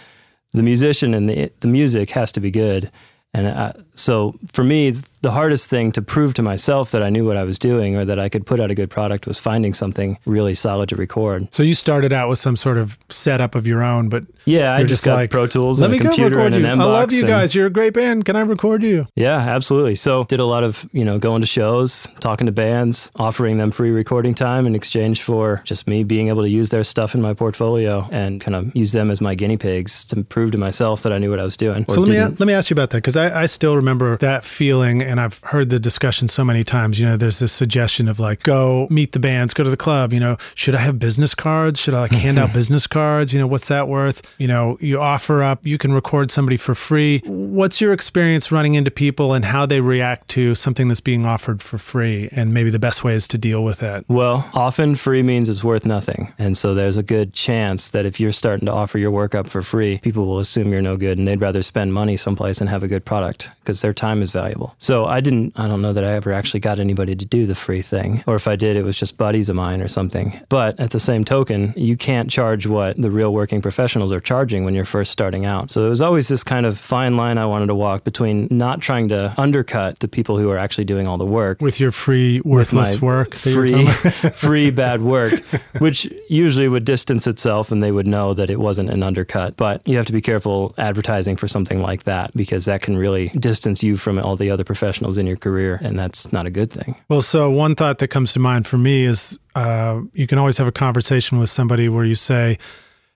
The 0.52 0.62
musician 0.62 1.14
and 1.14 1.28
the 1.28 1.50
the 1.60 1.68
music 1.68 2.10
has 2.10 2.32
to 2.32 2.40
be 2.40 2.50
good, 2.50 2.90
and 3.34 3.48
I, 3.48 3.74
so 3.94 4.34
for 4.52 4.64
me, 4.64 4.92
the 5.18 5.30
hardest 5.30 5.68
thing 5.68 5.92
to 5.92 6.02
prove 6.02 6.34
to 6.34 6.42
myself 6.42 6.90
that 6.90 7.02
I 7.02 7.10
knew 7.10 7.24
what 7.24 7.36
I 7.36 7.44
was 7.44 7.58
doing 7.58 7.96
or 7.96 8.04
that 8.04 8.18
I 8.18 8.28
could 8.28 8.46
put 8.46 8.60
out 8.60 8.70
a 8.70 8.74
good 8.74 8.90
product 8.90 9.26
was 9.26 9.38
finding 9.38 9.72
something 9.74 10.18
really 10.26 10.54
solid 10.54 10.88
to 10.90 10.96
record. 10.96 11.52
So 11.54 11.62
you 11.62 11.74
started 11.74 12.12
out 12.12 12.28
with 12.28 12.38
some 12.38 12.56
sort 12.56 12.78
of 12.78 12.98
setup 13.08 13.54
of 13.54 13.66
your 13.66 13.82
own, 13.82 14.08
but 14.08 14.24
yeah, 14.44 14.74
I 14.74 14.80
just 14.82 14.90
just 14.90 15.04
got 15.04 15.14
like, 15.14 15.30
Pro 15.30 15.46
Tools 15.46 15.80
let 15.80 15.90
and 15.90 16.00
me 16.00 16.04
a 16.04 16.08
computer 16.08 16.40
and 16.40 16.54
an 16.54 16.62
you. 16.62 16.68
I 16.68 16.74
love 16.74 17.12
you 17.12 17.20
and- 17.20 17.28
guys. 17.28 17.54
You're 17.54 17.66
a 17.66 17.70
great 17.70 17.94
band. 17.94 18.24
Can 18.24 18.36
I 18.36 18.40
record 18.40 18.82
you? 18.82 19.06
Yeah, 19.14 19.36
absolutely. 19.36 19.94
So 19.94 20.24
did 20.24 20.40
a 20.40 20.44
lot 20.44 20.64
of, 20.64 20.88
you 20.92 21.04
know, 21.04 21.18
going 21.18 21.40
to 21.40 21.46
shows, 21.46 22.06
talking 22.20 22.46
to 22.46 22.52
bands, 22.52 23.10
offering 23.16 23.58
them 23.58 23.70
free 23.70 23.90
recording 23.90 24.34
time 24.34 24.66
in 24.66 24.74
exchange 24.74 25.22
for 25.22 25.60
just 25.64 25.86
me 25.86 26.04
being 26.04 26.28
able 26.28 26.42
to 26.42 26.48
use 26.48 26.70
their 26.70 26.84
stuff 26.84 27.14
in 27.14 27.22
my 27.22 27.34
portfolio 27.34 28.08
and 28.10 28.40
kind 28.40 28.54
of 28.54 28.74
use 28.74 28.92
them 28.92 29.10
as 29.10 29.20
my 29.20 29.34
guinea 29.34 29.56
pigs 29.56 30.04
to 30.06 30.22
prove 30.24 30.52
to 30.52 30.58
myself 30.58 31.02
that 31.02 31.12
I 31.12 31.18
knew 31.18 31.30
what 31.30 31.40
I 31.40 31.44
was 31.44 31.56
doing. 31.56 31.84
So 31.88 32.00
let 32.00 32.08
me 32.08 32.14
didn't. 32.16 32.40
let 32.40 32.46
me 32.46 32.52
ask 32.52 32.70
you 32.70 32.74
about 32.74 32.90
that 32.90 32.98
because 32.98 33.16
I, 33.16 33.42
I 33.42 33.46
still 33.46 33.76
remember 33.76 34.16
that 34.18 34.44
feeling, 34.44 35.02
and 35.08 35.20
I've 35.20 35.38
heard 35.44 35.70
the 35.70 35.78
discussion 35.78 36.28
so 36.28 36.44
many 36.44 36.62
times. 36.62 37.00
You 37.00 37.06
know, 37.06 37.16
there's 37.16 37.38
this 37.38 37.52
suggestion 37.52 38.08
of 38.08 38.20
like, 38.20 38.42
go 38.42 38.86
meet 38.90 39.12
the 39.12 39.18
bands, 39.18 39.54
go 39.54 39.64
to 39.64 39.70
the 39.70 39.76
club. 39.76 40.12
You 40.12 40.20
know, 40.20 40.36
should 40.54 40.74
I 40.74 40.80
have 40.80 40.98
business 40.98 41.34
cards? 41.34 41.80
Should 41.80 41.94
I 41.94 42.00
like 42.00 42.12
hand 42.12 42.38
out 42.38 42.52
business 42.54 42.86
cards? 42.86 43.32
You 43.32 43.40
know, 43.40 43.46
what's 43.46 43.68
that 43.68 43.88
worth? 43.88 44.34
You 44.38 44.48
know, 44.48 44.76
you 44.80 45.00
offer 45.00 45.42
up, 45.42 45.66
you 45.66 45.78
can 45.78 45.92
record 45.92 46.30
somebody 46.30 46.56
for 46.56 46.74
free. 46.74 47.22
What's 47.24 47.80
your 47.80 47.92
experience 47.92 48.52
running 48.52 48.74
into 48.74 48.90
people 48.90 49.32
and 49.32 49.44
how 49.44 49.66
they 49.66 49.80
react 49.80 50.28
to 50.28 50.54
something 50.54 50.88
that's 50.88 51.00
being 51.00 51.24
offered 51.24 51.62
for 51.62 51.78
free, 51.78 52.28
and 52.32 52.52
maybe 52.52 52.70
the 52.70 52.78
best 52.78 53.02
ways 53.02 53.26
to 53.28 53.38
deal 53.38 53.64
with 53.64 53.78
that? 53.78 54.04
Well, 54.08 54.48
often 54.52 54.94
free 54.94 55.22
means 55.22 55.48
it's 55.48 55.64
worth 55.64 55.86
nothing. 55.86 56.32
And 56.38 56.56
so 56.56 56.74
there's 56.74 56.96
a 56.96 57.02
good 57.02 57.32
chance 57.32 57.90
that 57.90 58.04
if 58.04 58.20
you're 58.20 58.32
starting 58.32 58.66
to 58.66 58.72
offer 58.72 58.98
your 58.98 59.10
work 59.10 59.34
up 59.34 59.46
for 59.46 59.62
free, 59.62 59.98
people 59.98 60.26
will 60.26 60.38
assume 60.38 60.70
you're 60.70 60.82
no 60.82 60.96
good 60.96 61.18
and 61.18 61.26
they'd 61.26 61.40
rather 61.40 61.62
spend 61.62 61.94
money 61.94 62.16
someplace 62.16 62.60
and 62.60 62.68
have 62.68 62.82
a 62.82 62.88
good 62.88 63.04
product 63.04 63.50
because 63.60 63.80
their 63.80 63.94
time 63.94 64.22
is 64.22 64.32
valuable. 64.32 64.74
So 64.78 64.97
I 65.06 65.20
didn't, 65.20 65.58
I 65.58 65.68
don't 65.68 65.82
know 65.82 65.92
that 65.92 66.04
I 66.04 66.12
ever 66.12 66.32
actually 66.32 66.60
got 66.60 66.78
anybody 66.78 67.14
to 67.14 67.24
do 67.24 67.46
the 67.46 67.54
free 67.54 67.82
thing. 67.82 68.22
Or 68.26 68.34
if 68.34 68.48
I 68.48 68.56
did, 68.56 68.76
it 68.76 68.82
was 68.82 68.98
just 68.98 69.16
buddies 69.16 69.48
of 69.48 69.56
mine 69.56 69.80
or 69.80 69.88
something. 69.88 70.38
But 70.48 70.78
at 70.80 70.90
the 70.90 71.00
same 71.00 71.24
token, 71.24 71.72
you 71.76 71.96
can't 71.96 72.30
charge 72.30 72.66
what 72.66 73.00
the 73.00 73.10
real 73.10 73.32
working 73.32 73.62
professionals 73.62 74.12
are 74.12 74.20
charging 74.20 74.64
when 74.64 74.74
you're 74.74 74.84
first 74.84 75.10
starting 75.10 75.44
out. 75.44 75.70
So 75.70 75.80
there 75.80 75.90
was 75.90 76.02
always 76.02 76.28
this 76.28 76.44
kind 76.44 76.66
of 76.66 76.78
fine 76.78 77.16
line 77.16 77.38
I 77.38 77.46
wanted 77.46 77.66
to 77.66 77.74
walk 77.74 78.04
between 78.04 78.48
not 78.50 78.80
trying 78.80 79.08
to 79.10 79.34
undercut 79.38 80.00
the 80.00 80.08
people 80.08 80.38
who 80.38 80.50
are 80.50 80.58
actually 80.58 80.84
doing 80.84 81.06
all 81.06 81.16
the 81.16 81.26
work 81.26 81.60
With 81.60 81.80
your 81.80 81.92
free 81.92 82.40
worthless 82.40 83.00
work, 83.00 83.34
free, 83.34 83.86
free 84.34 84.70
bad 84.70 85.02
work, 85.02 85.32
which 85.78 86.12
usually 86.28 86.68
would 86.68 86.84
distance 86.84 87.26
itself 87.26 87.70
and 87.70 87.82
they 87.82 87.92
would 87.92 88.06
know 88.06 88.34
that 88.34 88.50
it 88.50 88.60
wasn't 88.60 88.90
an 88.90 89.02
undercut. 89.02 89.56
But 89.56 89.86
you 89.86 89.96
have 89.96 90.06
to 90.06 90.12
be 90.12 90.20
careful 90.20 90.74
advertising 90.78 91.36
for 91.36 91.48
something 91.48 91.80
like 91.82 92.04
that 92.04 92.34
because 92.34 92.64
that 92.64 92.82
can 92.82 92.96
really 92.96 93.28
distance 93.28 93.82
you 93.82 93.96
from 93.96 94.18
all 94.18 94.36
the 94.36 94.50
other 94.50 94.64
professionals 94.64 94.87
in 95.18 95.26
your 95.26 95.36
career, 95.36 95.78
and 95.82 95.98
that's 95.98 96.32
not 96.32 96.46
a 96.46 96.50
good 96.50 96.70
thing. 96.72 96.96
Well, 97.08 97.20
so 97.20 97.50
one 97.50 97.74
thought 97.74 97.98
that 97.98 98.08
comes 98.08 98.32
to 98.32 98.38
mind 98.38 98.66
for 98.66 98.78
me 98.78 99.04
is 99.04 99.38
uh, 99.54 100.00
you 100.14 100.26
can 100.26 100.38
always 100.38 100.56
have 100.58 100.66
a 100.66 100.72
conversation 100.72 101.38
with 101.38 101.50
somebody 101.50 101.88
where 101.88 102.04
you 102.04 102.14
say, 102.14 102.58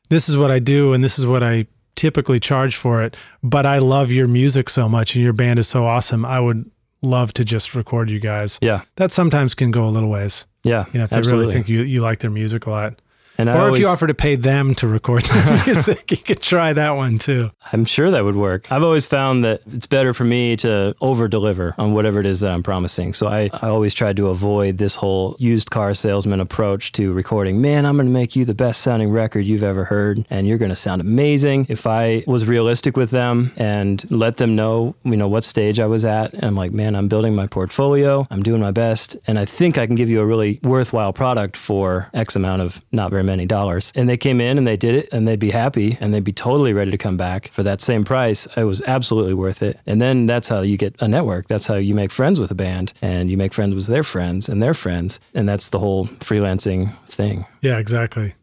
This 0.09 0.29
is 0.29 0.37
what 0.37 0.51
I 0.51 0.59
do, 0.59 0.93
and 0.93 1.03
this 1.03 1.19
is 1.19 1.27
what 1.27 1.43
I 1.43 1.67
typically 1.95 2.41
charge 2.41 2.77
for 2.77 3.03
it, 3.03 3.17
but 3.43 3.67
I 3.67 3.79
love 3.79 4.11
your 4.11 4.27
music 4.27 4.69
so 4.71 4.89
much 4.89 5.15
and 5.15 5.23
your 5.23 5.33
band 5.33 5.59
is 5.59 5.69
so 5.69 5.85
awesome. 5.87 6.25
I 6.25 6.41
would 6.41 6.71
love 7.03 7.33
to 7.35 7.45
just 7.45 7.75
record 7.75 8.11
you 8.11 8.19
guys. 8.19 8.59
Yeah, 8.63 8.83
That 8.97 9.13
sometimes 9.13 9.55
can 9.55 9.71
go 9.71 9.87
a 9.87 9.91
little 9.91 10.09
ways, 10.09 10.47
yeah, 10.65 10.87
you 10.93 10.99
know, 10.99 11.05
if 11.05 11.11
they 11.11 11.17
absolutely. 11.17 11.47
really 11.47 11.55
think 11.55 11.69
you, 11.69 11.83
you 11.83 12.01
like 12.01 12.21
their 12.21 12.31
music 12.31 12.67
a 12.67 12.71
lot. 12.71 13.02
And 13.39 13.49
or 13.49 13.71
if 13.71 13.79
you 13.79 13.87
offer 13.87 14.07
to 14.07 14.15
pay 14.15 14.37
them 14.37 14.75
to 14.77 14.87
record 14.87 15.23
their 15.23 15.63
music, 15.67 16.11
you 16.11 16.17
could 16.17 16.41
try 16.41 16.73
that 16.73 16.97
one 16.97 17.19
too. 17.19 17.51
I'm 17.73 17.85
sure 17.85 18.11
that 18.11 18.25
would 18.25 18.37
work. 18.37 18.71
I've 18.71 18.83
always 18.83 19.07
found 19.07 19.45
that 19.45 19.63
it's 19.73 19.87
better 19.87 20.13
for 20.15 20.25
me 20.25 20.57
to 20.59 20.95
over 21.01 21.29
deliver 21.29 21.75
on 21.79 21.93
whatever 21.93 22.21
it 22.21 22.27
is 22.27 22.41
that 22.41 22.51
I'm 22.51 22.63
promising. 22.63 23.15
So 23.15 23.27
I, 23.27 23.51
I 23.53 23.69
always 23.69 23.95
tried 23.95 24.17
to 24.19 24.29
avoid 24.29 24.79
this 24.79 24.95
whole 24.95 25.37
used 25.39 25.71
car 25.71 25.95
salesman 25.95 26.41
approach 26.41 26.93
to 26.93 27.13
recording. 27.13 27.61
Man, 27.61 27.87
I'm 27.87 27.97
going 27.97 28.07
to 28.07 28.13
make 28.13 28.37
you 28.37 28.45
the 28.45 28.55
best 28.55 28.83
sounding 28.83 29.11
record 29.11 29.41
you've 29.41 29.63
ever 29.63 29.85
heard, 29.85 30.25
and 30.31 30.47
you're 30.47 30.59
going 30.59 30.71
to 30.71 30.77
sound 30.77 31.01
amazing. 31.01 31.67
If 31.69 31.87
I 31.87 32.25
was 32.27 32.47
realistic 32.47 32.97
with 32.97 33.11
them 33.11 33.53
and 33.57 34.09
let 34.11 34.37
them 34.37 34.55
know, 34.55 34.95
you 35.05 35.17
know, 35.17 35.29
what 35.29 35.45
stage 35.45 35.81
I 35.81 35.87
was 35.87 36.05
at, 36.05 36.33
and 36.35 36.45
I'm 36.45 36.57
like, 36.57 36.73
man, 36.73 36.95
I'm 36.95 37.09
building 37.09 37.35
my 37.35 37.47
portfolio, 37.47 38.27
I'm 38.31 38.43
doing 38.43 38.61
my 38.61 38.71
best, 38.71 39.17
and 39.27 39.39
I 39.39 39.45
think 39.45 39.79
I 39.79 39.87
can 39.87 39.97
give 39.97 40.11
you 40.11 40.21
a 40.21 40.27
really 40.27 40.61
worthwhile 40.63 41.13
product 41.13 41.57
for 41.57 42.11
X 42.15 42.37
amount 42.37 42.63
of 42.63 42.83
not 42.93 43.11
very 43.11 43.22
many 43.23 43.47
dollars. 43.47 43.93
And 43.95 44.09
they 44.09 44.17
came 44.17 44.41
in 44.41 44.59
and 44.59 44.67
they 44.67 44.77
did 44.77 44.95
it, 44.95 45.09
and 45.13 45.27
they'd 45.27 45.39
be 45.39 45.51
happy, 45.51 45.99
and 46.01 46.13
they'd 46.13 46.25
be 46.25 46.33
totally 46.33 46.73
ready 46.73 46.91
to 46.91 46.99
come 46.99 47.17
back 47.17 47.51
for 47.53 47.63
that 47.63 47.81
same 47.81 48.05
price. 48.05 48.47
It 48.57 48.65
was 48.65 48.83
absolutely 48.83 49.35
worth 49.35 49.63
it. 49.63 49.79
And 49.87 50.01
then 50.01 50.27
that's 50.27 50.49
how 50.49 50.61
you 50.61 50.77
get 50.77 50.95
a 51.01 51.09
network. 51.09 51.47
That's 51.47 51.67
how 51.67 51.75
you 51.75 51.95
make 51.95 52.13
friends 52.13 52.41
with 52.41 52.51
a 52.51 52.55
band, 52.55 52.93
and 53.03 53.31
you 53.31 53.37
make 53.37 53.55
friends 53.55 53.75
with 53.75 53.87
their 53.87 54.03
friends 54.03 54.49
and 54.49 54.63
their 54.63 54.75
friends, 54.75 55.21
and 55.35 55.49
that's 55.49 55.69
the 55.69 55.79
whole 55.79 56.07
freelancing 56.07 56.95
thing. 57.07 57.47
Yeah, 57.61 57.79
exactly. 57.79 58.35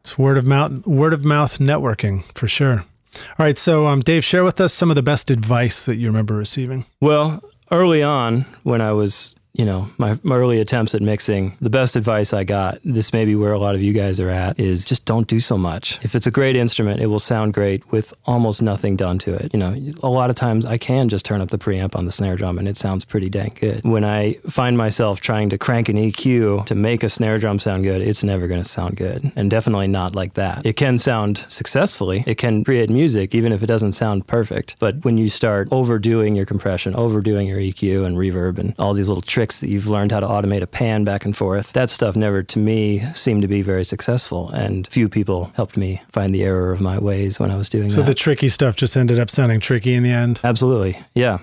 It's 0.00 0.18
word 0.18 0.36
of 0.36 0.44
mouth 0.44 0.86
word 0.86 1.14
of 1.14 1.24
mouth 1.24 1.58
networking 1.58 2.24
for 2.36 2.46
sure. 2.46 2.84
All 3.16 3.46
right, 3.46 3.56
so 3.56 3.86
um, 3.86 4.00
Dave, 4.00 4.24
share 4.24 4.44
with 4.44 4.60
us 4.60 4.74
some 4.74 4.90
of 4.90 4.96
the 4.96 5.02
best 5.02 5.30
advice 5.30 5.86
that 5.86 5.96
you 5.96 6.08
remember 6.08 6.34
receiving. 6.34 6.84
Well, 7.00 7.42
early 7.70 8.02
on, 8.02 8.42
when 8.64 8.80
I 8.80 8.92
was, 8.92 9.36
you 9.54 9.64
know, 9.64 9.88
my, 9.98 10.18
my 10.24 10.34
early 10.34 10.60
attempts 10.60 10.96
at 10.96 11.02
mixing, 11.02 11.56
the 11.60 11.70
best 11.70 11.94
advice 11.94 12.32
I 12.32 12.42
got, 12.42 12.78
this 12.84 13.12
may 13.12 13.24
be 13.24 13.36
where 13.36 13.52
a 13.52 13.58
lot 13.58 13.76
of 13.76 13.82
you 13.82 13.92
guys 13.92 14.18
are 14.18 14.28
at, 14.28 14.58
is 14.58 14.84
just 14.84 15.04
don't 15.04 15.28
do 15.28 15.38
so 15.38 15.56
much. 15.56 16.00
If 16.02 16.16
it's 16.16 16.26
a 16.26 16.30
great 16.30 16.56
instrument, 16.56 17.00
it 17.00 17.06
will 17.06 17.20
sound 17.20 17.54
great 17.54 17.88
with 17.92 18.12
almost 18.26 18.62
nothing 18.62 18.96
done 18.96 19.18
to 19.20 19.34
it. 19.34 19.54
You 19.54 19.60
know, 19.60 19.76
a 20.02 20.08
lot 20.08 20.28
of 20.28 20.34
times 20.34 20.66
I 20.66 20.76
can 20.76 21.08
just 21.08 21.24
turn 21.24 21.40
up 21.40 21.50
the 21.50 21.58
preamp 21.58 21.94
on 21.94 22.04
the 22.04 22.10
snare 22.10 22.36
drum 22.36 22.58
and 22.58 22.66
it 22.66 22.76
sounds 22.76 23.04
pretty 23.04 23.28
dang 23.28 23.56
good. 23.60 23.84
When 23.84 24.04
I 24.04 24.34
find 24.48 24.76
myself 24.76 25.20
trying 25.20 25.50
to 25.50 25.58
crank 25.58 25.88
an 25.88 25.96
EQ 25.96 26.66
to 26.66 26.74
make 26.74 27.04
a 27.04 27.08
snare 27.08 27.38
drum 27.38 27.60
sound 27.60 27.84
good, 27.84 28.02
it's 28.02 28.24
never 28.24 28.48
going 28.48 28.62
to 28.62 28.68
sound 28.68 28.96
good. 28.96 29.30
And 29.36 29.50
definitely 29.50 29.86
not 29.86 30.16
like 30.16 30.34
that. 30.34 30.66
It 30.66 30.76
can 30.76 30.98
sound 30.98 31.44
successfully, 31.46 32.24
it 32.26 32.38
can 32.38 32.64
create 32.64 32.90
music, 32.90 33.36
even 33.36 33.52
if 33.52 33.62
it 33.62 33.66
doesn't 33.66 33.92
sound 33.92 34.26
perfect. 34.26 34.74
But 34.80 35.04
when 35.04 35.16
you 35.16 35.28
start 35.28 35.68
overdoing 35.70 36.34
your 36.34 36.46
compression, 36.46 36.96
overdoing 36.96 37.46
your 37.46 37.58
EQ 37.58 38.04
and 38.04 38.16
reverb, 38.16 38.58
and 38.58 38.74
all 38.80 38.94
these 38.94 39.08
little 39.08 39.22
tricks 39.22 39.43
that 39.52 39.68
you've 39.68 39.86
learned 39.86 40.12
how 40.12 40.20
to 40.20 40.26
automate 40.26 40.62
a 40.62 40.66
pan 40.66 41.04
back 41.04 41.24
and 41.24 41.36
forth, 41.36 41.72
that 41.72 41.90
stuff 41.90 42.16
never, 42.16 42.42
to 42.42 42.58
me, 42.58 43.00
seemed 43.14 43.42
to 43.42 43.48
be 43.48 43.62
very 43.62 43.84
successful. 43.84 44.50
And 44.50 44.86
few 44.88 45.08
people 45.08 45.52
helped 45.54 45.76
me 45.76 46.02
find 46.12 46.34
the 46.34 46.42
error 46.44 46.72
of 46.72 46.80
my 46.80 46.98
ways 46.98 47.38
when 47.38 47.50
I 47.50 47.56
was 47.56 47.68
doing 47.68 47.90
So 47.90 48.00
that. 48.00 48.06
the 48.06 48.14
tricky 48.14 48.48
stuff 48.48 48.76
just 48.76 48.96
ended 48.96 49.18
up 49.18 49.30
sounding 49.30 49.60
tricky 49.60 49.94
in 49.94 50.02
the 50.02 50.10
end. 50.10 50.40
Absolutely. 50.44 50.98
Yeah. 51.14 51.38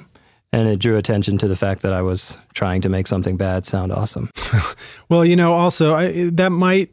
And 0.53 0.67
it 0.67 0.79
drew 0.79 0.97
attention 0.97 1.37
to 1.37 1.47
the 1.47 1.55
fact 1.55 1.81
that 1.83 1.93
I 1.93 2.01
was 2.01 2.37
trying 2.53 2.81
to 2.81 2.89
make 2.89 3.07
something 3.07 3.37
bad 3.37 3.65
sound 3.65 3.91
awesome. 3.91 4.29
Well, 5.09 5.25
you 5.25 5.35
know, 5.35 5.53
also 5.53 5.93
I, 5.95 6.29
that 6.33 6.51
might. 6.51 6.91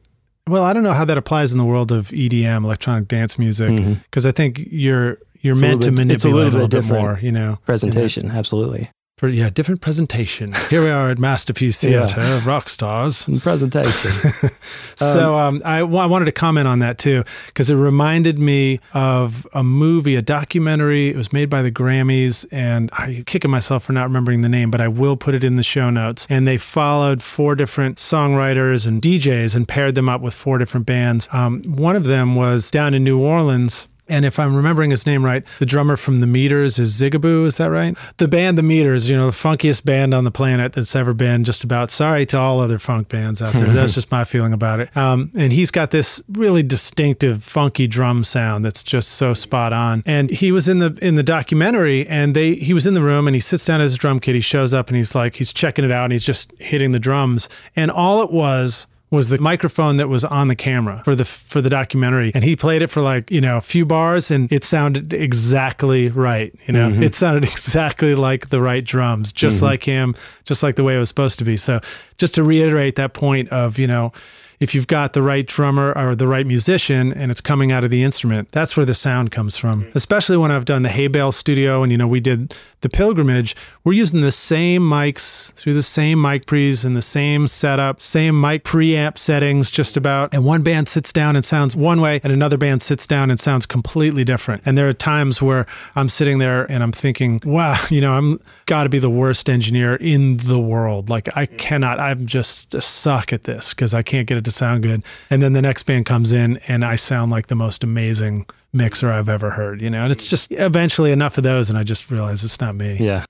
Well, 0.49 0.63
I 0.65 0.73
don't 0.73 0.83
know 0.83 0.93
how 0.93 1.05
that 1.05 1.19
applies 1.19 1.53
in 1.53 1.59
the 1.59 1.65
world 1.65 1.93
of 1.93 2.09
EDM, 2.09 2.65
electronic 2.65 3.07
dance 3.07 3.39
music, 3.39 3.85
because 4.05 4.27
I 4.27 4.33
think 4.33 4.61
you're 4.71 5.19
you're 5.41 5.55
Mm-hmm. 5.55 5.55
It's 5.55 5.61
meant 5.63 5.83
to 5.83 5.91
bit- 5.91 5.95
a 5.95 6.07
manipulate 6.07 6.33
a 6.33 6.37
little 6.37 6.51
little 6.53 6.69
bit 6.69 6.83
bit 6.89 7.01
more. 7.01 7.19
You 7.23 7.31
know, 7.33 7.59
Presentation, 7.67 8.31
absolutely. 8.31 8.91
For 9.19 9.27
yeah, 9.29 9.51
different 9.51 9.81
presentation. 9.81 10.53
Here 10.71 10.81
we 10.81 10.89
are 10.91 11.11
at 11.11 11.19
Masterpiece 11.19 11.83
Yeah. 11.83 12.07
Theater, 12.07 12.41
rock 12.47 12.69
stars. 12.69 13.27
And 13.29 13.43
Presentation. 13.43 14.33
So 14.97 15.37
um, 15.37 15.63
I, 15.65 15.83
wa- 15.85 16.07
wanted 16.09 16.25
to 16.25 16.33
comment 16.33 16.67
on 16.67 16.81
that 16.81 16.99
too 16.99 17.23
because 17.47 17.71
it 17.71 17.77
reminded 17.77 18.39
me 18.39 18.81
of 18.95 19.47
a 19.53 19.63
movie, 19.63 20.17
a 20.17 20.23
documentary. 20.23 21.09
It 21.11 21.17
was 21.17 21.33
made 21.33 21.49
by 21.49 21.63
the 21.63 21.71
Grammys, 21.71 22.45
and 22.51 22.91
I'm 22.93 23.23
kicking 23.25 23.51
myself 23.51 23.85
for 23.85 23.93
not 23.93 24.05
remembering 24.05 24.43
the 24.43 24.49
name, 24.49 24.71
but 24.73 24.81
I 24.81 24.89
will 24.89 25.17
put 25.17 25.35
it 25.37 25.45
in 25.45 25.55
the 25.57 25.63
show 25.63 25.89
notes. 25.91 26.27
And 26.29 26.47
they 26.49 26.59
followed 26.59 27.23
four 27.23 27.55
different 27.55 27.99
songwriters 27.99 28.87
and 28.89 29.01
DJs 29.01 29.55
and 29.55 29.69
paired 29.69 29.95
them 29.95 30.09
up 30.09 30.21
with 30.21 30.35
four 30.35 30.59
different 30.59 30.87
bands. 30.87 31.29
Um, 31.33 31.63
one 31.65 31.95
of 31.97 32.05
them 32.05 32.35
was 32.35 32.71
down 32.71 32.93
in 32.95 33.05
New 33.05 33.19
Orleans. 33.21 33.87
And 34.09 34.25
if 34.25 34.39
I'm 34.39 34.55
remembering 34.55 34.91
his 34.91 35.07
name 35.07 35.25
right, 35.25 35.45
the 35.59 35.67
drummer 35.67 35.97
from 35.97 36.21
The 36.21 36.27
Meters 36.27 36.79
is 36.79 37.01
Zigaboo. 37.01 37.47
Is 37.47 37.57
that 37.59 37.71
right? 37.71 37.97
The 38.17 38.29
band 38.29 38.59
The 38.59 38.63
Meters, 38.63 39.09
you 39.09 39.17
know, 39.17 39.27
the 39.27 39.37
funkiest 39.37 39.85
band 39.85 40.15
on 40.15 40.25
the 40.25 40.31
planet 40.31 40.73
that's 40.73 40.95
ever 40.97 41.15
been. 41.15 41.45
Just 41.45 41.65
about. 41.65 41.91
Sorry 41.91 42.27
to 42.27 42.39
all 42.39 42.61
other 42.61 42.79
funk 42.79 43.09
bands 43.09 43.43
out 43.43 43.53
there. 43.55 43.73
That's 43.73 43.95
just 43.99 44.11
my 44.11 44.25
feeling 44.25 44.53
about 44.53 44.81
it. 44.81 44.97
Um, 44.97 45.31
and 45.35 45.53
he's 45.53 45.71
got 45.71 45.91
this 45.91 46.23
really 46.33 46.63
distinctive, 46.63 47.43
funky 47.43 47.87
drum 47.87 48.25
sound 48.25 48.65
that's 48.65 48.83
just 48.83 49.11
so 49.11 49.35
spot 49.35 49.73
on. 49.73 50.03
And 50.07 50.31
he 50.31 50.53
was 50.53 50.69
in 50.69 50.79
the 50.79 50.99
in 51.03 51.15
the 51.15 51.23
documentary, 51.23 52.07
and 52.07 52.35
they 52.35 52.55
he 52.55 52.75
was 52.75 52.87
in 52.87 52.95
the 52.95 53.03
room, 53.03 53.27
and 53.27 53.35
he 53.35 53.41
sits 53.41 53.65
down 53.65 53.81
at 53.81 53.85
his 53.85 53.97
drum 53.97 54.21
kit. 54.21 54.35
He 54.35 54.41
shows 54.41 54.75
up, 54.75 54.89
and 54.89 54.97
he's 54.97 55.15
like, 55.15 55.37
he's 55.37 55.53
checking 55.53 55.85
it 55.85 55.91
out, 55.91 56.05
and 56.05 56.13
he's 56.13 56.25
just 56.25 56.53
hitting 56.59 56.93
the 56.93 56.99
drums. 56.99 57.49
And 57.77 57.91
all 57.91 58.23
it 58.23 58.31
was 58.31 58.87
was 59.11 59.31
the 59.31 59.39
microphone 59.39 59.97
that 59.97 60.09
was 60.09 60.25
on 60.25 60.49
the 60.49 60.57
camera 60.57 61.01
for 61.05 61.15
the 61.15 61.25
for 61.25 61.61
the 61.61 61.71
documentary. 61.71 62.31
And 62.35 62.45
he 62.45 62.57
played 62.57 62.83
it 62.83 62.89
for 62.89 63.01
like 63.01 63.31
you 63.31 63.41
know 63.41 63.57
a 63.57 63.61
few 63.61 63.87
bars 63.87 64.31
and 64.31 64.53
it 64.53 64.65
sounded 64.65 65.13
exactly 65.13 66.09
right 66.09 66.55
you 66.67 66.73
know? 66.73 66.91
Mm-hmm. 66.91 67.03
It 67.03 67.15
sounded 67.15 67.45
exactly 67.51 68.15
like 68.15 68.51
the 68.51 68.61
right 68.61 68.85
drums 68.85 69.33
just 69.33 69.57
mm-hmm. 69.57 69.67
like 69.67 69.85
him 69.85 70.15
just 70.45 70.63
like 70.63 70.77
the 70.77 70.85
way 70.85 70.97
it 70.97 70.99
was 70.99 71.09
supposed 71.09 71.39
to 71.39 71.45
be. 71.45 71.57
So 71.57 71.81
just 72.19 72.35
to 72.35 72.43
reiterate 72.43 72.97
that 72.97 73.15
point 73.15 73.49
of 73.51 73.79
you 73.79 73.87
know 73.87 74.13
if 74.61 74.75
you've 74.75 74.87
got 74.87 75.13
the 75.13 75.23
right 75.23 75.47
drummer 75.47 75.93
or 75.97 76.15
the 76.15 76.27
right 76.27 76.47
musician 76.47 77.13
and 77.13 77.31
it's 77.31 77.41
coming 77.41 77.71
out 77.71 77.85
of 77.85 77.91
the 77.91 78.03
instrument, 78.03 78.51
that's 78.53 78.77
where 78.77 78.87
the 78.87 78.95
sound 78.95 79.31
comes 79.31 79.57
from. 79.57 79.83
Mm-hmm. 79.83 79.97
Especially 79.97 80.37
when 80.37 80.51
I've 80.51 80.65
done 80.65 80.83
the 80.83 80.89
Hay 80.89 81.07
Bale 81.07 81.33
studio 81.33 81.83
and, 81.83 81.93
you 81.93 81.99
know, 81.99 82.09
we 82.09 82.21
did 82.21 82.55
the 82.81 82.89
pilgrimage, 82.89 83.57
we're 83.85 83.93
using 83.93 84.21
the 84.21 84.33
same 84.33 84.83
mics 84.83 85.53
through 85.55 85.75
the 85.75 85.83
same 85.83 86.21
mic 86.21 86.47
pre's 86.47 86.85
and 86.85 86.97
the 86.97 87.03
same 87.03 87.49
setup, 87.49 88.01
same 88.01 88.41
mic 88.41 88.65
preamp 88.65 89.19
settings, 89.19 89.71
just 89.71 89.97
about. 89.97 90.33
And 90.33 90.45
one 90.45 90.63
band 90.63 90.89
sits 90.89 91.13
down 91.13 91.35
and 91.37 91.45
sounds 91.45 91.75
one 91.75 92.01
way, 92.01 92.21
and 92.23 92.33
another 92.33 92.57
band 92.57 92.83
sits 92.83 93.07
down 93.07 93.31
and 93.31 93.41
sounds 93.41 93.67
completely 93.67 94.25
different. 94.25 94.63
And 94.65 94.79
there 94.79 94.89
are 94.89 94.93
times 94.93 95.43
where 95.43 95.67
I'm 95.97 96.09
sitting 96.09 96.39
there 96.39 96.71
and 96.71 96.83
I'm 96.83 96.93
thinking, 96.93 97.41
wow, 97.45 97.77
you 97.91 98.01
know, 98.01 98.13
I'm 98.13 98.41
got 98.67 98.85
to 98.85 98.89
be 98.89 98.99
the 98.99 99.11
worst 99.11 99.49
engineer 99.49 99.97
in 99.97 100.37
the 100.39 100.59
world. 100.59 101.09
Like, 101.09 101.37
I 101.37 101.47
mm. 101.47 101.59
cannot, 101.59 101.99
I'm 101.99 102.27
just 102.27 102.75
a 102.75 102.83
suck 102.83 103.33
at 103.33 103.45
this 103.45 103.71
because 103.71 103.95
I 103.95 104.03
can't 104.03 104.27
get 104.27 104.37
it 104.37 104.45
to 104.49 104.53
sound 104.53 104.83
good. 104.83 105.05
And 105.31 105.43
then 105.43 105.53
the 105.53 105.63
next 105.63 105.85
band 105.85 106.07
comes 106.07 106.33
in 106.33 106.57
and 106.69 106.85
I 106.85 106.97
sound 106.97 107.31
like 107.31 107.47
the 107.49 107.55
most 107.55 107.85
amazing 107.85 108.47
mixer 108.73 109.11
I've 109.11 109.29
ever 109.29 109.51
heard, 109.51 109.81
you 109.81 109.91
know, 109.91 110.03
and 110.03 110.13
it's 110.13 110.27
just 110.27 110.51
eventually 110.53 111.13
enough 111.13 111.39
of 111.39 111.45
those. 111.45 111.69
And 111.71 111.79
I 111.79 111.83
just 111.85 112.11
realize 112.11 112.43
it's 112.45 112.61
not 112.61 112.75
me. 112.75 112.97
Yeah. 113.01 113.25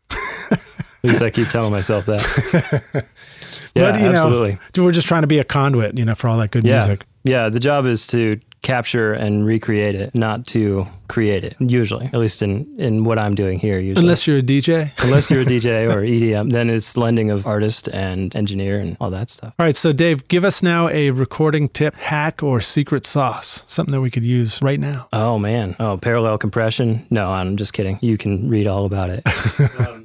At 0.50 0.58
least 1.04 1.22
I 1.22 1.30
keep 1.30 1.48
telling 1.48 1.70
myself 1.70 2.06
that. 2.06 2.82
but, 2.92 3.06
Yeah, 3.74 3.98
you 4.00 4.06
absolutely. 4.08 4.58
know, 4.76 4.82
we're 4.84 4.90
just 4.92 5.06
trying 5.06 5.22
to 5.22 5.28
be 5.28 5.38
a 5.38 5.44
conduit, 5.44 5.96
you 5.96 6.04
know, 6.04 6.14
for 6.16 6.26
all 6.28 6.38
that 6.38 6.50
good 6.50 6.66
Yeah. 6.66 6.78
music. 6.78 7.04
Yeah. 7.24 7.48
The 7.48 7.60
job 7.60 7.86
is 7.86 8.06
to 8.08 8.40
capture 8.62 9.12
and 9.12 9.46
recreate 9.46 9.94
it, 9.94 10.14
not 10.14 10.46
to 10.48 10.88
create 11.08 11.44
it, 11.44 11.56
usually, 11.58 12.06
at 12.06 12.14
least 12.14 12.42
in, 12.42 12.66
in 12.78 13.04
what 13.04 13.18
I'm 13.18 13.34
doing 13.34 13.58
here, 13.58 13.78
usually. 13.78 14.02
Unless 14.04 14.26
you're 14.26 14.38
a 14.38 14.42
DJ. 14.42 14.92
Unless 15.02 15.30
you're 15.30 15.42
a 15.42 15.46
DJ 15.46 15.90
or 15.92 16.02
EDM, 16.02 16.52
then 16.52 16.70
it's 16.70 16.94
blending 16.94 17.30
of 17.30 17.46
artist 17.46 17.88
and 17.88 18.34
engineer 18.36 18.78
and 18.78 18.96
all 19.00 19.10
that 19.10 19.30
stuff. 19.30 19.54
All 19.58 19.66
right, 19.66 19.76
so 19.76 19.92
Dave, 19.92 20.28
give 20.28 20.44
us 20.44 20.62
now 20.62 20.88
a 20.88 21.10
recording 21.10 21.68
tip, 21.68 21.94
hack, 21.94 22.42
or 22.42 22.60
secret 22.60 23.06
sauce, 23.06 23.64
something 23.66 23.92
that 23.92 24.00
we 24.00 24.10
could 24.10 24.24
use 24.24 24.60
right 24.62 24.80
now. 24.80 25.08
Oh 25.12 25.38
man. 25.38 25.76
Oh, 25.80 25.96
parallel 25.96 26.38
compression. 26.38 27.06
No, 27.10 27.30
I'm 27.30 27.56
just 27.56 27.72
kidding. 27.72 27.98
You 28.02 28.18
can 28.18 28.48
read 28.48 28.66
all 28.66 28.84
about 28.84 29.10
it. 29.10 29.22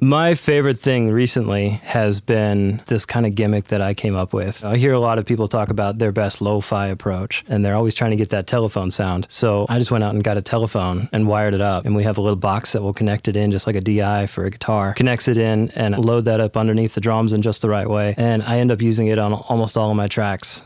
My 0.00 0.34
favorite 0.34 0.78
thing 0.78 1.10
recently 1.10 1.70
has 1.84 2.20
been 2.20 2.82
this 2.86 3.04
kind 3.06 3.26
of 3.26 3.34
gimmick 3.34 3.66
that 3.66 3.80
I 3.80 3.94
came 3.94 4.16
up 4.16 4.32
with. 4.32 4.64
I 4.64 4.76
hear 4.76 4.92
a 4.92 4.98
lot 4.98 5.18
of 5.18 5.26
people 5.26 5.48
talk 5.48 5.70
about 5.70 5.98
their 5.98 6.12
best 6.12 6.40
lo-fi 6.40 6.86
approach 6.86 7.44
and 7.48 7.64
they're 7.64 7.76
always 7.76 7.94
trying 7.94 8.10
to 8.10 8.16
get 8.16 8.30
that 8.30 8.46
telephone 8.46 8.90
sound. 8.90 9.26
So 9.30 9.66
I 9.68 9.78
just 9.78 9.90
went 9.90 10.04
out 10.04 10.14
and 10.14 10.22
got 10.24 10.36
a 10.36 10.42
telephone 10.42 10.93
and 11.12 11.26
wired 11.26 11.54
it 11.54 11.60
up 11.60 11.84
and 11.84 11.94
we 11.94 12.04
have 12.04 12.18
a 12.18 12.20
little 12.20 12.36
box 12.36 12.72
that 12.72 12.82
will 12.82 12.92
connect 12.92 13.28
it 13.28 13.36
in 13.36 13.50
just 13.50 13.66
like 13.66 13.76
a 13.76 13.80
DI 13.80 14.26
for 14.26 14.44
a 14.44 14.50
guitar. 14.50 14.94
Connects 14.94 15.28
it 15.28 15.36
in 15.36 15.70
and 15.70 15.96
load 15.98 16.24
that 16.26 16.40
up 16.40 16.56
underneath 16.56 16.94
the 16.94 17.00
drums 17.00 17.32
in 17.32 17.42
just 17.42 17.62
the 17.62 17.68
right 17.68 17.88
way. 17.88 18.14
And 18.16 18.42
I 18.42 18.58
end 18.58 18.70
up 18.72 18.82
using 18.82 19.08
it 19.08 19.18
on 19.18 19.32
almost 19.32 19.76
all 19.76 19.90
of 19.90 19.96
my 19.96 20.08
tracks. 20.08 20.62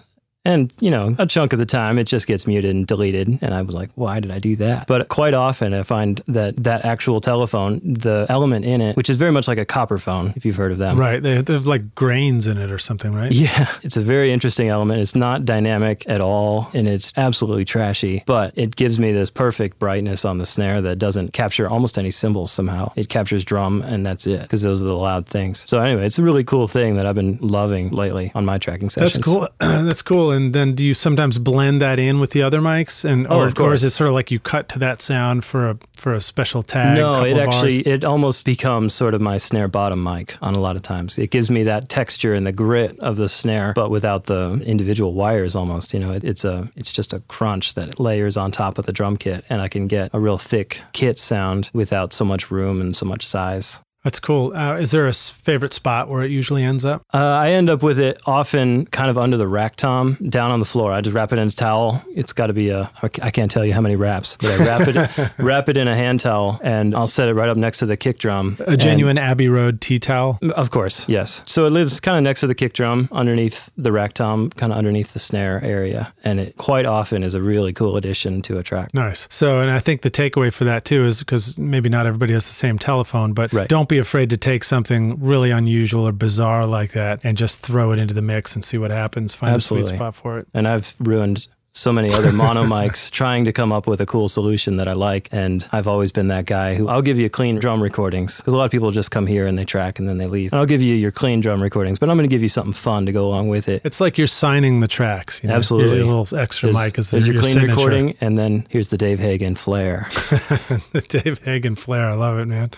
And, 0.48 0.72
you 0.80 0.90
know, 0.90 1.14
a 1.18 1.26
chunk 1.26 1.52
of 1.52 1.58
the 1.58 1.66
time 1.66 1.98
it 1.98 2.04
just 2.04 2.26
gets 2.26 2.46
muted 2.46 2.74
and 2.74 2.86
deleted. 2.86 3.38
And 3.42 3.52
I 3.52 3.60
was 3.60 3.74
like, 3.74 3.90
why 3.96 4.18
did 4.18 4.30
I 4.30 4.38
do 4.38 4.56
that? 4.56 4.86
But 4.86 5.08
quite 5.08 5.34
often 5.34 5.74
I 5.74 5.82
find 5.82 6.22
that 6.26 6.56
that 6.64 6.86
actual 6.86 7.20
telephone, 7.20 7.80
the 7.84 8.24
element 8.30 8.64
in 8.64 8.80
it, 8.80 8.96
which 8.96 9.10
is 9.10 9.18
very 9.18 9.30
much 9.30 9.46
like 9.46 9.58
a 9.58 9.66
Copperphone, 9.66 10.34
if 10.38 10.46
you've 10.46 10.56
heard 10.56 10.72
of 10.72 10.78
them. 10.78 10.98
Right, 10.98 11.22
they 11.22 11.42
they 11.42 11.52
have 11.52 11.66
like 11.66 11.94
grains 11.94 12.46
in 12.46 12.56
it 12.56 12.72
or 12.72 12.78
something, 12.78 13.14
right? 13.14 13.32
Yeah, 13.38 13.68
it's 13.82 13.96
a 13.96 14.00
very 14.00 14.32
interesting 14.32 14.68
element. 14.68 15.00
It's 15.00 15.14
not 15.14 15.44
dynamic 15.44 16.04
at 16.08 16.20
all 16.20 16.70
and 16.74 16.88
it's 16.88 17.12
absolutely 17.16 17.64
trashy, 17.64 18.24
but 18.26 18.52
it 18.56 18.74
gives 18.74 18.98
me 18.98 19.12
this 19.12 19.30
perfect 19.30 19.78
brightness 19.78 20.24
on 20.24 20.38
the 20.38 20.46
snare 20.46 20.80
that 20.80 20.98
doesn't 20.98 21.34
capture 21.34 21.68
almost 21.68 21.98
any 21.98 22.10
cymbals 22.10 22.50
somehow. 22.50 22.90
It 22.96 23.10
captures 23.10 23.44
drum 23.44 23.82
and 23.82 24.04
that's 24.04 24.26
it 24.26 24.42
because 24.42 24.62
those 24.62 24.82
are 24.82 24.86
the 24.86 24.96
loud 24.96 25.26
things. 25.26 25.64
So, 25.68 25.78
anyway, 25.78 26.06
it's 26.06 26.18
a 26.18 26.22
really 26.22 26.42
cool 26.42 26.66
thing 26.66 26.96
that 26.96 27.06
I've 27.06 27.14
been 27.14 27.38
loving 27.40 27.90
lately 27.90 28.32
on 28.34 28.44
my 28.44 28.58
tracking 28.58 28.90
sessions. 28.90 29.14
That's 29.14 29.24
cool. 29.26 29.48
That's 29.60 30.02
cool. 30.02 30.32
And 30.32 30.37
then 30.54 30.74
do 30.74 30.84
you 30.84 30.94
sometimes 30.94 31.38
blend 31.38 31.80
that 31.82 31.98
in 31.98 32.20
with 32.20 32.30
the 32.30 32.42
other 32.42 32.60
mics, 32.60 33.04
and 33.04 33.26
Oh, 33.28 33.40
or, 33.40 33.46
of 33.46 33.54
course. 33.54 33.82
it 33.82 33.90
sort 33.90 34.08
of 34.08 34.14
like 34.14 34.30
you 34.30 34.38
cut 34.38 34.68
to 34.70 34.78
that 34.80 35.00
sound 35.00 35.44
for 35.44 35.70
a 35.70 35.78
for 35.94 36.12
a 36.12 36.20
special 36.20 36.62
tag? 36.62 36.96
No, 36.96 37.24
it 37.24 37.36
actually 37.36 37.82
bars? 37.82 37.94
it 37.94 38.04
almost 38.04 38.44
becomes 38.46 38.94
sort 38.94 39.14
of 39.14 39.20
my 39.20 39.36
snare 39.36 39.68
bottom 39.68 40.02
mic 40.02 40.36
on 40.40 40.54
a 40.54 40.60
lot 40.60 40.76
of 40.76 40.82
times. 40.82 41.18
It 41.18 41.30
gives 41.30 41.50
me 41.50 41.64
that 41.64 41.88
texture 41.88 42.34
and 42.34 42.46
the 42.46 42.52
grit 42.52 42.98
of 43.00 43.16
the 43.16 43.28
snare, 43.28 43.72
but 43.74 43.90
without 43.90 44.24
the 44.24 44.62
individual 44.64 45.12
wires. 45.14 45.54
Almost, 45.56 45.92
you 45.94 46.00
know, 46.00 46.12
it, 46.12 46.24
it's 46.24 46.44
a 46.44 46.70
it's 46.76 46.92
just 46.92 47.12
a 47.12 47.20
crunch 47.28 47.74
that 47.74 47.98
layers 48.00 48.36
on 48.36 48.52
top 48.52 48.78
of 48.78 48.86
the 48.86 48.92
drum 48.92 49.16
kit, 49.16 49.44
and 49.50 49.60
I 49.60 49.68
can 49.68 49.86
get 49.88 50.10
a 50.12 50.20
real 50.20 50.38
thick 50.38 50.80
kit 50.92 51.18
sound 51.18 51.70
without 51.72 52.12
so 52.12 52.24
much 52.24 52.50
room 52.50 52.80
and 52.80 52.94
so 52.94 53.06
much 53.06 53.26
size. 53.26 53.80
That's 54.04 54.20
cool. 54.20 54.54
Uh, 54.56 54.76
is 54.76 54.90
there 54.92 55.06
a 55.06 55.12
favorite 55.12 55.72
spot 55.72 56.08
where 56.08 56.22
it 56.22 56.30
usually 56.30 56.62
ends 56.62 56.84
up? 56.84 57.02
Uh, 57.12 57.18
I 57.18 57.50
end 57.50 57.68
up 57.68 57.82
with 57.82 57.98
it 57.98 58.20
often 58.26 58.86
kind 58.86 59.10
of 59.10 59.18
under 59.18 59.36
the 59.36 59.48
rack 59.48 59.76
tom, 59.76 60.16
down 60.28 60.50
on 60.50 60.60
the 60.60 60.64
floor. 60.66 60.92
I 60.92 61.00
just 61.00 61.14
wrap 61.14 61.32
it 61.32 61.38
in 61.38 61.48
a 61.48 61.50
towel. 61.50 62.02
It's 62.14 62.32
got 62.32 62.46
to 62.46 62.52
be 62.52 62.68
a 62.70 62.90
I 63.02 63.30
can't 63.30 63.50
tell 63.50 63.64
you 63.64 63.72
how 63.74 63.80
many 63.80 63.96
wraps, 63.96 64.36
but 64.40 64.50
I 64.50 64.64
wrap 64.64 64.88
it 64.88 65.32
wrap 65.38 65.68
it 65.68 65.76
in 65.76 65.88
a 65.88 65.96
hand 65.96 66.20
towel, 66.20 66.60
and 66.62 66.94
I'll 66.94 67.06
set 67.08 67.28
it 67.28 67.34
right 67.34 67.48
up 67.48 67.56
next 67.56 67.78
to 67.78 67.86
the 67.86 67.96
kick 67.96 68.18
drum. 68.18 68.56
A 68.66 68.76
genuine 68.76 69.18
Abbey 69.18 69.48
Road 69.48 69.80
tea 69.80 69.98
towel. 69.98 70.38
Of 70.54 70.70
course, 70.70 71.08
yes. 71.08 71.42
So 71.44 71.66
it 71.66 71.70
lives 71.70 71.98
kind 72.00 72.16
of 72.16 72.22
next 72.22 72.40
to 72.40 72.46
the 72.46 72.54
kick 72.54 72.74
drum, 72.74 73.08
underneath 73.10 73.70
the 73.76 73.90
rack 73.92 74.12
tom, 74.14 74.50
kind 74.50 74.72
of 74.72 74.78
underneath 74.78 75.12
the 75.12 75.18
snare 75.18 75.62
area, 75.64 76.12
and 76.24 76.38
it 76.38 76.56
quite 76.56 76.86
often 76.86 77.22
is 77.24 77.34
a 77.34 77.42
really 77.42 77.72
cool 77.72 77.96
addition 77.96 78.42
to 78.42 78.58
a 78.58 78.62
track. 78.62 78.94
Nice. 78.94 79.26
So, 79.30 79.60
and 79.60 79.70
I 79.70 79.80
think 79.80 80.02
the 80.02 80.10
takeaway 80.10 80.52
for 80.52 80.64
that 80.64 80.84
too 80.84 81.04
is 81.04 81.18
because 81.18 81.58
maybe 81.58 81.88
not 81.88 82.06
everybody 82.06 82.32
has 82.32 82.46
the 82.46 82.54
same 82.54 82.78
telephone, 82.78 83.32
but 83.32 83.52
Right. 83.52 83.68
don't 83.68 83.87
be 83.88 83.98
afraid 83.98 84.30
to 84.30 84.36
take 84.36 84.64
something 84.64 85.20
really 85.20 85.50
unusual 85.50 86.06
or 86.06 86.12
bizarre 86.12 86.66
like 86.66 86.92
that 86.92 87.20
and 87.24 87.36
just 87.36 87.60
throw 87.60 87.92
it 87.92 87.98
into 87.98 88.14
the 88.14 88.22
mix 88.22 88.54
and 88.54 88.64
see 88.64 88.78
what 88.78 88.90
happens. 88.90 89.34
Find 89.34 89.56
a 89.56 89.60
sweet 89.60 89.86
spot 89.86 90.14
for 90.14 90.38
it. 90.38 90.48
And 90.54 90.68
I've 90.68 90.94
ruined 91.00 91.48
so 91.78 91.92
many 91.92 92.12
other 92.12 92.32
mono 92.32 92.64
mics 92.64 93.10
trying 93.10 93.44
to 93.44 93.52
come 93.52 93.72
up 93.72 93.86
with 93.86 94.00
a 94.00 94.06
cool 94.06 94.28
solution 94.28 94.76
that 94.76 94.88
I 94.88 94.92
like. 94.92 95.28
And 95.32 95.66
I've 95.72 95.86
always 95.86 96.12
been 96.12 96.28
that 96.28 96.46
guy 96.46 96.74
who 96.74 96.88
I'll 96.88 97.02
give 97.02 97.18
you 97.18 97.30
clean 97.30 97.58
drum 97.58 97.82
recordings 97.82 98.38
because 98.38 98.54
a 98.54 98.56
lot 98.56 98.64
of 98.64 98.70
people 98.70 98.90
just 98.90 99.10
come 99.10 99.26
here 99.26 99.46
and 99.46 99.56
they 99.56 99.64
track 99.64 99.98
and 99.98 100.08
then 100.08 100.18
they 100.18 100.26
leave. 100.26 100.52
And 100.52 100.58
I'll 100.58 100.66
give 100.66 100.82
you 100.82 100.94
your 100.94 101.12
clean 101.12 101.40
drum 101.40 101.62
recordings, 101.62 101.98
but 101.98 102.10
I'm 102.10 102.16
going 102.16 102.28
to 102.28 102.34
give 102.34 102.42
you 102.42 102.48
something 102.48 102.72
fun 102.72 103.06
to 103.06 103.12
go 103.12 103.26
along 103.26 103.48
with 103.48 103.68
it. 103.68 103.82
It's 103.84 104.00
like 104.00 104.18
you're 104.18 104.26
signing 104.26 104.80
the 104.80 104.88
tracks. 104.88 105.40
You 105.42 105.48
know? 105.48 105.54
Absolutely. 105.54 106.00
A 106.00 106.06
little 106.06 106.38
extra 106.38 106.72
There's, 106.72 106.84
mic 106.84 106.98
is 106.98 107.10
there's 107.10 107.26
your 107.26 107.34
your 107.34 107.42
clean 107.42 107.54
signature. 107.54 107.74
recording, 107.74 108.16
and 108.20 108.36
then 108.36 108.66
here's 108.70 108.88
the 108.88 108.98
Dave 108.98 109.20
Hagen 109.20 109.54
flair. 109.54 110.08
the 110.10 111.04
Dave 111.08 111.38
Hagen 111.44 111.76
flair. 111.76 112.10
I 112.10 112.14
love 112.14 112.38
it, 112.38 112.46
man. 112.46 112.70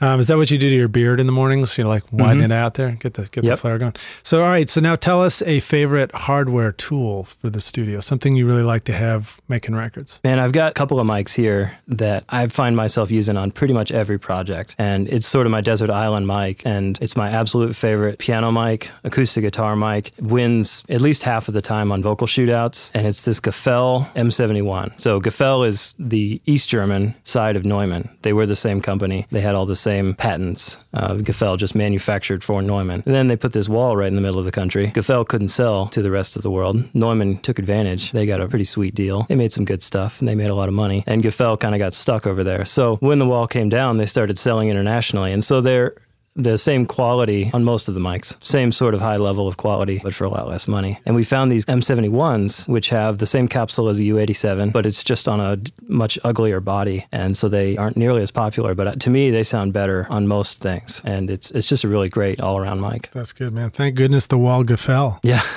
Um, 0.00 0.20
is 0.20 0.28
that 0.28 0.36
what 0.36 0.50
you 0.50 0.58
do 0.58 0.68
to 0.68 0.74
your 0.76 0.88
beard 0.88 1.20
in 1.20 1.26
the 1.26 1.32
mornings? 1.32 1.76
You 1.78 1.84
know, 1.84 1.90
like 1.90 2.04
widen 2.12 2.42
it 2.42 2.52
out 2.52 2.74
there, 2.74 2.92
get 2.92 3.14
the 3.14 3.22
get 3.28 3.42
the 3.44 3.46
Mm-hmm. 3.46 3.54
Flare 3.56 3.78
going. 3.78 3.94
So, 4.22 4.42
all 4.42 4.48
right. 4.48 4.68
So 4.68 4.80
now 4.80 4.96
tell 4.96 5.22
us 5.22 5.40
a 5.42 5.60
favorite 5.60 6.12
hardware 6.14 6.72
tool 6.72 7.24
for 7.24 7.48
the 7.48 7.60
studio, 7.60 8.00
something 8.00 8.36
you 8.36 8.46
really 8.46 8.62
like 8.62 8.84
to 8.84 8.92
have 8.92 9.40
making 9.48 9.74
records. 9.74 10.20
Man, 10.24 10.38
I've 10.38 10.52
got 10.52 10.72
a 10.72 10.74
couple 10.74 11.00
of 11.00 11.06
mics 11.06 11.34
here 11.34 11.78
that 11.88 12.24
I 12.28 12.48
find 12.48 12.76
myself 12.76 13.10
using 13.10 13.36
on 13.36 13.50
pretty 13.50 13.72
much 13.72 13.90
every 13.92 14.18
project. 14.18 14.74
And 14.78 15.08
it's 15.08 15.26
sort 15.26 15.46
of 15.46 15.52
my 15.52 15.60
desert 15.60 15.90
island 15.90 16.26
mic. 16.26 16.62
And 16.66 16.98
it's 17.00 17.16
my 17.16 17.30
absolute 17.30 17.74
favorite 17.76 18.18
piano 18.18 18.50
mic, 18.52 18.90
acoustic 19.04 19.42
guitar 19.42 19.76
mic. 19.76 20.12
Wins 20.20 20.84
at 20.88 21.00
least 21.00 21.22
half 21.22 21.48
of 21.48 21.54
the 21.54 21.62
time 21.62 21.90
on 21.92 22.02
vocal 22.02 22.26
shootouts. 22.26 22.90
And 22.94 23.06
it's 23.06 23.24
this 23.24 23.40
Gefell 23.40 24.06
M71. 24.14 25.00
So 25.00 25.20
Gefell 25.20 25.66
is 25.66 25.94
the 25.98 26.40
East 26.46 26.68
German 26.68 27.14
side 27.24 27.56
of 27.56 27.64
Neumann. 27.64 28.08
They 28.22 28.32
were 28.32 28.46
the 28.46 28.56
same 28.56 28.80
company. 28.80 29.26
They 29.30 29.40
had 29.40 29.54
all 29.54 29.66
the 29.66 29.76
same 29.86 30.14
patents. 30.14 30.78
Uh, 30.92 31.14
Gefell 31.14 31.56
just 31.56 31.76
manufactured 31.76 32.42
for 32.42 32.60
Neumann. 32.60 33.04
And 33.06 33.14
then 33.14 33.28
they 33.28 33.36
put 33.36 33.52
this 33.52 33.68
wall 33.68 33.96
right 33.96 34.08
in 34.08 34.16
the 34.16 34.20
middle 34.20 34.40
of 34.40 34.44
the 34.44 34.50
country. 34.50 34.88
Gefell 34.88 35.24
couldn't 35.24 35.48
sell 35.48 35.86
to 35.88 36.02
the 36.02 36.10
rest 36.10 36.34
of 36.34 36.42
the 36.42 36.50
world. 36.50 36.82
Neumann 36.92 37.38
took 37.38 37.60
advantage. 37.60 38.10
They 38.10 38.26
got 38.26 38.40
a 38.40 38.48
pretty 38.48 38.64
sweet 38.64 38.96
deal. 38.96 39.26
They 39.28 39.36
made 39.36 39.52
some 39.52 39.64
good 39.64 39.84
stuff 39.84 40.18
and 40.18 40.26
they 40.26 40.34
made 40.34 40.50
a 40.50 40.56
lot 40.56 40.68
of 40.68 40.74
money. 40.74 41.04
And 41.06 41.22
Gefell 41.22 41.56
kind 41.60 41.74
of 41.74 41.78
got 41.78 41.94
stuck 41.94 42.26
over 42.26 42.42
there. 42.42 42.64
So 42.64 42.96
when 42.96 43.20
the 43.20 43.26
wall 43.26 43.46
came 43.46 43.68
down, 43.68 43.98
they 43.98 44.06
started 44.06 44.38
selling 44.38 44.70
internationally. 44.70 45.32
And 45.32 45.44
so 45.44 45.60
they're 45.60 45.94
the 46.36 46.58
same 46.58 46.86
quality 46.86 47.50
on 47.52 47.64
most 47.64 47.88
of 47.88 47.94
the 47.94 48.00
mics, 48.00 48.36
same 48.44 48.70
sort 48.70 48.94
of 48.94 49.00
high 49.00 49.16
level 49.16 49.48
of 49.48 49.56
quality, 49.56 50.00
but 50.02 50.14
for 50.14 50.24
a 50.24 50.28
lot 50.28 50.48
less 50.48 50.68
money. 50.68 51.00
And 51.06 51.16
we 51.16 51.24
found 51.24 51.50
these 51.50 51.64
M71s, 51.66 52.68
which 52.68 52.90
have 52.90 53.18
the 53.18 53.26
same 53.26 53.48
capsule 53.48 53.88
as 53.88 53.98
a 53.98 54.02
U87, 54.02 54.72
but 54.72 54.86
it's 54.86 55.02
just 55.02 55.28
on 55.28 55.40
a 55.40 55.58
much 55.88 56.18
uglier 56.24 56.60
body. 56.60 57.06
And 57.10 57.36
so 57.36 57.48
they 57.48 57.76
aren't 57.76 57.96
nearly 57.96 58.22
as 58.22 58.30
popular, 58.30 58.74
but 58.74 58.86
uh, 58.86 58.94
to 58.96 59.10
me, 59.10 59.30
they 59.30 59.42
sound 59.42 59.72
better 59.72 60.06
on 60.10 60.28
most 60.28 60.60
things. 60.60 61.00
And 61.04 61.30
it's, 61.30 61.50
it's 61.50 61.66
just 61.66 61.84
a 61.84 61.88
really 61.88 62.08
great 62.08 62.40
all 62.40 62.58
around 62.58 62.80
mic. 62.80 63.10
That's 63.12 63.32
good, 63.32 63.52
man. 63.52 63.70
Thank 63.70 63.94
goodness 63.94 64.26
the 64.26 64.38
wall 64.38 64.64
fell. 64.76 65.20
Yeah. 65.22 65.42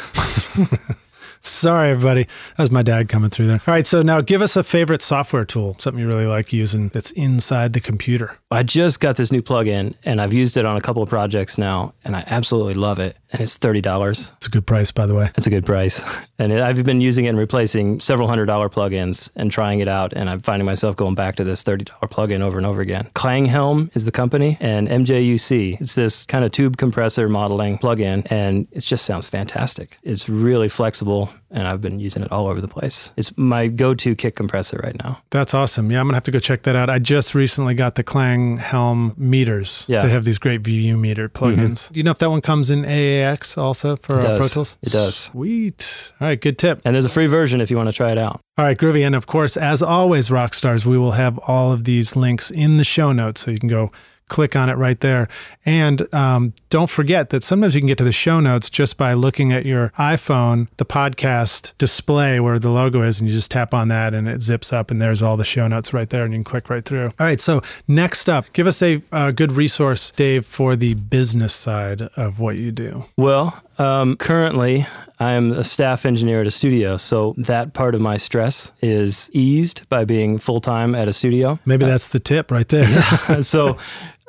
Sorry, 1.41 1.89
everybody. 1.91 2.23
That 2.57 2.63
was 2.63 2.71
my 2.71 2.83
dad 2.83 3.07
coming 3.09 3.29
through 3.29 3.47
there. 3.47 3.61
All 3.65 3.73
right. 3.73 3.87
So 3.87 4.01
now 4.01 4.21
give 4.21 4.41
us 4.41 4.55
a 4.55 4.63
favorite 4.63 5.01
software 5.01 5.45
tool, 5.45 5.75
something 5.79 6.01
you 6.01 6.07
really 6.07 6.25
like 6.25 6.51
using 6.51 6.89
that's 6.89 7.11
inside 7.11 7.73
the 7.73 7.79
computer. 7.79 8.37
I 8.51 8.63
just 8.63 8.99
got 8.99 9.15
this 9.15 9.31
new 9.31 9.41
plugin 9.41 9.95
and 10.03 10.19
I've 10.21 10.33
used 10.33 10.57
it 10.57 10.65
on 10.65 10.75
a 10.75 10.81
couple 10.81 11.01
of 11.01 11.09
projects 11.09 11.57
now 11.57 11.93
and 12.03 12.15
I 12.15 12.23
absolutely 12.27 12.73
love 12.73 12.99
it. 12.99 13.15
and 13.31 13.41
it's 13.41 13.57
thirty 13.57 13.79
dollars. 13.81 14.31
It's 14.37 14.47
a 14.47 14.49
good 14.49 14.65
price, 14.65 14.91
by 14.91 15.05
the 15.05 15.15
way. 15.15 15.29
It's 15.35 15.45
a 15.47 15.49
good 15.51 15.65
price, 15.65 16.03
and 16.39 16.51
it, 16.51 16.61
I've 16.61 16.83
been 16.83 16.99
using 17.01 17.25
it 17.25 17.29
and 17.29 17.37
replacing 17.37 17.99
several 17.99 18.27
hundred 18.27 18.47
dollar 18.47 18.69
plugins 18.69 19.29
and 19.35 19.51
trying 19.51 19.79
it 19.79 19.87
out, 19.87 20.13
and 20.13 20.29
I'm 20.29 20.41
finding 20.41 20.65
myself 20.65 20.95
going 20.95 21.13
back 21.15 21.35
to 21.37 21.43
this 21.43 21.61
thirty 21.63 21.85
dollar 21.85 22.07
plugin 22.07 22.41
over 22.41 22.57
and 22.57 22.65
over 22.65 22.81
again. 22.81 23.07
Klanghelm 23.13 23.95
is 23.95 24.05
the 24.05 24.11
company, 24.11 24.57
and 24.59 24.87
MJUC. 24.87 25.79
It's 25.79 25.93
this 25.95 26.25
kind 26.25 26.43
of 26.43 26.51
tube 26.51 26.77
compressor 26.77 27.29
modeling 27.29 27.77
plugin, 27.77 28.25
and 28.31 28.67
it 28.71 28.81
just 28.81 29.05
sounds 29.05 29.27
fantastic. 29.27 29.97
It's 30.03 30.27
really 30.27 30.67
flexible, 30.67 31.28
and 31.51 31.67
I've 31.67 31.81
been 31.81 31.99
using 31.99 32.23
it 32.23 32.31
all 32.31 32.47
over 32.47 32.61
the 32.61 32.67
place. 32.67 33.13
It's 33.17 33.35
my 33.37 33.67
go-to 33.67 34.15
kick 34.15 34.35
compressor 34.35 34.79
right 34.83 34.95
now. 35.03 35.21
That's 35.29 35.53
awesome. 35.53 35.91
Yeah, 35.91 35.99
I'm 35.99 36.07
gonna 36.07 36.15
have 36.15 36.23
to 36.23 36.31
go 36.31 36.39
check 36.39 36.63
that 36.63 36.75
out. 36.75 36.89
I 36.89 36.99
just 36.99 37.35
recently 37.35 37.73
got 37.73 37.95
the 37.95 38.03
Klanghelm 38.03 39.17
meters. 39.17 39.85
Yeah. 39.87 40.01
They 40.01 40.09
have 40.09 40.25
these 40.25 40.37
great 40.37 40.61
VU 40.61 40.97
meter 40.97 41.29
plugins. 41.29 41.91
Do 41.91 41.99
you 41.99 42.03
know 42.03 42.11
if 42.11 42.19
that 42.19 42.29
one 42.29 42.41
comes 42.41 42.69
in 42.69 42.83
AAX 42.83 43.57
also 43.57 43.95
for 43.95 44.17
uh, 44.19 44.37
Pro. 44.37 44.47
Tools? 44.47 44.77
It 44.81 44.91
does. 44.91 45.15
Sweet. 45.15 46.11
All 46.19 46.27
right, 46.27 46.39
good 46.39 46.57
tip. 46.57 46.81
And 46.85 46.93
there's 46.95 47.05
a 47.05 47.09
free 47.09 47.27
version 47.27 47.61
if 47.61 47.69
you 47.69 47.77
want 47.77 47.89
to 47.89 47.93
try 47.93 48.11
it 48.11 48.17
out. 48.17 48.41
All 48.57 48.65
right, 48.65 48.77
groovy. 48.77 49.05
And 49.05 49.15
of 49.15 49.25
course, 49.25 49.55
as 49.57 49.81
always, 49.81 50.29
rock 50.29 50.53
stars, 50.53 50.85
we 50.85 50.97
will 50.97 51.11
have 51.11 51.37
all 51.39 51.71
of 51.71 51.85
these 51.85 52.15
links 52.15 52.51
in 52.51 52.77
the 52.77 52.83
show 52.83 53.11
notes 53.11 53.41
so 53.41 53.51
you 53.51 53.59
can 53.59 53.69
go 53.69 53.91
click 54.29 54.55
on 54.55 54.69
it 54.69 54.77
right 54.77 54.99
there. 55.01 55.27
And 55.65 56.11
um, 56.13 56.53
don't 56.69 56.89
forget 56.89 57.29
that 57.31 57.43
sometimes 57.43 57.75
you 57.75 57.81
can 57.81 57.87
get 57.87 57.97
to 57.97 58.03
the 58.03 58.11
show 58.11 58.39
notes 58.39 58.69
just 58.69 58.97
by 58.97 59.13
looking 59.13 59.51
at 59.51 59.65
your 59.65 59.91
iPhone, 59.99 60.67
the 60.77 60.85
podcast 60.85 61.73
display 61.77 62.39
where 62.39 62.57
the 62.57 62.69
logo 62.69 63.01
is, 63.01 63.19
and 63.19 63.29
you 63.29 63.35
just 63.35 63.51
tap 63.51 63.73
on 63.73 63.89
that 63.89 64.13
and 64.13 64.27
it 64.27 64.41
zips 64.41 64.71
up, 64.71 64.89
and 64.89 65.01
there's 65.01 65.21
all 65.21 65.37
the 65.37 65.45
show 65.45 65.67
notes 65.67 65.93
right 65.93 66.09
there, 66.09 66.23
and 66.23 66.33
you 66.33 66.37
can 66.37 66.43
click 66.43 66.69
right 66.69 66.85
through. 66.85 67.05
All 67.19 67.25
right, 67.27 67.41
so 67.41 67.61
next 67.87 68.29
up, 68.29 68.45
give 68.53 68.67
us 68.67 68.81
a, 68.81 69.01
uh 69.11 69.31
good 69.31 69.51
resource, 69.51 70.11
Dave, 70.11 70.45
for 70.45 70.75
the 70.75 70.93
business 70.93 71.53
side 71.53 72.01
of 72.15 72.39
what 72.39 72.55
you 72.55 72.71
do. 72.71 73.03
Well, 73.17 73.61
um, 73.79 74.15
currently 74.17 74.85
I'm 75.19 75.51
a 75.51 75.65
staff 75.65 76.05
engineer 76.05 76.41
at 76.41 76.47
a 76.47 76.51
studio, 76.51 76.95
so 76.95 77.35
that 77.37 77.73
part 77.73 77.93
of 77.93 77.99
my 77.99 78.15
stress 78.15 78.71
is 78.81 79.29
eased 79.33 79.87
by 79.89 80.05
being 80.05 80.37
full 80.37 80.61
time 80.61 80.95
at 80.95 81.09
a 81.09 81.13
studio. 81.13 81.59
Maybe 81.65 81.85
that's 81.85 82.07
the 82.07 82.19
tip 82.19 82.51
right 82.51 82.67
there. 82.69 83.01
so, 83.43 83.77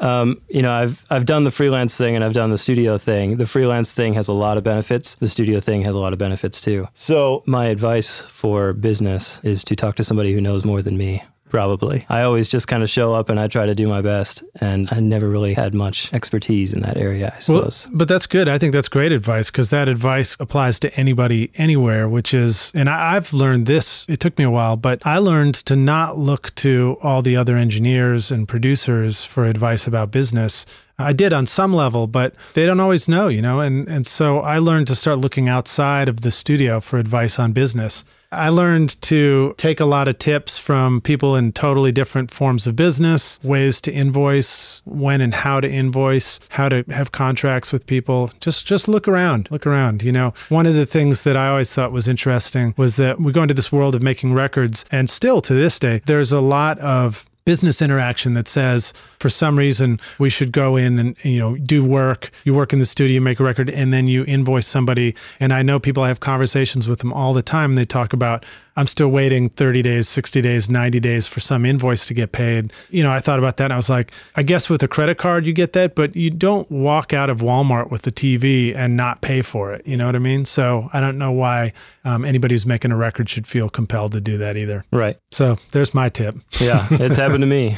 um, 0.00 0.42
you 0.48 0.62
know, 0.62 0.72
I've 0.72 1.04
I've 1.08 1.26
done 1.26 1.44
the 1.44 1.52
freelance 1.52 1.96
thing 1.96 2.16
and 2.16 2.24
I've 2.24 2.32
done 2.32 2.50
the 2.50 2.58
studio 2.58 2.98
thing. 2.98 3.36
The 3.36 3.46
freelance 3.46 3.94
thing 3.94 4.14
has 4.14 4.26
a 4.26 4.32
lot 4.32 4.58
of 4.58 4.64
benefits. 4.64 5.14
The 5.14 5.28
studio 5.28 5.60
thing 5.60 5.82
has 5.82 5.94
a 5.94 5.98
lot 6.00 6.12
of 6.12 6.18
benefits 6.18 6.60
too. 6.60 6.88
So, 6.94 7.44
my 7.46 7.66
advice 7.66 8.22
for 8.22 8.72
business 8.72 9.40
is 9.44 9.62
to 9.64 9.76
talk 9.76 9.94
to 9.96 10.04
somebody 10.04 10.32
who 10.32 10.40
knows 10.40 10.64
more 10.64 10.82
than 10.82 10.96
me. 10.96 11.22
Probably. 11.50 12.06
I 12.08 12.22
always 12.22 12.48
just 12.48 12.68
kind 12.68 12.82
of 12.82 12.88
show 12.88 13.12
up 13.12 13.28
and 13.28 13.38
I 13.38 13.48
try 13.48 13.66
to 13.66 13.74
do 13.74 13.86
my 13.88 14.00
best. 14.00 14.42
And 14.60 14.88
I 14.92 15.00
never 15.00 15.28
really 15.28 15.52
had 15.54 15.74
much 15.74 16.12
expertise 16.12 16.72
in 16.72 16.80
that 16.80 16.96
area, 16.96 17.26
I 17.28 17.52
Well, 17.52 17.70
suppose. 17.70 17.88
but 17.92 18.08
that's 18.08 18.26
good. 18.26 18.48
I 18.48 18.56
think 18.56 18.72
that's 18.72 18.88
great 18.88 19.12
advice 19.12 19.50
because 19.50 19.70
that 19.70 19.88
advice 19.88 20.36
applies 20.40 20.78
to 20.80 20.94
anybody 20.94 21.50
anywhere, 21.56 22.08
which 22.08 22.32
is, 22.32 22.70
and 22.74 22.88
I, 22.88 23.16
I've 23.16 23.32
learned 23.32 23.66
this, 23.66 24.06
it 24.08 24.20
took 24.20 24.38
me 24.38 24.44
a 24.44 24.50
while, 24.50 24.76
but 24.76 25.04
I 25.04 25.18
learned 25.18 25.56
to 25.66 25.76
not 25.76 26.16
look 26.18 26.54
to 26.56 26.96
all 27.02 27.20
the 27.22 27.36
other 27.36 27.56
engineers 27.56 28.30
and 28.30 28.46
producers 28.48 29.24
for 29.24 29.44
advice 29.44 29.86
about 29.86 30.10
business. 30.10 30.64
I 30.98 31.12
did 31.12 31.32
on 31.32 31.46
some 31.46 31.72
level, 31.74 32.06
but 32.06 32.34
they 32.54 32.66
don't 32.66 32.78
always 32.80 33.08
know, 33.08 33.28
you 33.28 33.40
know? 33.42 33.60
And, 33.60 33.88
and 33.88 34.06
so 34.06 34.40
I 34.40 34.58
learned 34.58 34.86
to 34.88 34.94
start 34.94 35.18
looking 35.18 35.48
outside 35.48 36.08
of 36.08 36.20
the 36.20 36.30
studio 36.30 36.78
for 36.80 36.98
advice 36.98 37.38
on 37.38 37.52
business. 37.52 38.04
I 38.32 38.48
learned 38.48 39.00
to 39.02 39.54
take 39.56 39.80
a 39.80 39.84
lot 39.84 40.06
of 40.06 40.18
tips 40.18 40.56
from 40.56 41.00
people 41.00 41.34
in 41.34 41.52
totally 41.52 41.90
different 41.90 42.30
forms 42.30 42.66
of 42.66 42.76
business, 42.76 43.40
ways 43.42 43.80
to 43.82 43.92
invoice, 43.92 44.82
when 44.84 45.20
and 45.20 45.34
how 45.34 45.60
to 45.60 45.68
invoice, 45.68 46.38
how 46.50 46.68
to 46.68 46.84
have 46.90 47.10
contracts 47.10 47.72
with 47.72 47.86
people. 47.86 48.30
Just 48.40 48.66
just 48.66 48.86
look 48.86 49.08
around, 49.08 49.50
look 49.50 49.66
around, 49.66 50.02
you 50.02 50.12
know. 50.12 50.32
One 50.48 50.66
of 50.66 50.74
the 50.74 50.86
things 50.86 51.22
that 51.24 51.36
I 51.36 51.48
always 51.48 51.74
thought 51.74 51.92
was 51.92 52.06
interesting 52.06 52.74
was 52.76 52.96
that 52.96 53.20
we 53.20 53.32
go 53.32 53.42
into 53.42 53.54
this 53.54 53.72
world 53.72 53.94
of 53.94 54.02
making 54.02 54.32
records 54.34 54.84
and 54.92 55.10
still 55.10 55.40
to 55.42 55.54
this 55.54 55.78
day 55.78 56.00
there's 56.06 56.32
a 56.32 56.40
lot 56.40 56.78
of 56.78 57.24
business 57.44 57.80
interaction 57.82 58.34
that 58.34 58.48
says 58.48 58.92
for 59.18 59.28
some 59.28 59.58
reason 59.58 60.00
we 60.18 60.30
should 60.30 60.52
go 60.52 60.76
in 60.76 60.98
and 60.98 61.24
you 61.24 61.38
know 61.38 61.56
do 61.56 61.84
work. 61.84 62.30
You 62.44 62.54
work 62.54 62.72
in 62.72 62.78
the 62.78 62.84
studio 62.84 63.20
make 63.20 63.40
a 63.40 63.44
record 63.44 63.70
and 63.70 63.92
then 63.92 64.08
you 64.08 64.24
invoice 64.24 64.66
somebody. 64.66 65.14
And 65.38 65.52
i 65.52 65.62
know 65.62 65.78
people 65.78 66.02
i 66.02 66.08
have 66.08 66.20
conversations 66.20 66.88
with 66.88 67.00
them 67.00 67.12
all 67.12 67.32
the 67.32 67.42
time 67.42 67.72
and 67.72 67.78
they 67.78 67.84
talk 67.84 68.12
about 68.12 68.44
i'm 68.76 68.86
still 68.86 69.08
waiting 69.08 69.48
30 69.50 69.82
days 69.82 70.08
60 70.08 70.40
days 70.40 70.68
90 70.68 71.00
days 71.00 71.26
for 71.26 71.40
some 71.40 71.64
invoice 71.64 72.06
to 72.06 72.14
get 72.14 72.32
paid. 72.32 72.72
You 72.90 73.02
know 73.02 73.10
i 73.12 73.18
thought 73.18 73.38
about 73.38 73.56
that 73.58 73.64
and 73.64 73.72
i 73.72 73.76
was 73.76 73.90
like 73.90 74.12
i 74.36 74.42
guess 74.42 74.68
with 74.70 74.82
a 74.82 74.88
credit 74.88 75.18
card 75.18 75.46
you 75.46 75.52
get 75.52 75.72
that 75.74 75.94
but 75.94 76.14
you 76.16 76.30
don't 76.30 76.70
walk 76.70 77.12
out 77.12 77.30
of 77.30 77.38
walmart 77.38 77.90
with 77.90 78.02
the 78.02 78.12
tv 78.12 78.74
and 78.76 78.96
not 78.96 79.20
pay 79.20 79.42
for 79.42 79.72
it. 79.72 79.86
You 79.86 79.96
know 79.96 80.06
what 80.06 80.16
i 80.16 80.20
mean? 80.20 80.44
So 80.44 80.88
i 80.92 81.00
don't 81.00 81.18
know 81.18 81.32
why 81.32 81.72
um, 82.04 82.24
anybody 82.24 82.54
who's 82.54 82.64
making 82.66 82.92
a 82.92 82.96
record 82.96 83.28
should 83.28 83.46
feel 83.46 83.68
compelled 83.68 84.12
to 84.12 84.20
do 84.20 84.38
that 84.38 84.56
either. 84.56 84.84
Right. 84.90 85.18
so 85.30 85.56
there's 85.72 85.92
my 85.94 86.08
tip. 86.08 86.36
Yeah, 86.60 86.86
it's 86.92 87.16
happened 87.24 87.42
to 87.42 87.46
me. 87.46 87.76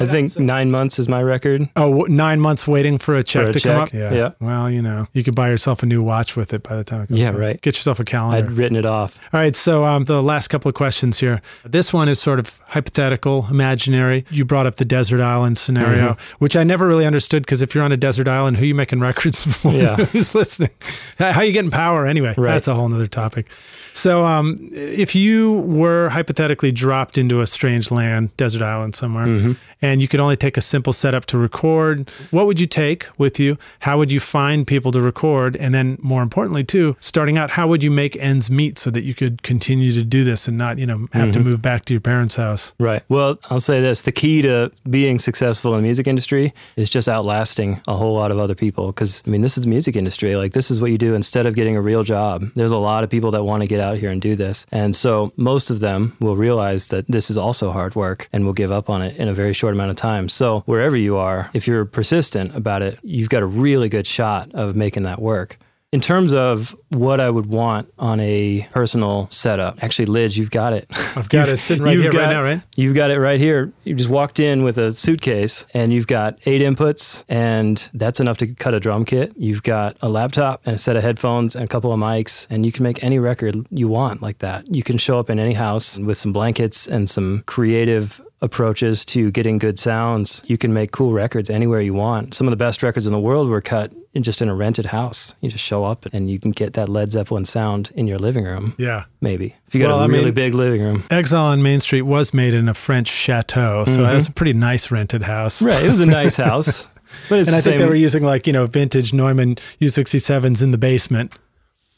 I 0.00 0.06
think 0.06 0.38
nine 0.38 0.70
months 0.70 0.98
is 0.98 1.08
my 1.08 1.22
record. 1.22 1.68
Oh, 1.76 1.90
w- 1.90 2.14
nine 2.14 2.40
months 2.40 2.66
waiting 2.68 2.98
for 2.98 3.16
a 3.16 3.24
check 3.24 3.44
For 3.44 3.50
a 3.50 3.52
to 3.54 3.60
come 3.60 3.88
check, 3.88 3.94
up. 4.02 4.12
yeah. 4.12 4.30
Well, 4.40 4.70
you 4.70 4.80
know, 4.82 5.06
you 5.12 5.22
could 5.22 5.34
buy 5.34 5.48
yourself 5.50 5.82
a 5.82 5.86
new 5.86 6.02
watch 6.02 6.36
with 6.36 6.52
it 6.54 6.62
by 6.62 6.76
the 6.76 6.84
time. 6.84 7.02
It 7.02 7.06
comes 7.08 7.20
Yeah, 7.20 7.30
up. 7.30 7.36
right. 7.38 7.60
Get 7.60 7.74
yourself 7.76 7.98
a 8.00 8.04
calendar. 8.04 8.38
I'd 8.50 8.56
written 8.56 8.76
it 8.76 8.84
off. 8.86 9.18
All 9.32 9.40
right. 9.40 9.54
So 9.56 9.84
um, 9.84 10.04
the 10.04 10.22
last 10.22 10.48
couple 10.48 10.68
of 10.68 10.74
questions 10.74 11.18
here. 11.18 11.40
This 11.64 11.92
one 11.92 12.08
is 12.08 12.20
sort 12.20 12.38
of 12.38 12.58
hypothetical, 12.66 13.46
imaginary. 13.50 14.24
You 14.30 14.44
brought 14.44 14.66
up 14.66 14.76
the 14.76 14.84
desert 14.84 15.20
island 15.20 15.58
scenario, 15.58 16.12
Mm-hmm. 16.12 16.34
which 16.38 16.56
I 16.56 16.64
never 16.64 16.86
really 16.86 17.06
understood 17.06 17.42
because 17.42 17.62
if 17.62 17.74
you're 17.74 17.84
on 17.84 17.92
a 17.92 17.96
desert 17.96 18.28
island, 18.28 18.56
who 18.56 18.66
you 18.66 18.74
making 18.74 19.00
records 19.00 19.44
for? 19.62 19.72
Yeah. 19.72 19.96
Who's 19.96 20.34
listening? 20.34 20.70
How 21.18 21.32
how 21.32 21.42
you 21.42 21.52
getting 21.52 21.70
power 21.70 22.06
anyway? 22.06 22.34
Right. 22.36 22.52
That's 22.52 22.68
a 22.68 22.74
whole 22.74 22.88
nother 22.88 23.06
topic. 23.08 23.46
So, 23.94 24.24
um, 24.24 24.68
if 24.72 25.16
you 25.16 25.54
were 25.66 26.08
hypothetically 26.10 26.70
dropped 26.70 27.18
into 27.18 27.40
a 27.40 27.46
strange 27.48 27.90
land, 27.90 28.36
desert 28.36 28.62
island 28.62 28.94
somewhere, 28.94 29.26
Mm-hmm. 29.26 29.52
And 29.82 30.00
you 30.02 30.08
could 30.08 30.20
only 30.20 30.36
take 30.36 30.56
a 30.56 30.60
simple 30.60 30.92
setup 30.92 31.26
to 31.26 31.38
record, 31.38 32.10
what 32.30 32.46
would 32.46 32.58
you 32.60 32.66
take 32.66 33.06
with 33.18 33.38
you? 33.38 33.58
How 33.80 33.98
would 33.98 34.10
you 34.10 34.20
find 34.20 34.66
people 34.66 34.92
to 34.92 35.00
record? 35.00 35.56
And 35.56 35.74
then, 35.74 35.98
more 36.02 36.22
importantly, 36.22 36.64
too, 36.64 36.96
starting 37.00 37.38
out, 37.38 37.50
how 37.50 37.68
would 37.68 37.82
you 37.82 37.90
make 37.90 38.16
ends 38.16 38.50
meet 38.50 38.78
so 38.78 38.90
that 38.90 39.02
you 39.02 39.14
could 39.14 39.42
continue 39.42 39.92
to 39.94 40.02
do 40.02 40.24
this 40.24 40.48
and 40.48 40.58
not, 40.58 40.78
you 40.78 40.86
know, 40.86 41.06
have 41.12 41.28
Mm-hmm. 41.28 41.32
to 41.32 41.40
move 41.40 41.60
back 41.62 41.84
to 41.84 41.92
your 41.92 42.00
parents' 42.00 42.36
house? 42.36 42.72
Right. 42.78 43.02
Well, 43.08 43.38
I'll 43.50 43.60
say 43.60 43.80
this 43.80 44.02
the 44.02 44.12
key 44.12 44.40
to 44.42 44.70
being 44.88 45.18
successful 45.18 45.72
in 45.74 45.78
the 45.78 45.82
music 45.82 46.06
industry 46.06 46.54
is 46.76 46.88
just 46.88 47.08
outlasting 47.08 47.80
a 47.86 47.94
whole 47.94 48.14
lot 48.14 48.30
of 48.30 48.38
other 48.38 48.54
people. 48.54 48.86
Because, 48.88 49.22
I 49.26 49.30
mean, 49.30 49.42
this 49.42 49.58
is 49.58 49.64
the 49.64 49.70
music 49.70 49.94
industry. 49.96 50.36
Like, 50.36 50.52
this 50.52 50.70
is 50.70 50.80
what 50.80 50.90
you 50.90 50.98
do 50.98 51.14
instead 51.14 51.44
of 51.46 51.54
getting 51.54 51.76
a 51.76 51.82
real 51.82 52.02
job. 52.02 52.44
There's 52.54 52.70
a 52.72 52.78
lot 52.78 53.04
of 53.04 53.10
people 53.10 53.30
that 53.32 53.44
want 53.44 53.62
to 53.62 53.68
get 53.68 53.80
out 53.80 53.98
here 53.98 54.10
and 54.10 54.20
do 54.22 54.34
this. 54.36 54.64
And 54.72 54.96
so, 54.96 55.32
most 55.36 55.70
of 55.70 55.80
them 55.80 56.16
will 56.20 56.36
realize 56.36 56.88
that 56.88 57.04
this 57.08 57.30
is 57.30 57.36
also 57.36 57.70
hard 57.72 57.94
work 57.94 58.28
and 58.32 58.44
will 58.46 58.52
give 58.54 58.70
up 58.72 58.88
on 58.88 59.02
it 59.02 59.16
in 59.16 59.28
a 59.28 59.34
very 59.34 59.52
short 59.52 59.67
amount 59.74 59.90
of 59.90 59.96
time. 59.96 60.28
So, 60.28 60.60
wherever 60.66 60.96
you 60.96 61.16
are, 61.16 61.50
if 61.54 61.66
you're 61.66 61.84
persistent 61.84 62.54
about 62.54 62.82
it, 62.82 62.98
you've 63.02 63.28
got 63.28 63.42
a 63.42 63.46
really 63.46 63.88
good 63.88 64.06
shot 64.06 64.50
of 64.54 64.76
making 64.76 65.04
that 65.04 65.20
work. 65.20 65.58
In 65.90 66.02
terms 66.02 66.34
of 66.34 66.76
what 66.90 67.18
I 67.18 67.30
would 67.30 67.46
want 67.46 67.90
on 67.98 68.20
a 68.20 68.68
personal 68.72 69.26
setup, 69.30 69.82
actually, 69.82 70.04
Lij, 70.04 70.36
you've 70.36 70.50
got 70.50 70.76
it. 70.76 70.86
I've 71.16 71.30
got 71.30 71.48
it 71.48 71.60
sitting 71.60 71.82
right 71.82 71.94
You've 71.94 72.12
here, 72.12 72.20
right 72.20 72.28
now, 72.28 72.42
right? 72.42 72.60
You've 72.76 72.94
got 72.94 73.10
it 73.10 73.18
right 73.18 73.40
here. 73.40 73.72
You 73.84 73.94
just 73.94 74.10
walked 74.10 74.38
in 74.38 74.62
with 74.62 74.76
a 74.76 74.92
suitcase 74.92 75.64
and 75.72 75.90
you've 75.90 76.06
got 76.06 76.38
eight 76.44 76.60
inputs, 76.60 77.24
and 77.26 77.88
that's 77.94 78.20
enough 78.20 78.36
to 78.38 78.48
cut 78.48 78.74
a 78.74 78.80
drum 78.80 79.06
kit. 79.06 79.32
You've 79.38 79.62
got 79.62 79.96
a 80.02 80.10
laptop 80.10 80.60
and 80.66 80.76
a 80.76 80.78
set 80.78 80.96
of 80.96 81.02
headphones 81.02 81.56
and 81.56 81.64
a 81.64 81.68
couple 81.68 81.90
of 81.90 81.98
mics, 81.98 82.46
and 82.50 82.66
you 82.66 82.72
can 82.72 82.82
make 82.82 83.02
any 83.02 83.18
record 83.18 83.66
you 83.70 83.88
want 83.88 84.20
like 84.20 84.40
that. 84.40 84.70
You 84.70 84.82
can 84.82 84.98
show 84.98 85.18
up 85.18 85.30
in 85.30 85.38
any 85.38 85.54
house 85.54 85.98
with 85.98 86.18
some 86.18 86.34
blankets 86.34 86.86
and 86.86 87.08
some 87.08 87.44
creative 87.46 88.20
approaches 88.40 89.04
to 89.06 89.30
getting 89.32 89.58
good 89.58 89.78
sounds. 89.78 90.42
You 90.46 90.56
can 90.58 90.72
make 90.72 90.92
cool 90.92 91.12
records 91.12 91.50
anywhere 91.50 91.80
you 91.80 91.94
want. 91.94 92.34
Some 92.34 92.46
of 92.46 92.50
the 92.52 92.56
best 92.56 92.82
records 92.82 93.06
in 93.06 93.12
the 93.12 93.18
world 93.20 93.48
were 93.48 93.60
cut 93.60 93.92
in 94.14 94.22
just 94.22 94.40
in 94.40 94.48
a 94.48 94.54
rented 94.54 94.86
house. 94.86 95.34
You 95.40 95.50
just 95.50 95.64
show 95.64 95.84
up 95.84 96.06
and 96.12 96.30
you 96.30 96.38
can 96.38 96.52
get 96.52 96.74
that 96.74 96.88
Led 96.88 97.10
Zeppelin 97.12 97.44
sound 97.44 97.90
in 97.94 98.06
your 98.06 98.18
living 98.18 98.44
room. 98.44 98.74
Yeah. 98.78 99.04
Maybe 99.20 99.54
if 99.66 99.74
you 99.74 99.80
got 99.80 99.88
Well, 99.88 100.00
a 100.00 100.04
I 100.04 100.06
really 100.06 100.24
mean- 100.26 100.34
big 100.34 100.54
living 100.54 100.82
room. 100.82 101.02
Exile 101.10 101.46
on 101.46 101.62
Main 101.62 101.80
Street 101.80 102.02
was 102.02 102.32
made 102.32 102.54
in 102.54 102.68
a 102.68 102.74
French 102.74 103.08
chateau, 103.08 103.84
so 103.86 104.02
that's 104.02 104.28
a 104.28 104.32
pretty 104.32 104.52
nice 104.52 104.90
rented 104.90 105.22
house. 105.22 105.56
Mm-hmm. 105.58 105.66
Right. 105.66 105.84
It 105.84 105.90
was 105.90 106.00
a 106.00 106.06
nice 106.06 106.36
house. 106.36 106.88
But 107.28 107.38
it's 107.40 107.48
And 107.48 107.56
I 107.56 107.60
think 107.60 107.78
they 107.78 107.86
were 107.86 107.94
using 107.94 108.22
like, 108.22 108.46
you 108.46 108.52
know, 108.52 108.66
vintage 108.66 109.12
Neumann 109.12 109.56
U67s 109.80 110.62
in 110.62 110.70
the 110.70 110.78
basement. 110.78 111.34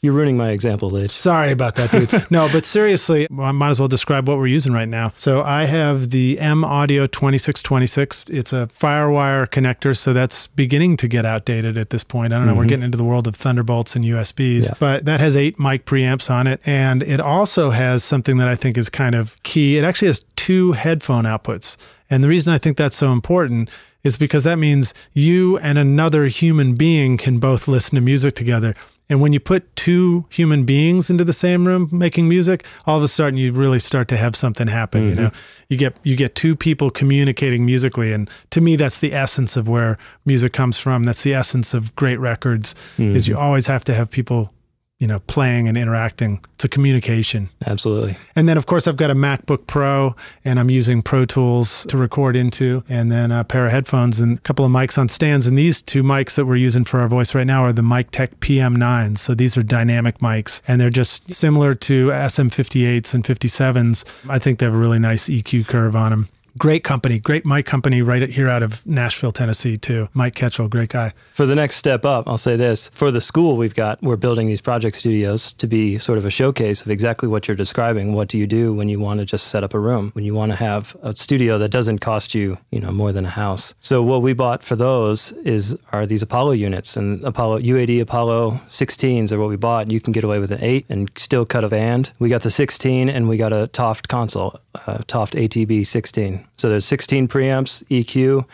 You're 0.03 0.13
ruining 0.13 0.35
my 0.35 0.49
example, 0.49 0.89
Lij. 0.89 1.11
Sorry 1.11 1.51
about 1.51 1.75
that, 1.75 1.91
dude. 1.91 2.25
no, 2.31 2.49
but 2.51 2.65
seriously, 2.65 3.27
I 3.39 3.51
might 3.51 3.69
as 3.69 3.79
well 3.79 3.87
describe 3.87 4.27
what 4.27 4.39
we're 4.39 4.47
using 4.47 4.73
right 4.73 4.87
now. 4.87 5.13
So 5.15 5.43
I 5.43 5.65
have 5.65 6.09
the 6.09 6.39
M 6.39 6.65
Audio 6.65 7.05
2626. 7.05 8.31
It's 8.31 8.51
a 8.51 8.67
Firewire 8.73 9.47
connector, 9.47 9.95
so 9.95 10.11
that's 10.11 10.47
beginning 10.47 10.97
to 10.97 11.07
get 11.07 11.23
outdated 11.23 11.77
at 11.77 11.91
this 11.91 12.03
point. 12.03 12.33
I 12.33 12.39
don't 12.39 12.47
know. 12.47 12.55
We're 12.55 12.61
mm-hmm. 12.61 12.69
getting 12.69 12.85
into 12.85 12.97
the 12.97 13.03
world 13.03 13.27
of 13.27 13.35
Thunderbolts 13.35 13.95
and 13.95 14.03
USBs, 14.03 14.69
Yeah. 14.69 14.73
but 14.79 15.05
that 15.05 15.19
has 15.19 15.37
eight 15.37 15.59
mic 15.59 15.85
preamps 15.85 16.31
on 16.31 16.47
it. 16.47 16.61
And 16.65 17.03
it 17.03 17.19
also 17.19 17.69
has 17.69 18.03
something 18.03 18.37
that 18.37 18.47
I 18.47 18.55
think 18.55 18.79
is 18.79 18.89
kind 18.89 19.13
of 19.13 19.41
key. 19.43 19.77
It 19.77 19.83
actually 19.83 20.07
has 20.07 20.25
two 20.35 20.71
headphone 20.71 21.25
outputs. 21.25 21.77
And 22.09 22.23
the 22.23 22.27
reason 22.27 22.51
I 22.51 22.57
think 22.57 22.75
that's 22.75 22.97
so 22.97 23.11
important 23.11 23.69
is 24.03 24.17
because 24.17 24.43
that 24.43 24.57
means 24.57 24.93
you 25.13 25.57
and 25.59 25.77
another 25.77 26.25
human 26.25 26.75
being 26.75 27.17
can 27.17 27.39
both 27.39 27.67
listen 27.67 27.95
to 27.95 28.01
music 28.01 28.35
together. 28.35 28.75
And 29.11 29.19
when 29.19 29.33
you 29.33 29.41
put 29.41 29.75
two 29.75 30.25
human 30.29 30.63
beings 30.63 31.09
into 31.09 31.25
the 31.25 31.33
same 31.33 31.67
room 31.67 31.89
making 31.91 32.29
music, 32.29 32.65
all 32.85 32.97
of 32.97 33.03
a 33.03 33.09
sudden 33.09 33.37
you 33.37 33.51
really 33.51 33.77
start 33.77 34.07
to 34.07 34.15
have 34.15 34.37
something 34.37 34.67
happen. 34.67 35.09
You 35.09 35.15
know, 35.15 35.27
mm-hmm. 35.27 35.63
you 35.67 35.75
get 35.75 35.97
you 36.03 36.15
get 36.15 36.33
two 36.33 36.55
people 36.55 36.89
communicating 36.89 37.65
musically, 37.65 38.13
and 38.13 38.29
to 38.51 38.61
me, 38.61 38.77
that's 38.77 38.99
the 38.99 39.11
essence 39.11 39.57
of 39.57 39.67
where 39.67 39.97
music 40.25 40.53
comes 40.53 40.77
from. 40.77 41.03
That's 41.03 41.23
the 41.23 41.33
essence 41.33 41.73
of 41.73 41.93
great 41.97 42.21
records. 42.21 42.73
Is 42.97 43.25
mm-hmm. 43.25 43.31
you 43.33 43.37
always 43.37 43.65
have 43.65 43.83
to 43.83 43.93
have 43.93 44.09
people, 44.09 44.53
you 45.01 45.07
know, 45.07 45.19
playing 45.21 45.67
and 45.67 45.79
interacting. 45.79 46.39
It's 46.53 46.63
a 46.63 46.69
communication. 46.69 47.49
Absolutely. 47.65 48.15
And 48.35 48.47
then, 48.47 48.55
of 48.55 48.67
course, 48.67 48.87
I've 48.87 48.97
got 48.97 49.09
a 49.09 49.15
MacBook 49.15 49.65
Pro 49.65 50.15
and 50.45 50.59
I'm 50.59 50.69
using 50.69 51.01
Pro 51.01 51.25
Tools 51.25 51.87
to 51.87 51.97
record 51.97 52.35
into, 52.35 52.83
and 52.87 53.11
then 53.11 53.31
a 53.31 53.43
pair 53.43 53.65
of 53.65 53.71
headphones 53.71 54.19
and 54.19 54.37
a 54.37 54.41
couple 54.41 54.63
of 54.63 54.71
mics 54.71 54.99
on 54.99 55.09
stands. 55.09 55.47
And 55.47 55.57
these 55.57 55.81
two 55.81 56.03
mics 56.03 56.35
that 56.35 56.45
we're 56.45 56.55
using 56.55 56.83
for 56.83 56.99
our 56.99 57.07
voice 57.07 57.33
right 57.33 57.47
now 57.47 57.63
are 57.63 57.73
the 57.73 57.81
Miktek 57.81 58.35
PM9s. 58.41 59.17
So 59.17 59.33
these 59.33 59.57
are 59.57 59.63
dynamic 59.63 60.19
mics 60.19 60.61
and 60.67 60.79
they're 60.79 60.91
just 60.91 61.33
similar 61.33 61.73
to 61.73 62.09
SM58s 62.09 63.15
and 63.15 63.23
57s. 63.23 64.05
I 64.29 64.37
think 64.37 64.59
they 64.59 64.67
have 64.67 64.75
a 64.75 64.77
really 64.77 64.99
nice 64.99 65.29
EQ 65.29 65.65
curve 65.65 65.95
on 65.95 66.11
them. 66.11 66.29
Great 66.57 66.83
company, 66.83 67.17
great 67.17 67.45
Mike 67.45 67.65
company 67.65 68.01
right 68.01 68.29
here 68.29 68.49
out 68.49 68.61
of 68.61 68.85
Nashville, 68.85 69.31
Tennessee, 69.31 69.77
too. 69.77 70.09
Mike 70.13 70.35
Ketchell, 70.35 70.69
great 70.69 70.89
guy. 70.89 71.13
For 71.33 71.45
the 71.45 71.55
next 71.55 71.77
step 71.77 72.03
up, 72.03 72.27
I'll 72.27 72.37
say 72.37 72.57
this. 72.57 72.89
For 72.93 73.09
the 73.09 73.21
school 73.21 73.55
we've 73.55 73.73
got, 73.73 74.01
we're 74.03 74.17
building 74.17 74.47
these 74.47 74.59
project 74.59 74.97
studios 74.97 75.53
to 75.53 75.67
be 75.67 75.97
sort 75.97 76.17
of 76.17 76.25
a 76.25 76.29
showcase 76.29 76.81
of 76.81 76.91
exactly 76.91 77.29
what 77.29 77.47
you're 77.47 77.55
describing. 77.55 78.13
What 78.13 78.27
do 78.27 78.37
you 78.37 78.47
do 78.47 78.73
when 78.73 78.89
you 78.89 78.99
want 78.99 79.21
to 79.21 79.25
just 79.25 79.47
set 79.47 79.63
up 79.63 79.73
a 79.73 79.79
room? 79.79 80.11
When 80.13 80.25
you 80.25 80.33
want 80.33 80.51
to 80.51 80.57
have 80.57 80.95
a 81.01 81.15
studio 81.15 81.57
that 81.57 81.69
doesn't 81.69 81.99
cost 81.99 82.35
you, 82.35 82.57
you 82.69 82.81
know, 82.81 82.91
more 82.91 83.13
than 83.13 83.25
a 83.25 83.29
house. 83.29 83.73
So 83.79 84.03
what 84.03 84.21
we 84.21 84.33
bought 84.33 84.61
for 84.61 84.75
those 84.75 85.31
is 85.43 85.77
are 85.93 86.05
these 86.05 86.21
Apollo 86.21 86.51
units 86.51 86.97
and 86.97 87.23
Apollo 87.23 87.59
UAD 87.59 88.01
Apollo 88.01 88.59
16s 88.67 89.31
are 89.31 89.39
what 89.39 89.49
we 89.49 89.55
bought. 89.55 89.89
You 89.89 90.01
can 90.01 90.11
get 90.11 90.25
away 90.25 90.39
with 90.39 90.51
an 90.51 90.61
8 90.61 90.85
and 90.89 91.09
still 91.15 91.45
cut 91.45 91.63
a 91.63 91.69
band. 91.69 92.11
We 92.19 92.27
got 92.27 92.41
the 92.41 92.51
16 92.51 93.09
and 93.09 93.29
we 93.29 93.37
got 93.37 93.53
a 93.53 93.67
Toft 93.67 94.09
console, 94.09 94.59
uh, 94.85 94.99
Toft 95.07 95.33
ATB 95.33 95.87
16. 95.87 96.40
So 96.57 96.69
there's 96.69 96.85
16 96.85 97.27
preamps, 97.27 97.83
EQ, 97.89 98.45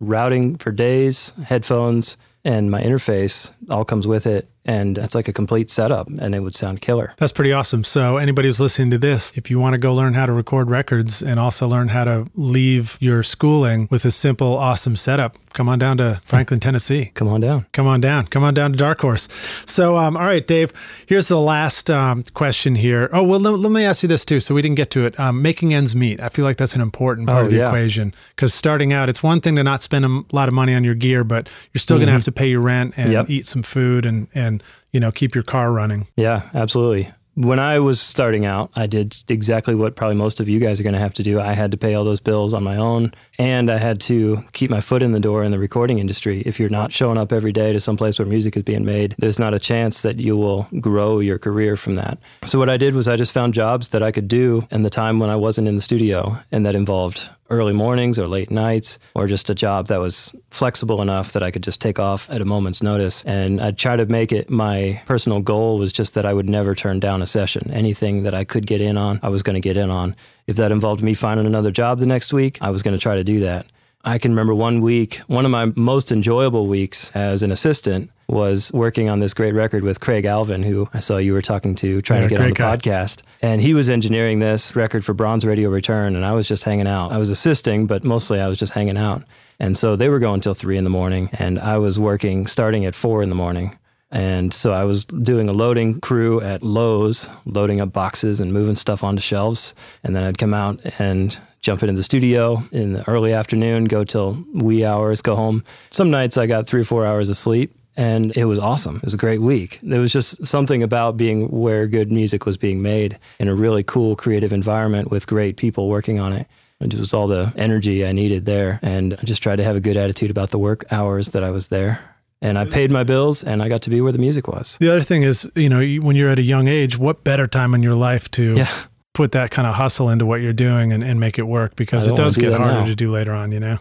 routing 0.00 0.56
for 0.56 0.70
days, 0.70 1.32
headphones, 1.44 2.16
and 2.44 2.70
my 2.70 2.82
interface 2.82 3.50
all 3.70 3.84
comes 3.84 4.06
with 4.06 4.26
it. 4.26 4.48
And 4.68 4.98
it's 4.98 5.14
like 5.14 5.28
a 5.28 5.32
complete 5.32 5.70
setup, 5.70 6.08
and 6.08 6.34
it 6.34 6.40
would 6.40 6.54
sound 6.56 6.80
killer. 6.82 7.14
That's 7.18 7.30
pretty 7.30 7.52
awesome. 7.52 7.84
So, 7.84 8.16
anybody 8.16 8.48
who's 8.48 8.58
listening 8.58 8.90
to 8.90 8.98
this, 8.98 9.32
if 9.36 9.48
you 9.48 9.60
want 9.60 9.74
to 9.74 9.78
go 9.78 9.94
learn 9.94 10.14
how 10.14 10.26
to 10.26 10.32
record 10.32 10.68
records 10.68 11.22
and 11.22 11.38
also 11.38 11.68
learn 11.68 11.86
how 11.88 12.02
to 12.04 12.26
leave 12.34 12.96
your 13.00 13.22
schooling 13.22 13.86
with 13.92 14.04
a 14.04 14.10
simple, 14.10 14.56
awesome 14.58 14.96
setup, 14.96 15.36
come 15.52 15.68
on 15.68 15.78
down 15.78 15.98
to 15.98 16.20
Franklin, 16.24 16.58
Tennessee. 16.58 17.12
Come 17.14 17.28
on 17.28 17.40
down. 17.40 17.66
Come 17.72 17.86
on 17.86 18.00
down. 18.00 18.26
Come 18.26 18.42
on 18.42 18.54
down 18.54 18.72
to 18.72 18.76
Dark 18.76 19.00
Horse. 19.00 19.28
So, 19.66 19.96
um, 19.98 20.16
all 20.16 20.24
right, 20.26 20.44
Dave, 20.44 20.72
here's 21.06 21.28
the 21.28 21.38
last 21.40 21.88
um, 21.88 22.24
question 22.34 22.74
here. 22.74 23.08
Oh, 23.12 23.22
well, 23.22 23.38
let, 23.38 23.50
let 23.60 23.70
me 23.70 23.84
ask 23.84 24.02
you 24.02 24.08
this 24.08 24.24
too. 24.24 24.40
So, 24.40 24.52
we 24.52 24.62
didn't 24.62 24.76
get 24.76 24.90
to 24.90 25.06
it. 25.06 25.18
Um, 25.20 25.42
making 25.42 25.72
ends 25.74 25.94
meet. 25.94 26.20
I 26.20 26.28
feel 26.28 26.44
like 26.44 26.56
that's 26.56 26.74
an 26.74 26.80
important 26.80 27.28
part 27.28 27.42
Oh, 27.42 27.44
of 27.44 27.50
the 27.50 27.58
yeah. 27.58 27.68
equation 27.68 28.12
because 28.34 28.52
starting 28.52 28.92
out, 28.92 29.08
it's 29.08 29.22
one 29.22 29.40
thing 29.40 29.54
to 29.56 29.62
not 29.62 29.80
spend 29.82 30.04
a 30.04 30.24
lot 30.34 30.48
of 30.48 30.54
money 30.54 30.74
on 30.74 30.82
your 30.82 30.96
gear, 30.96 31.22
but 31.22 31.48
you're 31.72 31.78
still 31.78 31.98
going 31.98 32.08
to 32.08 32.12
have 32.12 32.24
to 32.24 32.32
pay 32.32 32.48
your 32.48 32.60
rent 32.60 32.94
and 32.96 33.06
Mm-hmm. 33.06 33.12
Yep. 33.12 33.30
eat 33.30 33.46
some 33.46 33.62
food 33.62 34.04
and, 34.04 34.26
and, 34.34 34.55
you 34.92 35.00
know, 35.00 35.12
keep 35.12 35.34
your 35.34 35.44
car 35.44 35.72
running. 35.72 36.06
Yeah, 36.16 36.48
absolutely. 36.54 37.12
When 37.36 37.58
I 37.58 37.80
was 37.80 38.00
starting 38.00 38.46
out, 38.46 38.70
I 38.76 38.86
did 38.86 39.14
exactly 39.28 39.74
what 39.74 39.94
probably 39.94 40.16
most 40.16 40.40
of 40.40 40.48
you 40.48 40.58
guys 40.58 40.80
are 40.80 40.82
going 40.82 40.94
to 40.94 40.98
have 40.98 41.12
to 41.14 41.22
do. 41.22 41.38
I 41.38 41.52
had 41.52 41.70
to 41.72 41.76
pay 41.76 41.92
all 41.92 42.02
those 42.02 42.18
bills 42.18 42.54
on 42.54 42.64
my 42.64 42.78
own, 42.78 43.12
and 43.38 43.70
I 43.70 43.76
had 43.76 44.00
to 44.02 44.42
keep 44.54 44.70
my 44.70 44.80
foot 44.80 45.02
in 45.02 45.12
the 45.12 45.20
door 45.20 45.44
in 45.44 45.50
the 45.50 45.58
recording 45.58 45.98
industry. 45.98 46.40
If 46.46 46.58
you're 46.58 46.70
not 46.70 46.92
showing 46.92 47.18
up 47.18 47.34
every 47.34 47.52
day 47.52 47.74
to 47.74 47.80
some 47.80 47.98
place 47.98 48.18
where 48.18 48.24
music 48.24 48.56
is 48.56 48.62
being 48.62 48.86
made, 48.86 49.14
there's 49.18 49.38
not 49.38 49.52
a 49.52 49.58
chance 49.58 50.00
that 50.00 50.16
you 50.16 50.34
will 50.34 50.66
grow 50.80 51.18
your 51.18 51.38
career 51.38 51.76
from 51.76 51.96
that. 51.96 52.16
So, 52.46 52.58
what 52.58 52.70
I 52.70 52.78
did 52.78 52.94
was 52.94 53.06
I 53.06 53.16
just 53.16 53.32
found 53.32 53.52
jobs 53.52 53.90
that 53.90 54.02
I 54.02 54.12
could 54.12 54.28
do 54.28 54.66
in 54.70 54.80
the 54.80 54.88
time 54.88 55.18
when 55.18 55.28
I 55.28 55.36
wasn't 55.36 55.68
in 55.68 55.74
the 55.74 55.82
studio, 55.82 56.38
and 56.50 56.64
that 56.64 56.74
involved 56.74 57.28
early 57.50 57.72
mornings 57.72 58.18
or 58.18 58.26
late 58.26 58.50
nights, 58.50 58.98
or 59.14 59.26
just 59.26 59.50
a 59.50 59.54
job 59.54 59.88
that 59.88 60.00
was 60.00 60.34
flexible 60.50 61.02
enough 61.02 61.32
that 61.32 61.42
I 61.42 61.50
could 61.50 61.62
just 61.62 61.80
take 61.80 61.98
off 61.98 62.28
at 62.30 62.40
a 62.40 62.44
moment's 62.44 62.82
notice. 62.82 63.24
And 63.24 63.60
I'd 63.60 63.78
try 63.78 63.96
to 63.96 64.06
make 64.06 64.32
it 64.32 64.50
my 64.50 65.00
personal 65.06 65.40
goal 65.40 65.78
was 65.78 65.92
just 65.92 66.14
that 66.14 66.26
I 66.26 66.32
would 66.32 66.48
never 66.48 66.74
turn 66.74 67.00
down 67.00 67.22
a 67.22 67.26
session. 67.26 67.70
Anything 67.70 68.22
that 68.24 68.34
I 68.34 68.44
could 68.44 68.66
get 68.66 68.80
in 68.80 68.96
on, 68.96 69.20
I 69.22 69.28
was 69.28 69.42
going 69.42 69.54
to 69.54 69.60
get 69.60 69.76
in 69.76 69.90
on. 69.90 70.16
If 70.46 70.56
that 70.56 70.72
involved 70.72 71.02
me 71.02 71.14
finding 71.14 71.46
another 71.46 71.70
job 71.70 71.98
the 71.98 72.06
next 72.06 72.32
week, 72.32 72.58
I 72.60 72.70
was 72.70 72.82
going 72.82 72.96
to 72.96 73.02
try 73.02 73.16
to 73.16 73.24
do 73.24 73.40
that. 73.40 73.66
I 74.06 74.18
can 74.18 74.30
remember 74.30 74.54
one 74.54 74.80
week, 74.82 75.16
one 75.26 75.44
of 75.44 75.50
my 75.50 75.66
most 75.74 76.12
enjoyable 76.12 76.66
weeks 76.68 77.10
as 77.14 77.42
an 77.42 77.50
assistant 77.50 78.08
was 78.28 78.70
working 78.72 79.08
on 79.08 79.18
this 79.18 79.34
great 79.34 79.52
record 79.52 79.82
with 79.82 80.00
Craig 80.00 80.24
Alvin, 80.24 80.62
who 80.62 80.88
I 80.94 81.00
saw 81.00 81.16
you 81.16 81.32
were 81.32 81.42
talking 81.42 81.74
to, 81.76 82.00
trying 82.00 82.22
Yeah, 82.22 82.28
to 82.28 82.34
get 82.34 82.40
on 82.42 82.48
the 82.50 82.54
guy. 82.54 82.76
podcast. 82.76 83.22
And 83.42 83.60
he 83.60 83.74
was 83.74 83.90
engineering 83.90 84.38
this 84.38 84.74
record 84.76 85.04
for 85.04 85.12
Bronze 85.12 85.44
Radio 85.44 85.70
Return, 85.70 86.14
and 86.16 86.24
I 86.24 86.32
was 86.32 86.46
just 86.48 86.64
hanging 86.64 86.86
out. 86.86 87.12
I 87.12 87.18
was 87.18 87.30
assisting, 87.30 87.86
but 87.86 88.04
mostly 88.04 88.40
I 88.40 88.48
was 88.48 88.58
just 88.58 88.72
hanging 88.72 88.96
out. 88.96 89.22
And 89.58 89.76
so 89.76 89.96
they 89.96 90.08
were 90.08 90.18
going 90.18 90.40
till 90.40 90.54
three 90.54 90.76
in 90.76 90.84
the 90.84 90.90
morning, 90.90 91.28
and 91.32 91.58
I 91.58 91.78
was 91.78 91.98
working 91.98 92.46
starting 92.46 92.84
at 92.86 92.94
four 92.94 93.22
in 93.22 93.28
the 93.28 93.34
morning. 93.36 93.76
And 94.16 94.54
so 94.54 94.72
I 94.72 94.84
was 94.84 95.04
doing 95.04 95.46
a 95.46 95.52
loading 95.52 96.00
crew 96.00 96.40
at 96.40 96.62
Lowe's, 96.62 97.28
loading 97.44 97.82
up 97.82 97.92
boxes 97.92 98.40
and 98.40 98.50
moving 98.50 98.74
stuff 98.74 99.04
onto 99.04 99.20
shelves. 99.20 99.74
And 100.02 100.16
then 100.16 100.22
I'd 100.22 100.38
come 100.38 100.54
out 100.54 100.80
and 100.98 101.38
jump 101.60 101.82
into 101.82 101.94
the 101.94 102.02
studio 102.02 102.64
in 102.72 102.94
the 102.94 103.06
early 103.10 103.34
afternoon, 103.34 103.84
go 103.84 104.04
till 104.04 104.42
wee 104.54 104.86
hours, 104.86 105.20
go 105.20 105.36
home. 105.36 105.62
Some 105.90 106.08
nights 106.08 106.38
I 106.38 106.46
got 106.46 106.66
three 106.66 106.80
or 106.80 106.84
four 106.84 107.04
hours 107.04 107.28
of 107.28 107.36
sleep. 107.36 107.74
And 107.98 108.34
it 108.34 108.46
was 108.46 108.58
awesome. 108.58 108.96
It 108.96 109.04
was 109.04 109.12
a 109.12 109.18
great 109.18 109.42
week. 109.42 109.80
There 109.82 110.00
was 110.00 110.14
just 110.14 110.46
something 110.46 110.82
about 110.82 111.18
being 111.18 111.48
where 111.48 111.86
good 111.86 112.10
music 112.10 112.46
was 112.46 112.56
being 112.56 112.80
made 112.80 113.18
in 113.38 113.48
a 113.48 113.54
really 113.54 113.82
cool, 113.82 114.16
creative 114.16 114.52
environment 114.52 115.10
with 115.10 115.26
great 115.26 115.58
people 115.58 115.90
working 115.90 116.18
on 116.20 116.32
it. 116.32 116.46
It 116.80 116.94
was 116.94 117.12
all 117.12 117.26
the 117.26 117.52
energy 117.56 118.06
I 118.06 118.12
needed 118.12 118.46
there. 118.46 118.80
And 118.80 119.12
I 119.12 119.24
just 119.24 119.42
tried 119.42 119.56
to 119.56 119.64
have 119.64 119.76
a 119.76 119.80
good 119.80 119.98
attitude 119.98 120.30
about 120.30 120.50
the 120.50 120.58
work 120.58 120.86
hours 120.90 121.28
that 121.28 121.44
I 121.44 121.50
was 121.50 121.68
there. 121.68 122.15
And 122.42 122.58
I 122.58 122.64
paid 122.66 122.90
my 122.90 123.02
bills 123.02 123.42
and 123.42 123.62
I 123.62 123.68
got 123.68 123.82
to 123.82 123.90
be 123.90 124.00
where 124.00 124.12
the 124.12 124.18
music 124.18 124.46
was. 124.46 124.76
The 124.78 124.90
other 124.90 125.00
thing 125.00 125.22
is, 125.22 125.50
you 125.54 125.68
know, 125.68 125.80
when 126.06 126.16
you're 126.16 126.28
at 126.28 126.38
a 126.38 126.42
young 126.42 126.68
age, 126.68 126.98
what 126.98 127.24
better 127.24 127.46
time 127.46 127.74
in 127.74 127.82
your 127.82 127.94
life 127.94 128.30
to 128.32 128.54
Yeah. 128.56 128.70
put 129.14 129.32
that 129.32 129.50
kind 129.50 129.66
of 129.66 129.74
hustle 129.74 130.10
into 130.10 130.26
what 130.26 130.42
you're 130.42 130.52
doing 130.52 130.92
and, 130.92 131.02
and 131.02 131.18
make 131.18 131.38
it 131.38 131.44
work 131.46 131.74
because 131.76 132.06
it 132.06 132.14
does 132.16 132.34
do 132.34 132.42
get 132.42 132.52
harder 132.52 132.80
now. 132.80 132.84
to 132.84 132.94
do 132.94 133.10
later 133.10 133.32
on, 133.32 133.52
you 133.52 133.60
know? 133.60 133.78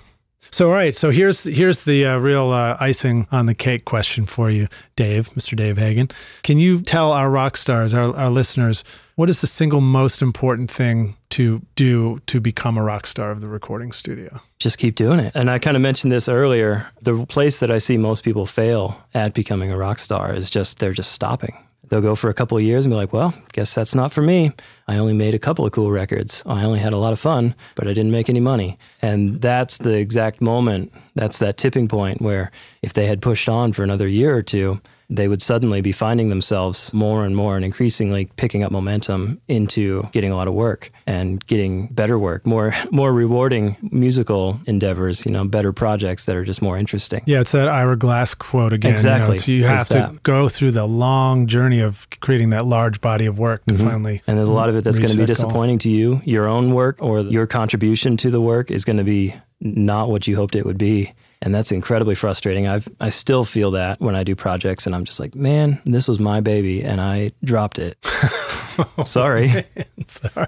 So, 0.51 0.67
all 0.67 0.73
right. 0.73 0.95
So 0.95 1.11
here's 1.11 1.43
here's 1.43 1.83
the 1.83 2.05
uh, 2.05 2.17
real 2.17 2.51
uh, 2.51 2.77
icing 2.79 3.27
on 3.31 3.45
the 3.45 3.55
cake 3.55 3.85
question 3.85 4.25
for 4.25 4.49
you, 4.49 4.67
Dave, 4.95 5.29
Mr. 5.31 5.55
Dave 5.55 5.77
Hagen. 5.77 6.09
Can 6.43 6.59
you 6.59 6.81
tell 6.81 7.11
our 7.11 7.29
rock 7.29 7.57
stars, 7.57 7.93
our, 7.93 8.15
our 8.15 8.29
listeners, 8.29 8.83
what 9.15 9.29
is 9.29 9.41
the 9.41 9.47
single 9.47 9.81
most 9.81 10.21
important 10.21 10.69
thing 10.71 11.15
to 11.31 11.61
do 11.75 12.21
to 12.27 12.39
become 12.39 12.77
a 12.77 12.83
rock 12.83 13.07
star 13.07 13.31
of 13.31 13.41
the 13.41 13.47
recording 13.47 13.91
studio? 13.91 14.39
just 14.65 14.79
keep 14.79 14.95
doing 14.95 15.19
it. 15.19 15.31
And 15.35 15.51
I 15.51 15.59
kind 15.59 15.77
of 15.77 15.81
mentioned 15.81 16.11
this 16.11 16.27
earlier. 16.27 16.87
The 17.03 17.23
place 17.27 17.59
that 17.59 17.69
I 17.69 17.77
see 17.77 17.97
most 17.97 18.23
people 18.23 18.47
fail 18.47 18.99
at 19.13 19.35
becoming 19.35 19.71
a 19.71 19.77
rock 19.77 19.99
star 19.99 20.33
is 20.33 20.49
just 20.49 20.79
they're 20.79 20.91
just 20.91 21.11
stopping. 21.11 21.55
They'll 21.89 22.01
go 22.01 22.15
for 22.15 22.29
a 22.29 22.33
couple 22.33 22.57
of 22.57 22.63
years 22.63 22.85
and 22.85 22.91
be 22.91 22.95
like, 22.95 23.13
well, 23.13 23.33
guess 23.53 23.73
that's 23.73 23.95
not 23.95 24.11
for 24.11 24.21
me. 24.21 24.51
I 24.87 24.97
only 24.97 25.13
made 25.13 25.33
a 25.33 25.39
couple 25.39 25.65
of 25.65 25.71
cool 25.71 25.91
records. 25.91 26.43
I 26.45 26.63
only 26.63 26.79
had 26.79 26.93
a 26.93 26.97
lot 26.97 27.13
of 27.13 27.19
fun, 27.19 27.55
but 27.75 27.87
I 27.87 27.93
didn't 27.93 28.11
make 28.11 28.29
any 28.29 28.39
money. 28.39 28.77
And 29.01 29.41
that's 29.41 29.77
the 29.77 29.97
exact 29.97 30.41
moment, 30.41 30.91
that's 31.15 31.39
that 31.39 31.57
tipping 31.57 31.87
point 31.87 32.21
where 32.21 32.51
if 32.81 32.93
they 32.93 33.07
had 33.07 33.21
pushed 33.21 33.49
on 33.49 33.73
for 33.73 33.83
another 33.83 34.07
year 34.07 34.35
or 34.35 34.43
two, 34.43 34.81
they 35.09 35.27
would 35.27 35.41
suddenly 35.41 35.81
be 35.81 35.91
finding 35.91 36.27
themselves 36.27 36.93
more 36.93 37.25
and 37.25 37.35
more 37.35 37.55
and 37.55 37.65
increasingly 37.65 38.29
picking 38.37 38.63
up 38.63 38.71
momentum 38.71 39.39
into 39.47 40.03
getting 40.11 40.31
a 40.31 40.35
lot 40.35 40.47
of 40.47 40.53
work 40.53 40.91
and 41.05 41.45
getting 41.47 41.87
better 41.87 42.17
work, 42.17 42.45
more 42.45 42.73
more 42.91 43.13
rewarding 43.13 43.77
musical 43.91 44.59
endeavors, 44.65 45.25
you 45.25 45.31
know, 45.31 45.45
better 45.45 45.71
projects 45.71 46.25
that 46.25 46.35
are 46.35 46.43
just 46.43 46.61
more 46.61 46.77
interesting. 46.77 47.21
Yeah, 47.25 47.41
it's 47.41 47.51
that 47.51 47.67
Ira 47.67 47.97
Glass 47.97 48.33
quote 48.33 48.73
again. 48.73 48.91
Exactly. 48.91 49.37
You, 49.45 49.61
know, 49.61 49.67
you 49.67 49.77
have 49.77 49.87
to 49.89 49.93
that. 49.93 50.23
go 50.23 50.49
through 50.49 50.71
the 50.71 50.85
long 50.85 51.47
journey 51.47 51.81
of 51.81 52.07
creating 52.19 52.49
that 52.51 52.65
large 52.65 53.01
body 53.01 53.25
of 53.25 53.37
work 53.37 53.65
to 53.65 53.73
mm-hmm. 53.73 53.87
finally. 53.87 54.21
And 54.27 54.37
there's 54.37 54.49
a 54.49 54.53
lot 54.53 54.69
of 54.69 54.75
it 54.75 54.83
that's 54.83 54.99
going 54.99 55.11
to 55.11 55.15
be 55.15 55.23
that 55.23 55.27
goal. 55.27 55.35
disappointing 55.35 55.79
to 55.79 55.91
you. 55.91 56.21
Your 56.25 56.47
own 56.47 56.73
work 56.73 57.01
or 57.01 57.21
your 57.21 57.47
contribution 57.47 58.17
to 58.17 58.29
the 58.29 58.41
work 58.41 58.71
is 58.71 58.85
going 58.85 58.97
to 58.97 59.03
be 59.03 59.35
not 59.61 60.09
what 60.09 60.27
you 60.27 60.35
hoped 60.35 60.55
it 60.55 60.65
would 60.65 60.77
be. 60.77 61.13
And 61.41 61.53
that's 61.53 61.71
incredibly 61.71 62.15
frustrating. 62.15 62.65
I've 62.67 62.87
I 62.99 63.09
still 63.09 63.45
feel 63.45 63.71
that 63.71 63.99
when 63.99 64.15
I 64.15 64.23
do 64.23 64.35
projects 64.35 64.85
and 64.87 64.95
I'm 64.95 65.05
just 65.05 65.19
like, 65.19 65.35
man, 65.35 65.79
this 65.85 66.07
was 66.07 66.19
my 66.19 66.39
baby 66.39 66.81
and 66.83 66.99
I 66.99 67.31
dropped 67.43 67.77
it. 67.77 67.97
Sorry. 69.05 69.63
Sorry. 70.07 70.47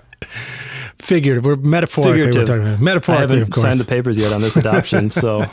Figured. 0.98 1.46
We're 1.46 1.56
metaphorically 1.58 2.22
we're 2.22 2.28
Figurative. 2.28 2.48
talking 2.48 2.88
about 2.88 3.10
I 3.10 3.20
haven't 3.22 3.42
of 3.44 3.50
course. 3.52 3.62
signed 3.62 3.80
the 3.80 3.86
papers 3.86 4.18
yet 4.18 4.34
on 4.34 4.42
this 4.42 4.56
adoption, 4.58 5.10
so 5.24 5.46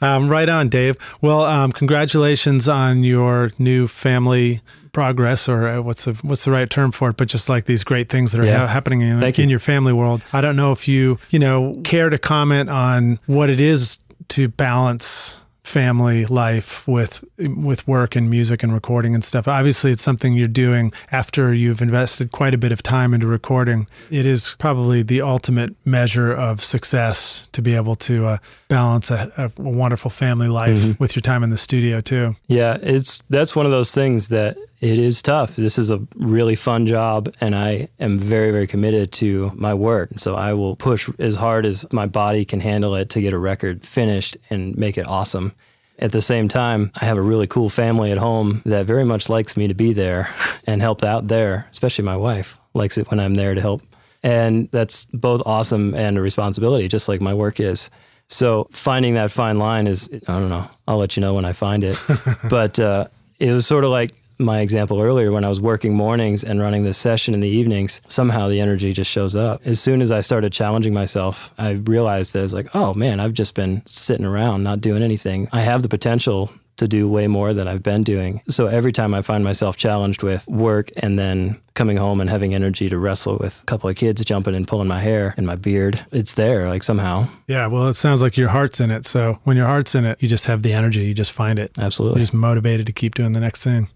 Um, 0.00 0.28
right 0.28 0.48
on, 0.48 0.68
Dave. 0.68 0.96
Well, 1.22 1.42
um, 1.42 1.72
congratulations 1.72 2.68
on 2.68 3.02
your 3.02 3.50
new 3.58 3.88
family 3.88 4.60
progress, 4.92 5.48
or 5.48 5.66
uh, 5.66 5.80
what's 5.80 6.04
the 6.04 6.12
what's 6.22 6.44
the 6.44 6.52
right 6.52 6.70
term 6.70 6.92
for 6.92 7.10
it? 7.10 7.16
But 7.16 7.26
just 7.28 7.48
like 7.48 7.64
these 7.64 7.82
great 7.82 8.08
things 8.08 8.30
that 8.32 8.40
are 8.40 8.44
Yeah. 8.46 8.58
ha- 8.60 8.66
happening 8.68 9.00
in, 9.00 9.20
in 9.20 9.34
you. 9.36 9.46
your 9.48 9.58
family 9.58 9.92
world. 9.92 10.22
I 10.32 10.40
don't 10.40 10.54
know 10.54 10.70
if 10.70 10.86
you 10.86 11.18
you 11.30 11.40
know 11.40 11.80
care 11.82 12.10
to 12.10 12.18
comment 12.18 12.70
on 12.70 13.18
what 13.26 13.50
it 13.50 13.60
is 13.60 13.98
to 14.28 14.48
balance 14.48 15.40
family 15.68 16.24
life 16.24 16.88
with 16.88 17.22
with 17.38 17.86
work 17.86 18.16
and 18.16 18.30
music 18.30 18.62
and 18.62 18.72
recording 18.72 19.14
and 19.14 19.22
stuff. 19.22 19.46
Obviously, 19.46 19.92
it's 19.92 20.02
something 20.02 20.32
you're 20.32 20.48
doing 20.48 20.90
after 21.12 21.52
you've 21.52 21.82
invested 21.82 22.32
quite 22.32 22.54
a 22.54 22.58
bit 22.58 22.72
of 22.72 22.82
time 22.82 23.12
into 23.12 23.26
recording. 23.26 23.86
It 24.10 24.24
is 24.24 24.56
probably 24.58 25.02
the 25.02 25.20
ultimate 25.20 25.74
measure 25.84 26.32
of 26.32 26.64
success 26.64 27.46
to 27.52 27.60
be 27.60 27.74
able 27.74 27.96
to 27.96 28.26
uh, 28.26 28.38
balance 28.68 29.10
a, 29.10 29.30
a 29.36 29.62
wonderful 29.62 30.10
family 30.10 30.48
life 30.48 30.98
with 30.98 31.14
your 31.14 31.22
time 31.22 31.44
in 31.44 31.50
the 31.50 31.58
studio 31.58 32.00
too. 32.00 32.34
Yeah, 32.46 32.78
it's 32.80 33.22
that's 33.28 33.54
one 33.54 33.66
of 33.66 33.72
those 33.72 33.92
things 33.92 34.28
that 34.28 34.56
it 34.80 34.98
is 34.98 35.22
tough. 35.22 35.56
This 35.56 35.76
is 35.78 35.90
a 35.90 36.00
really 36.14 36.54
fun 36.54 36.86
job, 36.86 37.34
and 37.40 37.54
I 37.54 37.88
am 37.98 38.16
very, 38.16 38.52
very 38.52 38.66
committed 38.66 39.10
to 39.14 39.50
my 39.56 39.74
work. 39.74 40.10
So 40.18 40.36
I 40.36 40.52
will 40.52 40.76
push 40.76 41.10
as 41.18 41.34
hard 41.34 41.66
as 41.66 41.90
my 41.92 42.06
body 42.06 42.44
can 42.44 42.60
handle 42.60 42.94
it 42.94 43.10
to 43.10 43.20
get 43.20 43.32
a 43.32 43.38
record 43.38 43.84
finished 43.84 44.36
and 44.50 44.76
make 44.76 44.96
it 44.96 45.06
awesome. 45.06 45.52
At 45.98 46.12
the 46.12 46.22
same 46.22 46.48
time, 46.48 46.92
I 46.94 47.06
have 47.06 47.18
a 47.18 47.22
really 47.22 47.48
cool 47.48 47.68
family 47.68 48.12
at 48.12 48.18
home 48.18 48.62
that 48.66 48.86
very 48.86 49.04
much 49.04 49.28
likes 49.28 49.56
me 49.56 49.66
to 49.66 49.74
be 49.74 49.92
there 49.92 50.32
and 50.66 50.80
help 50.80 51.02
out 51.02 51.26
there, 51.26 51.66
especially 51.72 52.04
my 52.04 52.16
wife 52.16 52.60
likes 52.72 52.98
it 52.98 53.10
when 53.10 53.18
I'm 53.18 53.34
there 53.34 53.54
to 53.54 53.60
help. 53.60 53.82
And 54.22 54.70
that's 54.70 55.06
both 55.06 55.42
awesome 55.44 55.94
and 55.94 56.18
a 56.18 56.20
responsibility, 56.20 56.86
just 56.86 57.08
like 57.08 57.20
my 57.20 57.34
work 57.34 57.58
is. 57.58 57.90
So 58.28 58.68
finding 58.70 59.14
that 59.14 59.32
fine 59.32 59.58
line 59.58 59.88
is, 59.88 60.08
I 60.12 60.38
don't 60.38 60.50
know, 60.50 60.70
I'll 60.86 60.98
let 60.98 61.16
you 61.16 61.20
know 61.20 61.34
when 61.34 61.44
I 61.44 61.52
find 61.52 61.82
it. 61.82 62.00
but 62.48 62.78
uh, 62.78 63.08
it 63.40 63.52
was 63.52 63.66
sort 63.66 63.84
of 63.84 63.90
like 63.90 64.12
my 64.38 64.60
example 64.60 65.00
earlier 65.00 65.30
when 65.30 65.44
I 65.44 65.48
was 65.48 65.60
working 65.60 65.94
mornings 65.94 66.44
and 66.44 66.60
running 66.60 66.84
this 66.84 66.98
session 66.98 67.34
in 67.34 67.40
the 67.40 67.48
evenings, 67.48 68.00
somehow 68.08 68.48
the 68.48 68.60
energy 68.60 68.92
just 68.92 69.10
shows 69.10 69.34
up. 69.34 69.60
As 69.64 69.80
soon 69.80 70.00
as 70.00 70.10
I 70.10 70.20
started 70.20 70.52
challenging 70.52 70.94
myself, 70.94 71.52
I 71.58 71.72
realized 71.72 72.32
that 72.32 72.44
it's 72.44 72.52
like, 72.52 72.74
oh 72.74 72.94
man, 72.94 73.20
I've 73.20 73.34
just 73.34 73.54
been 73.54 73.82
sitting 73.86 74.26
around 74.26 74.62
not 74.62 74.80
doing 74.80 75.02
anything. 75.02 75.48
I 75.52 75.60
have 75.60 75.82
the 75.82 75.88
potential 75.88 76.50
to 76.78 76.88
do 76.88 77.08
way 77.08 77.26
more 77.26 77.52
than 77.52 77.68
I've 77.68 77.82
been 77.82 78.02
doing. 78.02 78.40
So 78.48 78.66
every 78.66 78.92
time 78.92 79.12
I 79.12 79.22
find 79.22 79.44
myself 79.44 79.76
challenged 79.76 80.22
with 80.22 80.46
work 80.48 80.90
and 80.96 81.18
then 81.18 81.60
coming 81.74 81.96
home 81.96 82.20
and 82.20 82.30
having 82.30 82.54
energy 82.54 82.88
to 82.88 82.98
wrestle 82.98 83.36
with 83.38 83.62
a 83.62 83.66
couple 83.66 83.90
of 83.90 83.96
kids 83.96 84.24
jumping 84.24 84.54
and 84.54 84.66
pulling 84.66 84.88
my 84.88 85.00
hair 85.00 85.34
and 85.36 85.46
my 85.46 85.56
beard, 85.56 86.04
it's 86.12 86.34
there 86.34 86.68
like 86.68 86.82
somehow. 86.82 87.26
Yeah, 87.46 87.66
well, 87.66 87.88
it 87.88 87.94
sounds 87.94 88.22
like 88.22 88.36
your 88.36 88.48
heart's 88.48 88.80
in 88.80 88.90
it. 88.90 89.06
So 89.06 89.38
when 89.44 89.56
your 89.56 89.66
heart's 89.66 89.94
in 89.94 90.04
it, 90.04 90.22
you 90.22 90.28
just 90.28 90.46
have 90.46 90.62
the 90.62 90.72
energy. 90.72 91.04
You 91.04 91.14
just 91.14 91.32
find 91.32 91.58
it. 91.58 91.72
Absolutely. 91.80 92.20
You're 92.20 92.26
just 92.26 92.34
motivated 92.34 92.86
to 92.86 92.92
keep 92.92 93.14
doing 93.14 93.32
the 93.32 93.40
next 93.40 93.64
thing. 93.64 93.88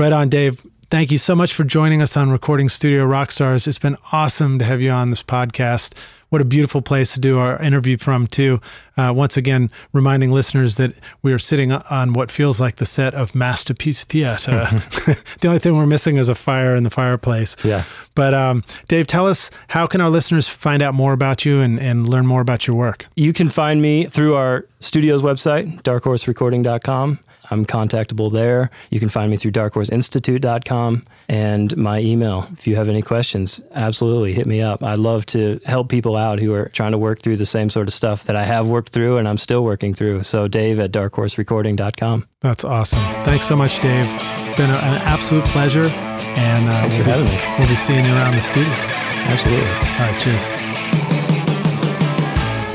Right 0.00 0.12
on, 0.12 0.30
Dave. 0.30 0.66
Thank 0.90 1.10
you 1.10 1.18
so 1.18 1.34
much 1.34 1.52
for 1.52 1.62
joining 1.62 2.00
us 2.00 2.16
on 2.16 2.30
Recording 2.30 2.70
Studio 2.70 3.06
Rockstars. 3.06 3.68
It's 3.68 3.78
been 3.78 3.98
awesome 4.12 4.58
to 4.58 4.64
have 4.64 4.80
you 4.80 4.90
on 4.90 5.10
this 5.10 5.22
podcast. 5.22 5.92
What 6.30 6.40
a 6.40 6.44
beautiful 6.46 6.80
place 6.80 7.12
to 7.12 7.20
do 7.20 7.38
our 7.38 7.60
interview 7.60 7.98
from, 7.98 8.26
too. 8.26 8.62
Uh, 8.96 9.12
once 9.14 9.36
again, 9.36 9.70
reminding 9.92 10.32
listeners 10.32 10.76
that 10.76 10.94
we 11.20 11.34
are 11.34 11.38
sitting 11.38 11.70
on 11.70 12.14
what 12.14 12.30
feels 12.30 12.58
like 12.58 12.76
the 12.76 12.86
set 12.86 13.12
of 13.12 13.34
Masterpiece 13.34 14.04
Theater. 14.04 14.70
the 15.42 15.48
only 15.48 15.58
thing 15.58 15.76
we're 15.76 15.84
missing 15.84 16.16
is 16.16 16.30
a 16.30 16.34
fire 16.34 16.74
in 16.74 16.84
the 16.84 16.90
fireplace. 16.90 17.54
Yeah. 17.62 17.84
But 18.14 18.32
um, 18.32 18.64
Dave, 18.88 19.06
tell 19.06 19.26
us 19.26 19.50
how 19.68 19.86
can 19.86 20.00
our 20.00 20.08
listeners 20.08 20.48
find 20.48 20.82
out 20.82 20.94
more 20.94 21.12
about 21.12 21.44
you 21.44 21.60
and, 21.60 21.78
and 21.78 22.08
learn 22.08 22.26
more 22.26 22.40
about 22.40 22.66
your 22.66 22.74
work? 22.74 23.04
You 23.16 23.34
can 23.34 23.50
find 23.50 23.82
me 23.82 24.06
through 24.06 24.34
our 24.36 24.64
studio's 24.80 25.20
website, 25.20 25.82
darkhorserecording.com. 25.82 27.18
I'm 27.50 27.64
contactable 27.64 28.32
there. 28.32 28.70
You 28.90 29.00
can 29.00 29.08
find 29.08 29.30
me 29.30 29.36
through 29.36 29.52
darkhorseinstitute.com 29.52 31.04
and 31.28 31.76
my 31.76 32.00
email. 32.00 32.46
If 32.52 32.66
you 32.66 32.76
have 32.76 32.88
any 32.88 33.02
questions, 33.02 33.60
absolutely 33.72 34.32
hit 34.34 34.46
me 34.46 34.60
up. 34.62 34.82
I'd 34.82 34.98
love 34.98 35.26
to 35.26 35.60
help 35.66 35.88
people 35.88 36.16
out 36.16 36.38
who 36.38 36.52
are 36.54 36.68
trying 36.68 36.92
to 36.92 36.98
work 36.98 37.20
through 37.20 37.36
the 37.36 37.46
same 37.46 37.70
sort 37.70 37.88
of 37.88 37.92
stuff 37.94 38.24
that 38.24 38.36
I 38.36 38.44
have 38.44 38.68
worked 38.68 38.92
through 38.92 39.18
and 39.18 39.28
I'm 39.28 39.38
still 39.38 39.64
working 39.64 39.94
through. 39.94 40.22
So, 40.22 40.48
Dave 40.48 40.78
at 40.78 40.92
darkhorserecording.com. 40.92 42.26
That's 42.40 42.64
awesome. 42.64 43.00
Thanks 43.24 43.46
so 43.46 43.56
much, 43.56 43.80
Dave. 43.80 44.04
Been 44.56 44.70
an 44.70 45.00
absolute 45.02 45.44
pleasure. 45.46 45.84
And 45.84 46.68
uh, 46.68 46.72
Thanks 46.88 46.94
we'll 46.96 47.04
for 47.04 47.10
be- 47.10 47.10
having 47.26 47.26
me. 47.26 47.56
We'll 47.58 47.68
be 47.68 47.76
seeing 47.76 48.04
you 48.04 48.12
around 48.12 48.34
the 48.36 48.40
studio. 48.42 48.72
Absolutely. 48.72 49.66
All 49.66 49.72
right, 49.98 50.20
cheers. 50.20 50.69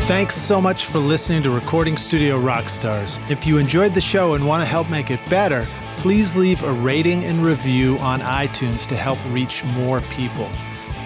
Thanks 0.08 0.36
so 0.36 0.62
much 0.62 0.86
for 0.86 1.00
listening 1.00 1.42
to 1.42 1.50
Recording 1.50 1.98
Studio 1.98 2.40
Rockstars. 2.40 3.18
If 3.32 3.48
you 3.48 3.58
enjoyed 3.58 3.96
the 3.96 4.02
show 4.02 4.36
and 4.36 4.48
want 4.48 4.62
to 4.62 4.68
help 4.68 4.88
make 4.88 5.10
it 5.10 5.20
better, 5.32 5.66
please 5.98 6.36
leave 6.36 6.62
a 6.62 6.72
rating 6.72 7.24
and 7.24 7.44
review 7.44 7.98
on 7.98 8.20
iTunes 8.20 8.86
to 8.90 8.96
help 8.96 9.18
reach 9.32 9.64
more 9.64 10.02
people. 10.02 10.48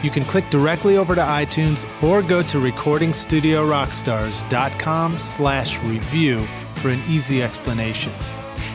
You 0.04 0.12
can 0.12 0.24
click 0.24 0.50
directly 0.50 0.98
over 0.98 1.16
to 1.16 1.22
iTunes 1.22 1.88
or 2.04 2.22
go 2.22 2.44
to 2.44 2.58
recordingstudiorockstars.com 2.58 5.18
slash 5.18 5.82
review 5.84 6.42
for 6.76 6.90
an 6.90 7.00
easy 7.08 7.42
explanation. 7.42 8.12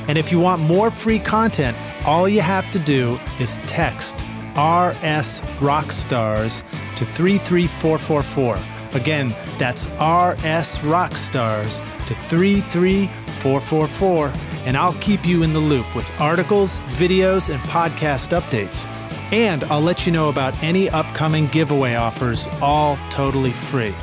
And 0.08 0.16
if 0.16 0.32
you 0.32 0.40
want 0.40 0.62
more 0.62 0.90
free 0.90 1.18
content, 1.18 1.76
all 2.06 2.30
you 2.30 2.40
have 2.40 2.70
to 2.70 2.78
do 2.78 3.20
is 3.38 3.58
text 3.66 4.22
RS 4.56 5.42
Rockstars 5.60 6.62
to 6.96 7.04
33444. 7.04 8.73
Again, 8.94 9.34
that's 9.58 9.88
RS 9.88 10.78
Rockstars 10.78 11.80
to 12.06 12.14
33444, 12.14 14.32
and 14.66 14.76
I'll 14.76 14.94
keep 14.94 15.26
you 15.26 15.42
in 15.42 15.52
the 15.52 15.58
loop 15.58 15.96
with 15.96 16.08
articles, 16.20 16.78
videos, 16.92 17.52
and 17.52 17.60
podcast 17.64 18.38
updates. 18.38 18.86
And 19.32 19.64
I'll 19.64 19.80
let 19.80 20.06
you 20.06 20.12
know 20.12 20.28
about 20.28 20.54
any 20.62 20.88
upcoming 20.90 21.48
giveaway 21.48 21.94
offers, 21.94 22.46
all 22.62 22.96
totally 23.10 23.50
free. 23.50 23.94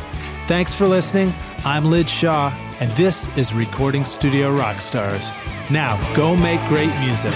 Thanks 0.48 0.76
for 0.76 0.88
listening. 0.88 1.32
I'm 1.64 1.86
Lij 1.86 2.10
Shaw, 2.10 2.54
and 2.82 2.92
this 2.92 3.30
is 3.38 3.54
Recording 3.54 4.04
Studio 4.04 4.54
Rockstars. 4.56 5.32
Now, 5.70 5.96
go 6.16 6.36
make 6.36 6.60
great 6.68 6.94
music. 7.00 7.34